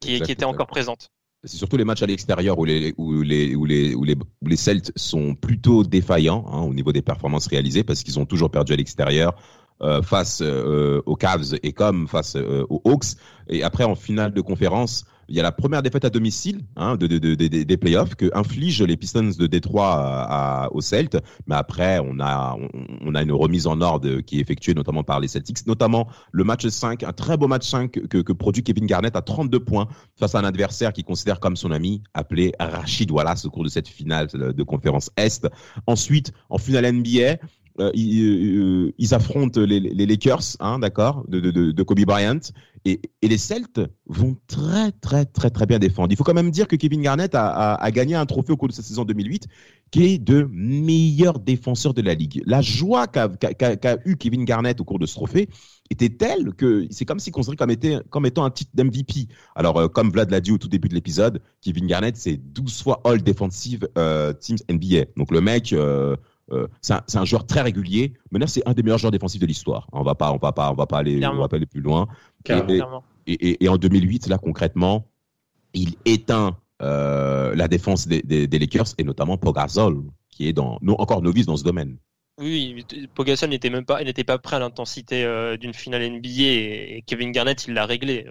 qui, 0.00 0.20
qui, 0.20 0.32
était 0.32 0.44
encore 0.44 0.66
présente. 0.66 1.10
C'est 1.44 1.56
surtout 1.56 1.76
les 1.76 1.84
matchs 1.84 2.02
à 2.02 2.06
l'extérieur 2.06 2.58
où 2.58 2.64
les, 2.64 2.94
où, 2.96 3.22
les, 3.22 3.54
où, 3.54 3.64
les, 3.64 3.94
où, 3.94 4.04
les, 4.04 4.16
les 4.42 4.56
Celts 4.56 4.92
sont 4.96 5.34
plutôt 5.34 5.84
défaillants 5.84 6.44
hein, 6.52 6.60
au 6.62 6.74
niveau 6.74 6.92
des 6.92 7.02
performances 7.02 7.46
réalisées 7.46 7.84
parce 7.84 8.02
qu'ils 8.02 8.18
ont 8.18 8.26
toujours 8.26 8.50
perdu 8.50 8.72
à 8.72 8.76
l'extérieur. 8.76 9.34
Euh, 9.80 10.02
face 10.02 10.40
euh, 10.42 11.00
aux 11.06 11.14
Cavs 11.14 11.54
et 11.62 11.72
comme 11.72 12.08
face 12.08 12.34
euh, 12.34 12.66
aux 12.68 12.82
Hawks. 12.84 13.14
Et 13.48 13.62
après, 13.62 13.84
en 13.84 13.94
finale 13.94 14.32
de 14.32 14.40
conférence, 14.40 15.04
il 15.28 15.36
y 15.36 15.40
a 15.40 15.42
la 15.42 15.52
première 15.52 15.82
défaite 15.82 16.04
à 16.04 16.10
domicile 16.10 16.62
hein, 16.76 16.96
de, 16.96 17.06
de, 17.06 17.18
de, 17.18 17.34
des 17.34 17.76
playoffs 17.76 18.14
que 18.14 18.30
infligent 18.34 18.82
les 18.82 18.96
Pistons 18.96 19.30
de 19.38 19.46
Détroit 19.46 20.70
aux 20.72 20.80
Celtics. 20.80 21.20
Mais 21.46 21.54
après, 21.54 21.98
on 22.00 22.18
a, 22.20 22.56
on, 23.02 23.14
a 23.14 23.22
une 23.22 23.32
remise 23.32 23.66
en 23.66 23.80
ordre 23.80 24.20
qui 24.20 24.38
est 24.38 24.40
effectuée 24.40 24.74
notamment 24.74 25.02
par 25.02 25.20
les 25.20 25.28
Celtics, 25.28 25.66
notamment 25.66 26.08
le 26.32 26.44
match 26.44 26.66
5, 26.66 27.02
un 27.02 27.12
très 27.12 27.36
beau 27.36 27.46
match 27.46 27.68
5 27.68 27.90
que, 27.90 28.18
que 28.18 28.32
produit 28.32 28.62
Kevin 28.62 28.86
Garnett 28.86 29.16
à 29.16 29.22
32 29.22 29.60
points 29.60 29.88
face 30.16 30.34
à 30.34 30.38
un 30.38 30.44
adversaire 30.44 30.92
qu'il 30.92 31.04
considère 31.04 31.40
comme 31.40 31.56
son 31.56 31.70
ami, 31.72 32.02
appelé 32.14 32.52
Rachid 32.58 33.10
Wallace 33.10 33.44
au 33.44 33.50
cours 33.50 33.64
de 33.64 33.68
cette 33.68 33.88
finale 33.88 34.28
de 34.28 34.62
conférence 34.62 35.10
Est. 35.16 35.46
Ensuite, 35.86 36.32
en 36.48 36.58
finale 36.58 36.90
NBA, 36.92 37.36
euh, 37.80 37.92
euh, 37.94 38.92
ils, 38.98 39.14
affrontent 39.14 39.60
les, 39.60 39.80
Lakers, 40.06 40.56
hein, 40.60 40.78
d'accord, 40.78 41.24
de, 41.28 41.82
Kobe 41.82 42.00
Bryant, 42.00 42.40
et, 42.84 43.00
les 43.22 43.38
Celts 43.38 43.80
vont 44.06 44.36
très 44.46 44.90
très 44.92 45.24
très 45.24 45.50
très 45.50 45.66
bien 45.66 45.78
défendre. 45.78 46.08
Il 46.10 46.16
faut 46.16 46.24
quand 46.24 46.34
même 46.34 46.50
dire 46.50 46.66
que 46.66 46.76
Kevin 46.76 47.02
Garnett 47.02 47.32
a, 47.34 47.90
gagné 47.92 48.14
un 48.14 48.26
trophée 48.26 48.52
au 48.52 48.56
cours 48.56 48.68
de 48.68 48.72
cette 48.72 48.84
saison 48.84 49.04
2008, 49.04 49.46
qui 49.90 50.04
est 50.04 50.18
de 50.18 50.48
meilleur 50.50 51.38
défenseur 51.38 51.94
de 51.94 52.02
la 52.02 52.14
ligue. 52.14 52.42
La 52.46 52.62
joie 52.62 53.06
qu'a 53.06 53.28
eu 54.04 54.16
Kevin 54.16 54.44
Garnett 54.44 54.80
au 54.80 54.84
cours 54.84 54.98
de 54.98 55.06
ce 55.06 55.14
trophée 55.14 55.48
était 55.90 56.10
telle 56.10 56.54
que 56.54 56.86
c'est 56.90 57.04
comme 57.04 57.18
si 57.18 57.30
considéré 57.30 57.56
comme, 57.56 58.02
comme 58.10 58.26
étant 58.26 58.44
un 58.44 58.50
titre 58.50 58.72
d'MVP. 58.74 59.28
Alors, 59.54 59.78
euh, 59.78 59.88
comme 59.88 60.10
Vlad 60.10 60.30
l'a 60.30 60.40
dit 60.40 60.52
au 60.52 60.58
tout 60.58 60.68
début 60.68 60.88
de 60.88 60.94
l'épisode, 60.94 61.40
Kevin 61.62 61.86
Garnett, 61.86 62.16
c'est 62.16 62.36
12 62.36 62.82
fois 62.82 63.00
All 63.04 63.22
Defensive 63.22 63.88
Teams 64.40 64.58
NBA. 64.68 65.06
Donc, 65.16 65.30
le 65.30 65.40
mec, 65.40 65.72
euh, 65.72 66.16
c'est 66.80 67.16
un, 67.16 67.24
joueur 67.24 67.46
très 67.46 67.60
régulier. 67.60 68.14
Maintenant, 68.30 68.46
c'est 68.46 68.66
un 68.66 68.72
des 68.72 68.82
meilleurs 68.82 68.98
joueurs 68.98 69.10
défensifs 69.10 69.40
de 69.40 69.46
l'histoire. 69.46 69.88
On 69.92 70.02
va 70.02 70.14
pas, 70.14 70.32
on 70.32 70.38
va 70.38 70.52
pas, 70.52 70.70
on 70.70 70.74
va 70.74 70.86
pas 70.86 70.98
aller, 70.98 71.24
on 71.26 71.36
va 71.36 71.48
pas 71.48 71.56
aller 71.56 71.66
plus 71.66 71.80
loin. 71.80 72.08
Et, 73.26 73.68
en 73.68 73.76
2008, 73.76 74.26
là 74.28 74.38
concrètement, 74.38 75.06
il 75.74 75.96
éteint 76.04 76.58
euh, 76.80 77.54
la 77.54 77.68
défense 77.68 78.08
des, 78.08 78.46
Lakers 78.46 78.94
et 78.96 79.04
notamment 79.04 79.36
Pogazol, 79.36 80.02
qui 80.30 80.48
est 80.48 80.52
dans, 80.52 80.78
encore 80.98 81.22
novice 81.22 81.46
dans 81.46 81.56
ce 81.56 81.64
domaine. 81.64 81.98
Oui, 82.38 82.86
Pogazol 83.14 83.50
n'était 83.50 83.68
même 83.68 83.84
pas, 83.84 84.02
n'était 84.04 84.22
pas 84.22 84.38
prêt 84.38 84.56
à 84.56 84.58
l'intensité 84.60 85.24
euh, 85.24 85.56
d'une 85.56 85.74
finale 85.74 86.08
NBA 86.08 86.28
et, 86.38 87.04
Kevin 87.06 87.32
Garnett, 87.32 87.66
il 87.66 87.74
l'a 87.74 87.84
réglé. 87.84 88.26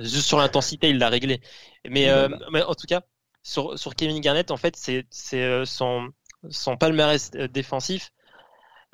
juste 0.00 0.26
sur 0.26 0.38
l'intensité, 0.38 0.90
il 0.90 0.98
l'a 0.98 1.08
réglé. 1.08 1.40
Mais, 1.88 2.08
mais, 2.52 2.62
en 2.62 2.74
tout 2.74 2.86
cas, 2.86 3.02
sur, 3.42 3.78
sur 3.78 3.94
Kevin 3.94 4.20
Garnett, 4.20 4.50
en 4.50 4.56
fait, 4.56 4.76
c'est 4.76 5.06
son 5.64 6.10
son 6.50 6.76
palmarès 6.76 7.30
euh, 7.34 7.48
défensif, 7.48 8.12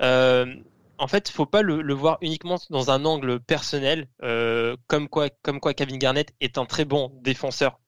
euh, 0.01 0.53
en 0.97 1.07
fait, 1.07 1.29
il 1.29 1.33
faut 1.33 1.45
pas 1.45 1.61
le, 1.61 1.93
voir 1.93 2.17
uniquement 2.21 2.59
dans 2.69 2.91
un 2.91 3.05
angle 3.05 3.39
personnel, 3.39 4.07
euh, 4.21 4.77
comme 4.87 5.09
quoi, 5.09 5.29
comme 5.41 5.59
quoi 5.59 5.73
Kevin 5.73 5.97
Garnett 5.97 6.33
est 6.41 6.57
un 6.57 6.65
très 6.65 6.85
bon 6.85 7.11
défenseur 7.21 7.79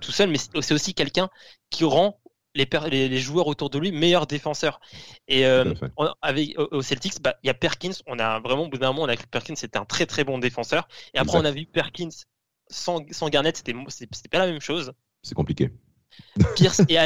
tout 0.00 0.12
seul, 0.12 0.30
mais 0.30 0.38
c'est 0.38 0.72
aussi 0.72 0.94
quelqu'un 0.94 1.28
qui 1.68 1.82
rend 1.82 2.20
les, 2.54 2.68
les, 2.90 3.18
joueurs 3.18 3.48
autour 3.48 3.70
de 3.70 3.78
lui 3.80 3.90
meilleurs 3.90 4.28
défenseurs. 4.28 4.78
Et 5.26 5.44
avec, 6.22 6.54
au 6.56 6.80
Celtics, 6.80 7.20
bah, 7.20 7.34
il 7.42 7.48
y 7.48 7.50
a 7.50 7.54
Perkins. 7.54 7.90
On 8.06 8.20
a 8.20 8.38
vraiment, 8.38 8.66
au 8.66 8.68
bout 8.68 8.78
d'un 8.78 8.92
moment, 8.92 9.02
on 9.02 9.08
a 9.08 9.16
Perkins, 9.16 9.56
c'était 9.56 9.78
un 9.78 9.84
très 9.84 10.06
très 10.06 10.22
bon 10.22 10.38
défenseur. 10.38 10.86
Et 11.12 11.18
après, 11.18 11.38
on 11.38 11.44
a 11.44 11.50
vu 11.50 11.66
Perkins 11.66 12.08
sans, 12.68 13.04
sans 13.10 13.28
Garnett, 13.30 13.56
c'était 13.56 14.28
pas 14.30 14.38
la 14.38 14.46
même 14.46 14.60
chose. 14.60 14.92
C'est 15.22 15.34
compliqué. 15.34 15.72
Pierce 16.54 16.82
et, 16.88 16.98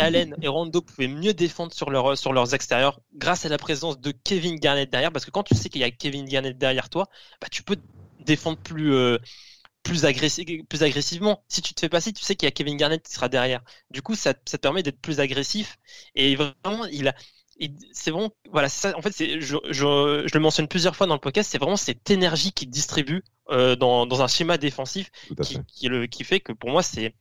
Allen 0.00 0.34
et 0.42 0.48
Rondo 0.48 0.80
pouvaient 0.80 1.08
mieux 1.08 1.34
défendre 1.34 1.72
sur, 1.72 1.90
leur, 1.90 2.16
sur 2.16 2.32
leurs 2.32 2.54
extérieurs 2.54 3.00
grâce 3.14 3.44
à 3.46 3.48
la 3.48 3.58
présence 3.58 4.00
de 4.00 4.10
Kevin 4.10 4.56
Garnett 4.56 4.90
derrière. 4.90 5.12
Parce 5.12 5.24
que 5.24 5.30
quand 5.30 5.42
tu 5.42 5.54
sais 5.54 5.68
qu'il 5.68 5.80
y 5.80 5.84
a 5.84 5.90
Kevin 5.90 6.24
Garnett 6.26 6.56
derrière 6.56 6.88
toi, 6.88 7.08
bah, 7.40 7.48
tu 7.50 7.62
peux 7.62 7.76
défendre 8.20 8.58
plus, 8.58 8.94
euh, 8.94 9.18
plus, 9.82 10.02
plus 10.68 10.82
agressivement. 10.82 11.42
Si 11.48 11.62
tu 11.62 11.74
te 11.74 11.80
fais 11.80 11.88
passer, 11.88 12.12
tu 12.12 12.22
sais 12.22 12.36
qu'il 12.36 12.46
y 12.46 12.48
a 12.48 12.52
Kevin 12.52 12.76
Garnett 12.76 13.02
qui 13.02 13.12
sera 13.12 13.28
derrière. 13.28 13.62
Du 13.90 14.02
coup, 14.02 14.14
ça, 14.14 14.34
ça 14.46 14.58
te 14.58 14.62
permet 14.62 14.82
d'être 14.82 15.00
plus 15.00 15.20
agressif. 15.20 15.78
Et 16.14 16.36
vraiment, 16.36 16.84
il 16.86 17.08
a. 17.08 17.14
C'est 17.92 18.12
bon, 18.12 18.30
voilà, 18.52 18.68
ça. 18.68 18.96
En 18.96 19.02
fait, 19.02 19.12
je, 19.18 19.40
je, 19.40 19.56
je, 19.72 20.32
le 20.32 20.38
mentionne 20.40 20.68
plusieurs 20.68 20.94
fois 20.94 21.08
dans 21.08 21.14
le 21.14 21.20
podcast. 21.20 21.50
C'est 21.50 21.58
vraiment 21.58 21.76
cette 21.76 22.08
énergie 22.08 22.52
qui 22.52 22.68
distribue 22.68 23.24
euh, 23.50 23.74
dans, 23.74 24.06
dans, 24.06 24.22
un 24.22 24.28
schéma 24.28 24.58
défensif 24.58 25.10
qui, 25.42 25.58
qui, 25.66 25.88
le, 25.88 26.06
qui 26.06 26.22
fait 26.22 26.38
que 26.38 26.52
pour 26.52 26.70
moi, 26.70 26.84
c'est 26.84 27.14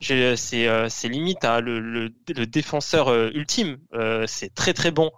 c'est 0.00 1.08
limite 1.08 1.44
à 1.44 1.60
le, 1.60 1.80
le, 1.80 2.46
défenseur 2.46 3.08
euh, 3.08 3.30
ultime. 3.34 3.78
Euh, 3.94 4.24
c'est 4.26 4.54
très 4.54 4.72
très 4.72 4.90
bon 4.90 5.10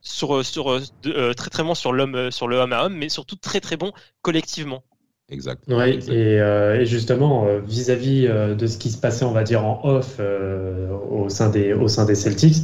sur, 0.00 0.44
sur 0.44 0.80
très 1.02 1.50
très 1.50 1.62
bon 1.62 1.74
sur 1.74 1.92
l'homme 1.92 2.30
sur 2.30 2.48
le 2.48 2.56
homme 2.56 2.72
à 2.72 2.84
homme, 2.84 2.94
mais 2.94 3.08
surtout 3.08 3.36
très 3.36 3.60
très 3.60 3.76
bon 3.76 3.92
collectivement. 4.22 4.82
Exact. 5.30 5.64
Ouais, 5.68 5.98
et, 6.10 6.34
et, 6.34 6.84
justement, 6.84 7.46
vis-à-vis 7.66 8.28
de 8.28 8.66
ce 8.66 8.76
qui 8.76 8.90
se 8.90 8.98
passait, 8.98 9.24
on 9.24 9.32
va 9.32 9.42
dire, 9.42 9.64
en 9.64 9.80
off 9.82 10.20
au, 11.10 11.30
sein 11.30 11.48
des, 11.48 11.72
au 11.72 11.88
sein 11.88 12.04
des 12.04 12.14
Celtics, 12.14 12.58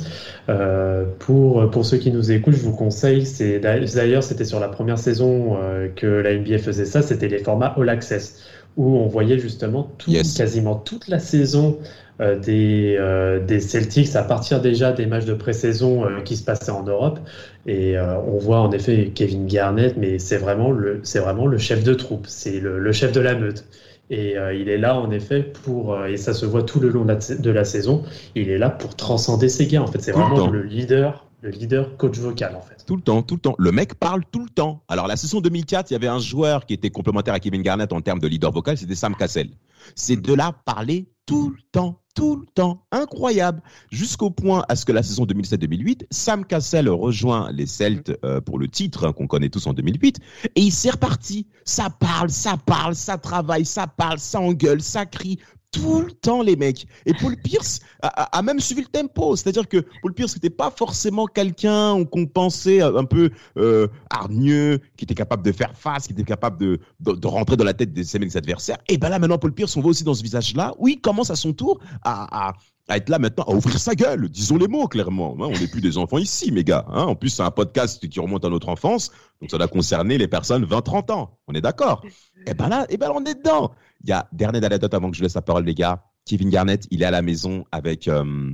pour, 1.20 1.70
pour 1.70 1.86
ceux 1.86 1.96
qui 1.96 2.12
nous 2.12 2.30
écoutent, 2.30 2.52
je 2.52 2.62
vous 2.62 2.76
conseille, 2.76 3.24
d'ailleurs, 3.62 4.22
c'était 4.22 4.44
sur 4.44 4.60
la 4.60 4.68
première 4.68 4.98
saison 4.98 5.58
que 5.96 6.06
la 6.06 6.36
NBA 6.36 6.58
faisait 6.58 6.84
ça, 6.84 7.00
c'était 7.00 7.28
les 7.28 7.38
formats 7.38 7.74
All 7.78 7.88
Access 7.88 8.44
où 8.76 8.96
on 8.96 9.06
voyait 9.06 9.38
justement 9.38 9.90
tout, 9.98 10.12
quasiment 10.36 10.74
toute 10.74 11.08
la 11.08 11.18
saison 11.18 11.78
euh, 12.20 12.38
des, 12.38 12.96
euh, 12.98 13.40
des, 13.40 13.60
Celtics 13.60 14.14
à 14.14 14.22
partir 14.22 14.60
déjà 14.60 14.92
des 14.92 15.06
matchs 15.06 15.24
de 15.24 15.32
pré-saison 15.32 16.04
euh, 16.04 16.20
qui 16.20 16.36
se 16.36 16.44
passaient 16.44 16.70
en 16.70 16.82
Europe. 16.82 17.18
Et 17.66 17.98
on 17.98 18.38
voit 18.38 18.60
en 18.60 18.72
effet 18.72 19.12
Kevin 19.14 19.46
Garnett, 19.46 19.96
mais 19.96 20.18
c'est 20.18 20.38
vraiment 20.38 20.70
le, 20.70 21.00
c'est 21.02 21.18
vraiment 21.18 21.46
le 21.46 21.58
chef 21.58 21.84
de 21.84 21.94
troupe, 21.94 22.26
c'est 22.26 22.58
le, 22.58 22.92
chef 22.92 23.12
de 23.12 23.20
la 23.20 23.34
meute. 23.34 23.66
Et 24.08 24.34
il 24.54 24.68
est 24.68 24.78
là 24.78 24.98
en 24.98 25.10
effet 25.10 25.42
pour, 25.42 26.04
et 26.06 26.16
ça 26.16 26.32
se 26.32 26.46
voit 26.46 26.62
tout 26.62 26.80
le 26.80 26.88
long 26.88 27.04
de 27.04 27.12
la, 27.12 27.36
de 27.36 27.50
la 27.50 27.64
saison, 27.64 28.02
il 28.34 28.48
est 28.48 28.58
là 28.58 28.70
pour 28.70 28.96
transcender 28.96 29.50
ses 29.50 29.66
gars. 29.66 29.82
En 29.82 29.86
fait, 29.86 30.00
c'est 30.00 30.12
vraiment 30.12 30.48
le 30.48 30.62
leader 30.62 31.29
le 31.42 31.50
leader 31.50 31.96
coach 31.96 32.18
vocal 32.18 32.54
en 32.56 32.62
fait. 32.62 32.84
Tout 32.86 32.96
le 32.96 33.02
temps, 33.02 33.22
tout 33.22 33.34
le 33.34 33.40
temps. 33.40 33.54
Le 33.58 33.72
mec 33.72 33.94
parle 33.94 34.22
tout 34.30 34.42
le 34.42 34.50
temps. 34.50 34.82
Alors 34.88 35.06
la 35.06 35.16
saison 35.16 35.40
2004, 35.40 35.90
il 35.90 35.94
y 35.94 35.96
avait 35.96 36.08
un 36.08 36.18
joueur 36.18 36.66
qui 36.66 36.74
était 36.74 36.90
complémentaire 36.90 37.34
à 37.34 37.40
Kevin 37.40 37.62
Garnett 37.62 37.92
en 37.92 38.00
termes 38.00 38.18
de 38.18 38.28
leader 38.28 38.52
vocal, 38.52 38.76
c'était 38.76 38.94
Sam 38.94 39.16
Cassell. 39.16 39.50
C'est 39.94 40.20
de 40.20 40.34
là 40.34 40.52
parler 40.64 41.08
tout 41.24 41.50
le 41.50 41.62
temps, 41.72 42.00
tout 42.14 42.36
le 42.36 42.46
temps. 42.46 42.84
Incroyable. 42.90 43.62
Jusqu'au 43.90 44.30
point 44.30 44.64
à 44.68 44.76
ce 44.76 44.84
que 44.84 44.92
la 44.92 45.02
saison 45.02 45.24
2007-2008, 45.24 46.06
Sam 46.10 46.44
Cassell 46.44 46.88
rejoint 46.88 47.50
les 47.52 47.66
Celtes 47.66 48.18
euh, 48.24 48.40
pour 48.40 48.58
le 48.58 48.68
titre 48.68 49.06
hein, 49.06 49.12
qu'on 49.12 49.26
connaît 49.26 49.48
tous 49.48 49.66
en 49.66 49.72
2008 49.72 50.18
et 50.56 50.60
il 50.60 50.72
s'est 50.72 50.90
reparti. 50.90 51.46
Ça 51.64 51.88
parle, 51.88 52.30
ça 52.30 52.56
parle, 52.56 52.94
ça 52.94 53.16
travaille, 53.16 53.64
ça 53.64 53.86
parle, 53.86 54.18
ça 54.18 54.40
engueule, 54.40 54.82
ça 54.82 55.06
crie 55.06 55.38
tout 55.70 56.02
le 56.02 56.12
temps 56.12 56.42
les 56.42 56.56
mecs. 56.56 56.86
Et 57.06 57.14
Paul 57.14 57.36
Pierce 57.36 57.80
a, 58.02 58.42
même 58.42 58.60
suivi 58.60 58.82
le 58.82 58.88
tempo. 58.88 59.36
C'est-à-dire 59.36 59.68
que 59.68 59.84
Paul 60.02 60.12
Pierce 60.14 60.34
n'était 60.34 60.50
pas 60.50 60.70
forcément 60.70 61.26
quelqu'un 61.26 62.04
qu'on 62.04 62.26
pensait 62.26 62.80
un 62.80 63.04
peu 63.04 63.30
euh, 63.56 63.86
hargneux, 64.10 64.80
qui 64.96 65.04
était 65.04 65.14
capable 65.14 65.42
de 65.42 65.52
faire 65.52 65.76
face, 65.76 66.06
qui 66.06 66.12
était 66.12 66.24
capable 66.24 66.58
de, 66.58 67.26
rentrer 67.26 67.56
dans 67.56 67.64
la 67.64 67.74
tête 67.74 67.92
de 67.92 68.02
ses 68.02 68.36
adversaires. 68.36 68.78
Et 68.88 68.98
ben 68.98 69.08
là 69.08 69.18
maintenant 69.18 69.38
Paul 69.38 69.52
Pierce, 69.52 69.76
on 69.76 69.80
voit 69.80 69.90
aussi 69.90 70.04
dans 70.04 70.14
ce 70.14 70.22
visage-là, 70.22 70.74
oui, 70.78 71.00
commence 71.00 71.30
à 71.30 71.36
son 71.36 71.52
tour 71.52 71.80
à 72.04 72.52
être 72.96 73.08
là 73.08 73.18
maintenant, 73.18 73.44
à 73.44 73.52
ouvrir 73.52 73.78
sa 73.78 73.94
gueule. 73.94 74.28
Disons 74.28 74.56
les 74.56 74.68
mots 74.68 74.88
clairement. 74.88 75.34
Hein, 75.40 75.48
on 75.54 75.58
n'est 75.58 75.68
plus 75.68 75.80
des 75.80 75.98
enfants 75.98 76.18
ici, 76.18 76.52
mes 76.52 76.64
gars. 76.64 76.84
Hein. 76.88 77.04
En 77.04 77.14
plus, 77.14 77.30
c'est 77.30 77.42
un 77.42 77.50
podcast 77.50 78.06
qui 78.08 78.20
remonte 78.20 78.44
à 78.44 78.48
notre 78.48 78.68
enfance, 78.68 79.10
donc 79.40 79.50
ça 79.50 79.58
doit 79.58 79.68
concerner 79.68 80.18
les 80.18 80.28
personnes 80.28 80.64
20-30 80.64 81.12
ans. 81.12 81.38
On 81.46 81.54
est 81.54 81.60
d'accord? 81.60 82.04
Et 82.46 82.54
ben 82.54 82.68
là, 82.68 82.86
et 82.88 82.96
ben 82.96 83.10
on 83.14 83.24
est 83.24 83.34
dedans. 83.34 83.72
Il 84.02 84.10
y 84.10 84.12
a 84.12 84.28
dernière 84.32 84.64
anecdote 84.64 84.94
avant 84.94 85.10
que 85.10 85.16
je 85.16 85.22
laisse 85.22 85.34
la 85.34 85.42
parole, 85.42 85.64
les 85.64 85.74
gars. 85.74 86.04
Kevin 86.24 86.50
Garnett, 86.50 86.86
il 86.90 87.02
est 87.02 87.06
à 87.06 87.10
la 87.10 87.22
maison 87.22 87.64
avec. 87.72 88.08
Euh, 88.08 88.52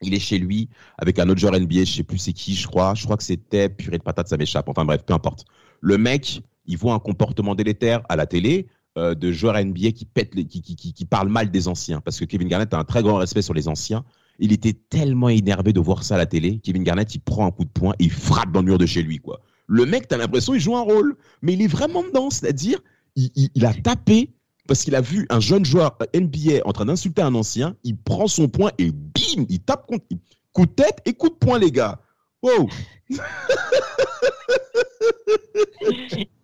il 0.00 0.14
est 0.14 0.20
chez 0.20 0.38
lui 0.38 0.68
avec 0.96 1.18
un 1.18 1.28
autre 1.28 1.40
joueur 1.40 1.58
NBA, 1.58 1.84
je 1.84 1.96
sais 1.96 2.02
plus 2.04 2.18
c'est 2.18 2.32
qui, 2.32 2.54
je 2.54 2.66
crois. 2.68 2.94
Je 2.94 3.04
crois 3.04 3.16
que 3.16 3.24
c'était 3.24 3.68
purée 3.68 3.98
de 3.98 4.02
patate, 4.02 4.28
ça 4.28 4.36
m'échappe. 4.36 4.68
Enfin 4.68 4.84
bref, 4.84 5.04
peu 5.04 5.12
importe. 5.12 5.44
Le 5.80 5.98
mec, 5.98 6.40
il 6.66 6.76
voit 6.76 6.94
un 6.94 6.98
comportement 6.98 7.54
délétère 7.54 8.02
à 8.08 8.16
la 8.16 8.26
télé 8.26 8.68
euh, 8.98 9.14
de 9.14 9.30
joueurs 9.30 9.54
NBA 9.54 9.92
qui 9.92 10.04
pètent, 10.04 10.34
qui, 10.34 10.60
qui, 10.60 10.76
qui, 10.76 11.04
parlent 11.04 11.28
mal 11.28 11.50
des 11.50 11.68
anciens, 11.68 12.00
parce 12.00 12.18
que 12.18 12.24
Kevin 12.24 12.48
Garnett 12.48 12.74
a 12.74 12.78
un 12.78 12.84
très 12.84 13.02
grand 13.02 13.16
respect 13.16 13.42
sur 13.42 13.54
les 13.54 13.68
anciens. 13.68 14.04
Il 14.40 14.52
était 14.52 14.72
tellement 14.72 15.28
énervé 15.28 15.72
de 15.72 15.80
voir 15.80 16.02
ça 16.02 16.16
à 16.16 16.18
la 16.18 16.26
télé. 16.26 16.60
Kevin 16.62 16.82
Garnett, 16.82 17.14
il 17.14 17.20
prend 17.20 17.46
un 17.46 17.50
coup 17.50 17.64
de 17.64 17.70
poing 17.70 17.92
et 17.98 18.04
il 18.04 18.10
frappe 18.10 18.52
dans 18.52 18.60
le 18.60 18.66
mur 18.66 18.78
de 18.78 18.86
chez 18.86 19.02
lui, 19.02 19.18
quoi. 19.18 19.40
Le 19.68 19.86
mec, 19.86 20.08
tu 20.08 20.14
as 20.14 20.18
l'impression 20.18 20.54
il 20.54 20.60
joue 20.60 20.76
un 20.76 20.82
rôle, 20.82 21.16
mais 21.42 21.52
il 21.52 21.62
est 21.62 21.68
vraiment 21.68 22.02
dedans, 22.02 22.30
c'est-à-dire 22.30 22.80
il, 23.16 23.64
a 23.64 23.74
tapé 23.74 24.30
parce 24.66 24.82
qu'il 24.82 24.94
a 24.94 25.00
vu 25.00 25.26
un 25.30 25.40
jeune 25.40 25.64
joueur 25.64 25.96
NBA 26.14 26.62
en 26.64 26.72
train 26.72 26.86
d'insulter 26.86 27.22
un 27.22 27.34
ancien, 27.34 27.76
il 27.84 27.96
prend 27.96 28.26
son 28.26 28.48
point 28.48 28.70
et 28.78 28.90
bim, 28.90 29.44
il 29.48 29.60
tape 29.60 29.86
contre, 29.86 30.04
coup 30.52 30.66
de 30.66 30.72
tête 30.72 31.00
et 31.04 31.12
coup 31.12 31.28
de 31.28 31.34
poing 31.34 31.58
les 31.58 31.70
gars. 31.70 32.00
Wow. 32.42 32.68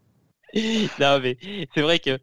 non 1.01 1.19
mais 1.21 1.37
c'est 1.75 1.83
vrai 1.83 1.99
que 1.99 2.19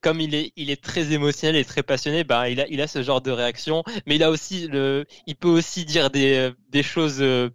comme 0.00 0.20
il 0.20 0.34
est 0.34 0.52
il 0.56 0.70
est 0.70 0.82
très 0.82 1.12
émotionnel 1.12 1.56
et 1.56 1.64
très 1.64 1.82
passionné 1.82 2.22
bah 2.22 2.48
il 2.48 2.60
a 2.60 2.68
il 2.68 2.80
a 2.80 2.86
ce 2.86 3.02
genre 3.02 3.20
de 3.20 3.30
réaction 3.30 3.82
mais 4.06 4.16
il 4.16 4.22
a 4.22 4.30
aussi 4.30 4.68
le 4.68 5.04
il 5.26 5.34
peut 5.34 5.48
aussi 5.48 5.84
dire 5.84 6.10
des 6.10 6.52
des 6.70 6.82
choses 6.82 7.20
euh, 7.20 7.50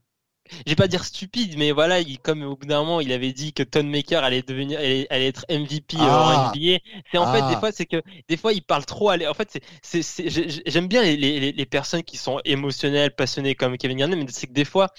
je 0.65 0.71
vais 0.71 0.75
pas 0.75 0.88
dire 0.88 1.05
stupides 1.05 1.57
mais 1.57 1.71
voilà 1.71 1.99
il, 1.99 2.19
comme 2.19 2.43
au 2.43 2.55
bout 2.55 2.65
d'un 2.65 2.80
moment 2.80 2.99
il 2.99 3.11
avait 3.13 3.32
dit 3.32 3.53
que 3.53 3.63
Ton 3.63 3.84
Maker 3.84 4.23
allait 4.23 4.41
devenir 4.41 4.80
allait, 4.80 5.07
être 5.09 5.45
MVP 5.49 5.95
euh, 5.95 6.01
ah. 6.01 6.51
en 6.51 6.57
NBA 6.57 6.80
c'est 7.11 7.17
en 7.17 7.32
fait 7.32 7.41
des 7.47 7.55
ah. 7.55 7.59
fois 7.59 7.71
c'est 7.71 7.86
que 7.86 8.01
des 8.28 8.38
fois 8.38 8.51
il 8.51 8.63
parle 8.63 8.86
trop 8.86 9.11
en 9.11 9.34
fait 9.34 9.59
c'est 9.82 10.01
c'est 10.01 10.30
j'aime 10.65 10.88
bien 10.88 11.03
les, 11.03 11.15
les, 11.15 11.51
les 11.53 11.65
personnes 11.65 12.03
qui 12.03 12.17
sont 12.17 12.41
émotionnelles 12.43 13.15
passionnées 13.15 13.55
comme 13.55 13.78
Kevin 13.78 13.97
Garnett 13.97 14.19
mais 14.19 14.25
c'est 14.30 14.47
que 14.47 14.53
des 14.53 14.65
fois 14.65 14.89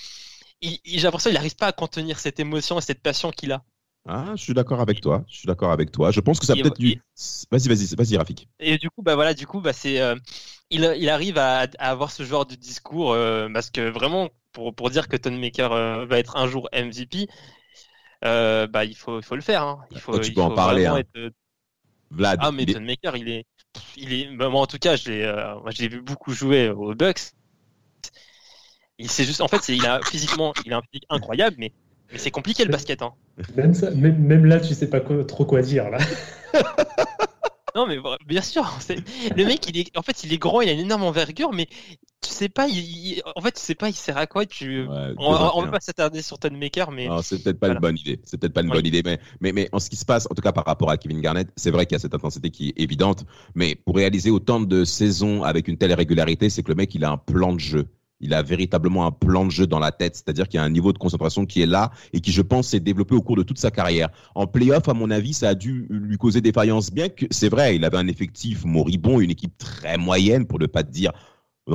j'ai 0.63 1.01
l'impression 1.01 1.31
qu'il 1.31 1.37
n'arrive 1.37 1.57
pas 1.57 1.69
à 1.69 1.73
contenir 1.73 2.19
cette 2.19 2.41
émotion 2.41 2.79
et 2.79 2.83
cette 2.83 3.03
passion 3.03 3.31
qu'il 3.31 3.53
a 3.53 3.63
ah, 4.11 4.33
je 4.37 4.43
suis 4.43 4.55
d'accord 4.55 4.81
avec 4.81 5.03
toi. 5.03 5.23
Je 5.29 5.37
suis 5.37 5.47
d'accord 5.47 5.71
avec 5.71 5.93
toi. 5.93 6.11
Je 6.11 6.21
pense 6.21 6.41
que 6.41 6.47
ça 6.47 6.55
peut-être 6.55 6.81
lui. 6.81 6.99
Vas-y, 7.51 7.69
vas-y, 7.69 7.95
vas-y, 7.95 8.17
Rafik. 8.17 8.49
Et 8.59 8.79
du 8.79 8.89
coup, 8.89 9.03
bah 9.03 9.15
voilà, 9.15 9.35
du 9.35 9.47
coup, 9.47 9.61
bah 9.61 9.75
c'est, 9.75 10.01
euh, 10.01 10.17
il, 10.71 10.83
il, 10.97 11.11
arrive 11.11 11.37
à, 11.37 11.67
avoir 11.79 12.11
ce 12.11 12.23
genre 12.23 12.47
de 12.47 12.55
discours 12.55 13.13
euh, 13.13 13.49
parce 13.53 13.71
que 13.71 13.91
vraiment, 13.91 14.31
pour, 14.53 14.75
pour 14.75 14.89
dire 14.89 15.09
que 15.09 15.17
Tony 15.19 15.39
Maker 15.39 15.73
euh, 15.73 16.07
va 16.07 16.19
être 16.19 16.39
un 16.39 16.47
jour 16.49 16.71
MVP, 16.73 17.29
bah 18.23 18.85
il 18.87 18.97
faut, 18.97 19.19
il 19.19 19.25
faut 19.25 19.37
le 19.37 19.43
faire. 19.43 19.63
Hein. 19.63 19.81
Il 19.91 20.01
faut, 20.01 20.19
tu 20.19 20.33
peux 20.33 20.41
en 20.41 20.55
parler. 20.55 20.87
Hein. 20.87 21.03
Vlad. 22.11 22.39
Ah, 22.43 22.51
mais 22.51 22.65
Tony 22.65 22.87
Maker, 22.87 23.15
il 23.17 23.29
est, 23.29 23.45
il 23.99 24.15
est. 24.15 24.35
Bah, 24.37 24.49
moi, 24.49 24.63
en 24.63 24.67
tout 24.67 24.79
cas, 24.79 24.97
je 24.97 25.11
l'ai, 25.11 25.89
vu 25.89 26.01
beaucoup 26.01 26.33
jouer 26.33 26.71
aux 26.71 26.95
Bucks. 26.95 27.33
Il 28.99 29.11
c'est 29.11 29.25
juste, 29.25 29.43
en 29.43 29.49
fait, 29.49 29.69
il 29.69 29.85
a 29.85 30.01
physiquement, 30.03 30.55
il 30.65 30.73
a 30.73 30.79
un 30.79 30.83
physique 30.91 31.07
incroyable, 31.11 31.57
mais 31.59 31.73
mais 32.11 32.19
c'est 32.19 32.31
compliqué 32.31 32.65
le 32.65 32.71
basket. 32.71 33.03
Hein. 33.03 33.13
Même, 33.57 33.75
ça, 33.75 33.91
même, 33.91 34.45
là, 34.45 34.61
tu 34.61 34.75
sais 34.75 34.89
pas 34.89 35.01
trop 35.01 35.45
quoi 35.45 35.63
dire. 35.63 35.91
là. 35.91 35.99
non, 37.75 37.87
mais 37.87 37.99
bien 38.27 38.43
sûr. 38.43 38.65
Le 39.37 39.45
mec, 39.45 39.69
il 39.69 39.79
est, 39.79 39.97
en 39.97 40.03
fait, 40.03 40.25
il 40.25 40.33
est 40.33 40.39
grand, 40.39 40.61
il 40.61 40.69
a 40.69 40.73
une 40.73 40.81
énorme 40.81 41.05
envergure, 41.05 41.53
mais 41.53 41.67
tu 42.21 42.31
sais 42.31 42.49
pas, 42.49 42.67
il, 42.69 43.23
en 43.37 43.41
fait, 43.41 43.53
tu 43.53 43.61
sais 43.61 43.75
pas, 43.75 43.89
il 43.89 43.95
sert 43.95 44.17
à 44.17 44.27
quoi. 44.27 44.45
Tu... 44.45 44.87
on, 45.19 45.61
ne 45.61 45.67
va 45.67 45.73
pas 45.73 45.81
s'attarder 45.81 46.23
sur 46.23 46.39
Maker, 46.51 46.91
mais. 46.91 47.09
c'est 47.23 47.43
peut-être 47.43 47.61
pas 47.61 47.69
une 47.69 47.79
bonne 47.79 47.97
idée. 47.97 48.21
C'est 48.25 48.39
peut-être 48.39 48.55
pas 48.55 48.63
une 48.63 48.71
bonne 48.71 48.87
idée, 48.87 49.03
mais, 49.05 49.21
mais, 49.41 49.53
mais 49.53 49.69
en 49.73 49.79
ce 49.79 49.89
qui 49.89 49.97
se 49.97 50.05
passe, 50.05 50.27
en 50.31 50.35
tout 50.35 50.43
cas 50.43 50.53
par 50.53 50.65
rapport 50.65 50.91
à 50.91 50.97
Kevin 50.97 51.21
Garnett, 51.21 51.49
c'est 51.57 51.71
vrai 51.71 51.87
qu'il 51.87 51.95
y 51.95 51.97
a 51.97 52.01
cette 52.01 52.15
intensité 52.15 52.51
qui 52.51 52.71
est 52.71 52.81
évidente, 52.81 53.25
mais 53.55 53.77
pour 53.77 53.97
réaliser 53.97 54.31
autant 54.31 54.61
de 54.61 54.85
saisons 54.85 55.45
avec 55.45 55.69
une 55.69 55.79
telle 55.79 55.93
régularité, 55.95 56.51
c'est 56.51 56.63
que 56.63 56.71
le 56.71 56.77
mec, 56.77 56.95
il 56.95 57.05
a 57.05 57.11
un 57.11 57.19
plan 57.19 57.53
de 57.53 57.61
jeu 57.61 57.87
il 58.21 58.35
a 58.35 58.43
véritablement 58.43 59.07
un 59.07 59.13
plan 59.13 59.45
de 59.45 59.51
jeu 59.51 59.67
dans 59.67 59.79
la 59.79 59.93
tête, 59.93 60.17
c'est-à-dire 60.17 60.49
qu'il 60.49 60.59
y 60.59 60.61
a 60.61 60.65
un 60.65 60.71
niveau 60.71 60.93
de 60.93 60.99
concentration 60.99 61.47
qui 61.47 61.63
est 61.63 61.67
là 61.67 61.91
et 62.13 62.21
qui, 62.21 62.33
je 62.33 62.43
pense, 62.43 62.69
s'est 62.69 62.81
développé 62.81 63.15
au 63.15 63.23
cours 63.23 63.37
de 63.37 63.43
toute 63.43 63.59
sa 63.59 63.71
carrière. 63.71 64.09
En 64.35 64.47
playoff, 64.47 64.89
à 64.89 64.95
mon 64.95 65.11
avis, 65.11 65.35
ça 65.35 65.51
a 65.51 65.55
dû 65.55 65.87
lui 65.91 66.17
causer 66.17 66.41
défaillance, 66.41 66.91
bien 66.91 67.09
que 67.09 67.27
c'est 67.31 67.49
vrai, 67.49 67.77
il 67.77 67.85
avait 67.85 67.99
un 67.99 68.09
effectif 68.09 68.65
moribond, 68.65 69.21
une 69.21 69.31
équipe 69.31 69.57
très 69.59 69.99
moyenne, 69.99 70.47
pour 70.47 70.59
ne 70.59 70.67
pas 70.67 70.83
dire 70.83 71.13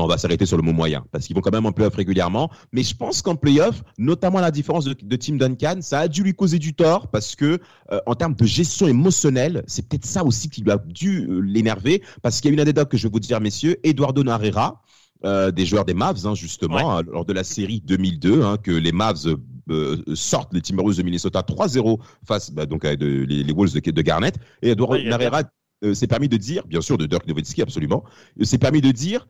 on 0.01 0.07
va 0.07 0.17
s'arrêter 0.17 0.45
sur 0.45 0.57
le 0.57 0.63
mot 0.63 0.73
moyen, 0.73 1.05
parce 1.11 1.25
qu'ils 1.27 1.35
vont 1.35 1.41
quand 1.41 1.51
même 1.51 1.65
en 1.65 1.71
playoff 1.71 1.95
régulièrement. 1.95 2.49
Mais 2.71 2.83
je 2.83 2.95
pense 2.95 3.21
qu'en 3.21 3.35
playoff, 3.35 3.83
notamment 3.97 4.39
la 4.39 4.51
différence 4.51 4.85
de, 4.85 4.93
de, 4.99 5.15
Team 5.15 5.37
Duncan, 5.37 5.77
ça 5.81 5.99
a 5.99 6.07
dû 6.07 6.23
lui 6.23 6.33
causer 6.33 6.59
du 6.59 6.73
tort, 6.73 7.09
parce 7.09 7.35
que 7.35 7.59
euh, 7.91 7.99
en 8.05 8.15
termes 8.15 8.35
de 8.35 8.45
gestion 8.45 8.87
émotionnelle, 8.87 9.63
c'est 9.67 9.87
peut-être 9.87 10.05
ça 10.05 10.23
aussi 10.23 10.49
qui 10.49 10.61
lui 10.61 10.71
a 10.71 10.77
dû 10.77 11.27
euh, 11.29 11.39
l'énerver, 11.41 12.01
parce 12.21 12.41
qu'il 12.41 12.49
y 12.49 12.51
a 12.51 12.55
une 12.55 12.59
anecdote 12.59 12.89
que 12.89 12.97
je 12.97 13.07
vais 13.07 13.11
vous 13.11 13.19
dire, 13.19 13.39
messieurs, 13.39 13.77
Eduardo 13.83 14.23
Narrera, 14.23 14.81
euh, 15.25 15.51
des 15.51 15.65
joueurs 15.65 15.85
des 15.85 15.93
Mavs, 15.93 16.27
hein, 16.27 16.35
justement, 16.35 16.97
hein, 16.97 17.01
lors 17.09 17.23
de 17.23 17.31
la 17.31 17.45
série 17.45 17.79
2002, 17.85 18.41
hein, 18.43 18.57
que 18.61 18.71
les 18.71 18.91
Mavs 18.91 19.37
euh, 19.69 19.97
sortent 20.15 20.53
les 20.53 20.59
Timberwolves 20.61 20.97
de 20.97 21.03
Minnesota 21.03 21.39
3-0 21.39 21.97
face 22.27 22.51
bah, 22.51 22.65
donc 22.65 22.83
à 22.83 22.93
les, 22.95 23.53
Wolves 23.53 23.73
de, 23.73 24.01
Garnett. 24.01 24.35
Et 24.61 24.75
Narera 24.75 25.43
euh, 25.85 25.93
s'est 25.93 26.07
permis 26.07 26.27
de 26.27 26.35
dire, 26.35 26.67
bien 26.67 26.81
sûr, 26.81 26.97
de 26.97 27.05
Dirk 27.05 27.25
Nowitzki, 27.25 27.61
absolument, 27.61 28.03
s'est 28.41 28.57
permis 28.57 28.81
de 28.81 28.91
dire 28.91 29.27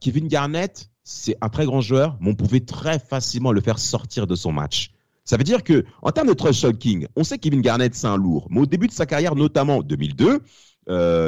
Kevin 0.00 0.28
Garnett, 0.28 0.90
c'est 1.04 1.36
un 1.40 1.48
très 1.48 1.64
grand 1.64 1.80
joueur, 1.80 2.18
mais 2.20 2.30
on 2.30 2.34
pouvait 2.34 2.60
très 2.60 2.98
facilement 2.98 3.52
le 3.52 3.62
faire 3.62 3.78
sortir 3.78 4.26
de 4.26 4.34
son 4.34 4.52
match. 4.52 4.90
Ça 5.24 5.38
veut 5.38 5.44
dire 5.44 5.62
que, 5.62 5.86
en 6.02 6.10
termes 6.10 6.28
de 6.28 6.34
trash 6.34 6.60
talking, 6.60 7.06
on 7.16 7.24
sait 7.24 7.36
que 7.38 7.42
Kevin 7.44 7.62
Garnett, 7.62 7.94
c'est 7.94 8.08
un 8.08 8.16
lourd. 8.16 8.48
Mais 8.50 8.60
au 8.60 8.66
début 8.66 8.88
de 8.88 8.92
sa 8.92 9.06
carrière, 9.06 9.36
notamment 9.36 9.80
2002, 9.82 10.40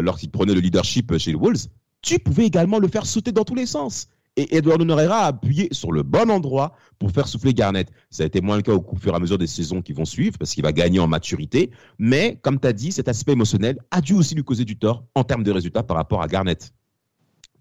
lorsqu'il 0.02 0.30
prenait 0.30 0.54
le 0.54 0.60
leadership 0.60 1.16
chez 1.16 1.30
les 1.30 1.38
Wolves, 1.38 1.68
tu 2.02 2.18
pouvais 2.18 2.46
également 2.46 2.78
le 2.78 2.88
faire 2.88 3.06
sauter 3.06 3.32
dans 3.32 3.44
tous 3.44 3.54
les 3.54 3.66
sens. 3.66 4.08
Et 4.36 4.56
Eduardo 4.56 4.84
Norera 4.84 5.24
a 5.24 5.26
appuyé 5.26 5.68
sur 5.72 5.92
le 5.92 6.02
bon 6.02 6.30
endroit 6.30 6.74
pour 6.98 7.10
faire 7.10 7.26
souffler 7.26 7.52
Garnett. 7.52 7.88
Ça 8.10 8.22
a 8.22 8.26
été 8.26 8.40
moins 8.40 8.56
le 8.56 8.62
cas 8.62 8.72
au 8.72 8.84
fur 8.96 9.12
et 9.12 9.16
à 9.16 9.18
mesure 9.18 9.38
des 9.38 9.46
saisons 9.46 9.82
qui 9.82 9.92
vont 9.92 10.04
suivre, 10.04 10.38
parce 10.38 10.54
qu'il 10.54 10.62
va 10.62 10.72
gagner 10.72 11.00
en 11.00 11.08
maturité. 11.08 11.70
Mais, 11.98 12.38
comme 12.40 12.60
tu 12.60 12.68
as 12.68 12.72
dit, 12.72 12.92
cet 12.92 13.08
aspect 13.08 13.32
émotionnel 13.32 13.78
a 13.90 14.00
dû 14.00 14.14
aussi 14.14 14.34
lui 14.34 14.44
causer 14.44 14.64
du 14.64 14.76
tort 14.76 15.04
en 15.14 15.24
termes 15.24 15.42
de 15.42 15.50
résultats 15.50 15.82
par 15.82 15.96
rapport 15.96 16.22
à 16.22 16.28
Garnett. 16.28 16.72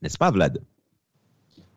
N'est-ce 0.02 0.18
pas, 0.18 0.32
Vlad? 0.32 0.62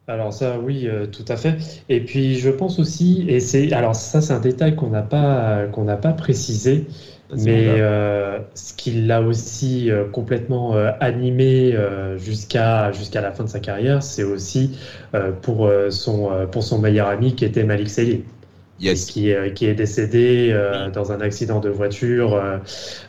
Alors 0.08 0.32
ça, 0.32 0.58
oui, 0.58 0.88
euh, 0.88 1.06
tout 1.06 1.24
à 1.28 1.36
fait. 1.36 1.84
Et 1.88 2.04
puis 2.04 2.34
je 2.36 2.50
pense 2.50 2.80
aussi, 2.80 3.24
et 3.28 3.38
c'est 3.38 3.72
alors 3.72 3.94
ça, 3.94 4.20
c'est 4.20 4.32
un 4.32 4.40
détail 4.40 4.74
qu'on 4.74 4.90
n'a 4.90 5.02
pas 5.02 5.68
qu'on 5.68 5.84
n'a 5.84 5.96
pas 5.96 6.12
précisé, 6.12 6.86
mais 7.36 7.80
euh, 7.80 8.38
ce 8.54 8.74
qui 8.74 8.92
l'a 8.92 9.22
aussi 9.22 9.90
euh, 9.90 10.04
complètement 10.04 10.76
euh, 10.76 10.90
animé 11.00 11.76
jusqu'à 12.18 12.92
jusqu'à 12.92 13.20
la 13.20 13.32
fin 13.32 13.44
de 13.44 13.48
sa 13.48 13.60
carrière, 13.60 14.02
c'est 14.02 14.24
aussi 14.24 14.78
pour 15.42 15.70
son 15.90 16.46
pour 16.50 16.62
son 16.62 16.78
meilleur 16.78 17.08
ami 17.08 17.34
qui 17.34 17.44
était 17.44 17.64
Malik 17.64 17.90
Selim. 17.90 18.22
Yes. 18.80 19.06
Qui, 19.06 19.32
qui, 19.54 19.66
est 19.66 19.74
décédé 19.74 20.52
dans 20.92 21.12
un 21.12 21.20
accident 21.20 21.60
de 21.60 21.68
voiture 21.68 22.42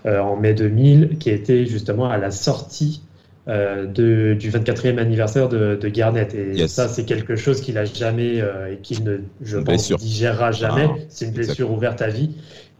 en 0.05 0.35
mai 0.35 0.53
2000, 0.53 1.17
qui 1.17 1.31
était 1.31 1.65
justement 1.65 2.09
à 2.09 2.17
la 2.17 2.29
sortie 2.29 3.01
de, 3.47 4.33
du 4.33 4.51
24e 4.51 4.97
anniversaire 4.97 5.49
de, 5.49 5.75
de 5.75 5.89
Garnett. 5.89 6.33
Et 6.33 6.67
ça, 6.67 6.87
c'est 6.87 7.05
quelque 7.05 7.35
chose 7.35 7.61
qu'il 7.61 7.77
a 7.77 7.85
jamais 7.85 8.37
et 8.37 8.77
qu'il 8.81 9.03
ne, 9.03 9.17
je 9.41 9.57
pense, 9.57 9.91
digérera 9.91 10.51
jamais. 10.51 10.87
Ah, 10.89 10.95
c'est 11.09 11.25
une 11.25 11.31
blessure 11.31 11.71
ouverte 11.71 12.01
à 12.01 12.07
vie. 12.07 12.31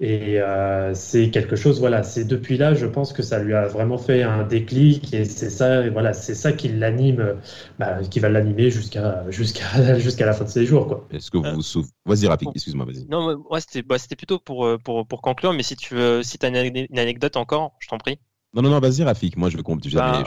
Et 0.01 0.41
euh, 0.41 0.93
c'est 0.95 1.29
quelque 1.29 1.55
chose, 1.55 1.79
voilà, 1.79 2.03
c'est 2.03 2.25
depuis 2.25 2.57
là, 2.57 2.73
je 2.73 2.85
pense 2.85 3.13
que 3.13 3.21
ça 3.21 3.39
lui 3.39 3.53
a 3.53 3.67
vraiment 3.67 3.97
fait 3.97 4.23
un 4.23 4.43
déclic 4.43 5.13
et 5.13 5.23
c'est 5.23 5.49
ça, 5.49 5.87
voilà, 5.91 6.11
c'est 6.11 6.33
ça 6.33 6.51
qui 6.51 6.67
l'anime, 6.67 7.37
bah, 7.77 7.99
qui 8.09 8.19
va 8.19 8.27
l'animer 8.27 8.71
jusqu'à 8.71 9.23
jusqu'à 9.29 9.97
jusqu'à 9.99 10.25
la 10.25 10.33
fin 10.33 10.45
de 10.45 10.49
ses 10.49 10.65
jours, 10.65 10.87
quoi. 10.87 11.07
Est-ce 11.11 11.29
que 11.29 11.37
vous 11.37 11.55
vous 11.55 11.61
souvenez 11.61 11.91
Vas-y, 12.05 12.27
rapide, 12.27 12.49
excuse-moi, 12.55 12.85
vas-y. 12.85 13.05
Non, 13.07 13.37
moi, 13.49 13.61
c'était 13.61 13.83
bah, 13.83 13.97
c'était 13.97 14.15
plutôt 14.15 14.39
pour, 14.39 14.65
euh, 14.65 14.77
pour 14.77 15.07
pour 15.07 15.21
conclure, 15.21 15.53
mais 15.53 15.63
si 15.63 15.75
tu 15.75 15.93
veux, 15.93 16.23
si 16.23 16.37
as 16.41 16.47
une, 16.47 16.99
anecdote 16.99 17.37
encore, 17.37 17.73
je 17.79 17.87
t'en 17.87 17.97
prie. 17.97 18.19
Non, 18.53 18.61
non, 18.61 18.69
non, 18.69 18.79
vas-y, 18.79 19.03
Rafik. 19.03 19.35
Moi, 19.35 19.49
je 19.49 19.57
veux 19.57 19.63
qu'on 19.63 19.77
bah, 19.77 20.23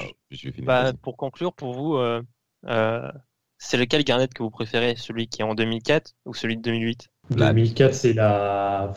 bah, 0.62 0.92
pour 1.00 1.16
conclure, 1.16 1.52
pour 1.52 1.74
vous, 1.74 1.94
euh, 1.94 2.22
euh, 2.66 3.10
c'est 3.58 3.76
lequel 3.76 4.02
Garnet 4.02 4.28
que 4.28 4.42
vous 4.42 4.50
préférez, 4.50 4.96
celui 4.96 5.28
qui 5.28 5.42
est 5.42 5.44
en 5.44 5.54
2004 5.54 6.12
ou 6.24 6.34
celui 6.34 6.56
de 6.56 6.62
2008 6.62 7.08
2004, 7.30 7.94
c'est 7.94 8.12
la 8.12 8.92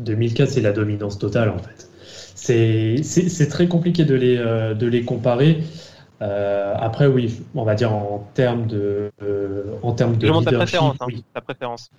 2004, 0.00 0.48
c'est 0.48 0.60
la 0.60 0.72
dominance 0.72 1.18
totale 1.18 1.50
en 1.50 1.58
fait. 1.58 1.88
C'est 2.34 3.48
très 3.48 3.68
compliqué 3.68 4.04
de 4.04 4.14
les, 4.14 4.36
euh, 4.38 4.74
de 4.74 4.86
les 4.86 5.04
comparer. 5.04 5.62
Euh, 6.22 6.74
après, 6.78 7.06
oui, 7.06 7.40
on 7.54 7.64
va 7.64 7.74
dire 7.74 7.92
en 7.92 8.30
termes 8.34 8.66
de, 8.66 9.10
euh, 9.22 9.76
en 9.82 9.92
termes 9.92 10.16
de 10.16 10.26
leadership. 10.26 10.50
Ta 10.50 10.58
préférence, 10.58 10.96
hein, 11.00 11.06
oui. 11.06 11.24
ta 11.32 11.40
préférence. 11.40 11.90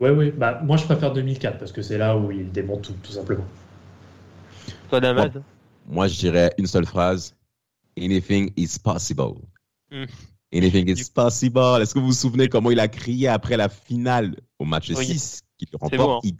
Oui, 0.00 0.10
oui. 0.10 0.32
Bah, 0.34 0.60
moi, 0.62 0.76
je 0.76 0.84
préfère 0.84 1.12
2004 1.12 1.58
parce 1.58 1.72
que 1.72 1.82
c'est 1.82 1.98
là 1.98 2.16
où 2.16 2.30
il 2.30 2.50
démonte 2.50 2.82
tout, 2.82 2.94
tout 3.02 3.12
simplement. 3.12 3.44
Toi, 4.88 5.00
Damas 5.00 5.28
Moi, 5.86 6.08
je 6.08 6.18
dirais 6.18 6.52
une 6.58 6.66
seule 6.66 6.86
phrase 6.86 7.34
Anything 7.98 8.52
is 8.56 8.78
possible. 8.82 9.34
Hmm. 9.90 10.04
Anything 10.52 10.88
is 10.88 11.10
possible. 11.10 11.82
Est-ce 11.82 11.94
que 11.94 11.98
vous 11.98 12.06
vous 12.06 12.12
souvenez 12.12 12.48
comment 12.48 12.70
il 12.70 12.80
a 12.80 12.88
crié 12.88 13.28
après 13.28 13.56
la 13.56 13.68
finale 13.68 14.36
au 14.58 14.64
match 14.64 14.92
6 14.92 15.42
qu'il 15.58 15.68
remporte? 15.78 16.24
hein. 16.24 16.30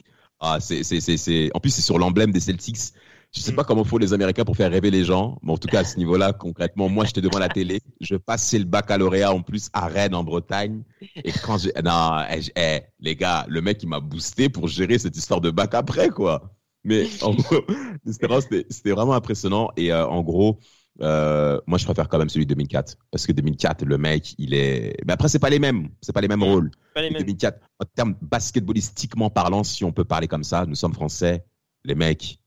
Ah, 0.41 0.59
c'est, 0.59 0.83
c'est, 0.83 1.01
c'est, 1.01 1.19
c'est... 1.19 1.51
En 1.55 1.61
plus, 1.61 1.71
c'est 1.71 1.83
sur 1.83 1.99
l'emblème 1.99 2.33
des 2.33 2.41
Celtics. 2.41 2.95
Je 3.33 3.41
sais 3.41 3.53
mm. 3.53 3.57
pas 3.57 3.65
comment 3.65 3.85
font 3.85 3.99
les 3.99 4.13
Américains 4.13 4.45
pour 4.45 4.57
faire 4.57 4.71
rêver 4.71 4.91
les 4.91 5.05
gens, 5.05 5.39
mais 5.43 5.53
en 5.53 5.59
tout 5.59 5.69
cas, 5.69 5.81
à 5.81 5.85
ce 5.85 5.99
niveau-là, 5.99 6.33
concrètement, 6.33 6.89
moi, 6.89 7.05
j'étais 7.05 7.21
devant 7.21 7.39
la 7.39 7.49
télé. 7.51 7.81
Je 8.01 8.17
passais 8.17 8.59
le 8.59 8.65
baccalauréat 8.65 9.33
en 9.33 9.43
plus 9.43 9.69
à 9.73 9.87
Rennes, 9.87 10.15
en 10.15 10.25
Bretagne. 10.25 10.83
Et 11.17 11.31
quand 11.31 11.59
j'ai, 11.59 11.73
non, 11.85 12.25
eh, 12.31 12.41
eh, 12.57 12.81
les 12.99 13.15
gars, 13.15 13.45
le 13.49 13.61
mec, 13.61 13.83
il 13.83 13.89
m'a 13.89 14.01
boosté 14.01 14.49
pour 14.49 14.67
gérer 14.67 14.99
cette 14.99 15.17
histoire 15.17 15.41
de 15.41 15.51
bac 15.51 15.75
après, 15.75 16.09
quoi. 16.09 16.51
Mais 16.85 17.07
en 17.23 17.35
gros, 17.35 17.61
c'était, 18.07 18.67
c'était 18.71 18.91
vraiment 18.93 19.15
impressionnant. 19.15 19.71
Et 19.77 19.93
euh, 19.93 20.07
en 20.07 20.23
gros, 20.23 20.59
euh, 21.03 21.61
moi, 21.67 21.79
je 21.79 21.85
préfère 21.85 22.09
quand 22.09 22.19
même 22.19 22.29
celui 22.29 22.47
de 22.47 22.55
2004 22.55 22.97
parce 23.11 23.27
que 23.27 23.33
2004, 23.33 23.85
le 23.85 23.99
mec, 23.99 24.35
il 24.39 24.55
est. 24.55 24.97
Mais 25.07 25.13
après, 25.13 25.29
c'est 25.29 25.39
pas 25.39 25.51
les 25.51 25.59
mêmes, 25.59 25.89
c'est 26.01 26.13
pas 26.13 26.21
les 26.21 26.29
mêmes 26.29 26.43
rôles. 26.43 26.71
Pas 26.95 27.03
les 27.03 27.11
mêmes. 27.11 27.23
2004, 27.23 27.61
en 27.79 27.85
termes 27.85 28.15
basketballistiquement 28.21 29.31
parlant, 29.31 29.65
si 29.65 29.85
on 29.85 29.93
peut 29.93 30.05
parler 30.05 30.29
comme 30.29 30.45
ça, 30.45 30.67
nous 30.67 30.75
sommes 30.75 30.95
français, 30.95 31.45
les 31.85 31.95
mecs, 31.95 32.39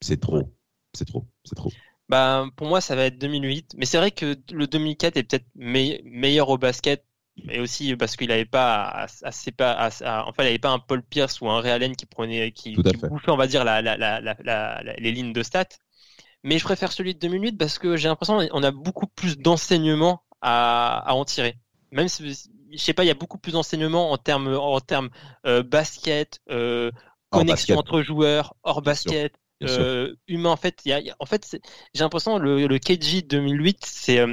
c'est 0.00 0.20
trop, 0.20 0.52
c'est 0.94 1.04
trop, 1.04 1.26
c'est 1.44 1.54
trop. 1.54 1.70
Bah, 2.08 2.46
pour 2.56 2.66
moi, 2.66 2.80
ça 2.80 2.96
va 2.96 3.04
être 3.04 3.18
2008. 3.18 3.74
Mais 3.76 3.86
c'est 3.86 3.98
vrai 3.98 4.10
que 4.10 4.36
le 4.52 4.66
2004 4.66 5.16
est 5.16 5.22
peut-être 5.22 5.46
meilleur 5.54 6.48
au 6.48 6.58
basket, 6.58 7.04
mais 7.44 7.58
aussi 7.58 7.94
parce 7.96 8.16
qu'il 8.16 8.28
n'avait 8.28 8.44
pas 8.44 9.06
assez 9.22 9.52
pas, 9.52 9.90
enfin, 10.26 10.42
il 10.44 10.46
avait 10.46 10.58
pas 10.58 10.70
un 10.70 10.78
Paul 10.78 11.02
Pierce 11.02 11.40
ou 11.40 11.48
un 11.48 11.60
Ray 11.60 11.72
Allen 11.72 11.96
qui 11.96 12.06
prenait, 12.06 12.52
qui, 12.52 12.74
qui 12.74 12.96
bouffait, 12.96 13.30
on 13.30 13.36
va 13.36 13.46
dire, 13.46 13.64
la, 13.64 13.82
la, 13.82 13.96
la, 13.96 14.82
les 14.98 15.12
lignes 15.12 15.32
de 15.32 15.42
stats. 15.42 15.64
Mais 16.42 16.58
je 16.58 16.64
préfère 16.64 16.92
celui 16.92 17.14
de 17.14 17.18
2008 17.18 17.58
parce 17.58 17.78
que 17.78 17.96
j'ai 17.96 18.08
l'impression 18.08 18.46
qu'on 18.46 18.62
a 18.62 18.70
beaucoup 18.70 19.06
plus 19.06 19.36
d'enseignements 19.38 20.22
à, 20.40 21.04
en 21.14 21.24
tirer. 21.24 21.56
Même 21.92 22.08
si, 22.08 22.48
je 22.72 22.78
sais 22.78 22.94
pas, 22.94 23.04
il 23.04 23.08
y 23.08 23.10
a 23.10 23.14
beaucoup 23.14 23.38
plus 23.38 23.52
d'enseignements 23.52 24.10
en 24.10 24.16
termes 24.16 24.54
en 24.54 24.80
termes 24.80 25.10
euh, 25.46 25.62
basket, 25.62 26.40
euh, 26.50 26.90
connexion 27.30 27.76
entre 27.76 28.00
joueurs, 28.00 28.54
hors 28.62 28.80
basket, 28.80 29.34
euh, 29.62 30.14
humain. 30.28 30.50
En 30.50 30.56
fait, 30.56 30.80
y 30.86 30.92
a, 30.92 31.00
en 31.18 31.26
fait, 31.26 31.58
j'ai 31.94 32.02
l'impression 32.02 32.38
le, 32.38 32.66
le 32.66 32.78
KG 32.78 33.22
2008, 33.26 33.78
c'est 33.84 34.24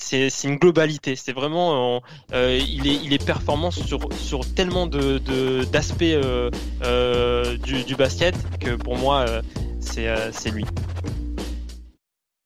c'est 0.00 0.44
une 0.44 0.56
globalité. 0.56 1.14
C'est 1.16 1.32
vraiment, 1.32 2.00
euh, 2.32 2.58
il, 2.60 2.86
est, 2.88 2.98
il 3.02 3.18
performant 3.18 3.70
sur, 3.70 4.00
tellement 4.54 4.86
d'aspects 4.86 6.00
de, 6.00 6.50
euh, 6.84 7.56
du, 7.58 7.84
du, 7.84 7.94
basket 7.94 8.34
que 8.58 8.74
pour 8.74 8.96
moi, 8.96 9.26
c'est 9.80 10.50
lui. 10.50 10.64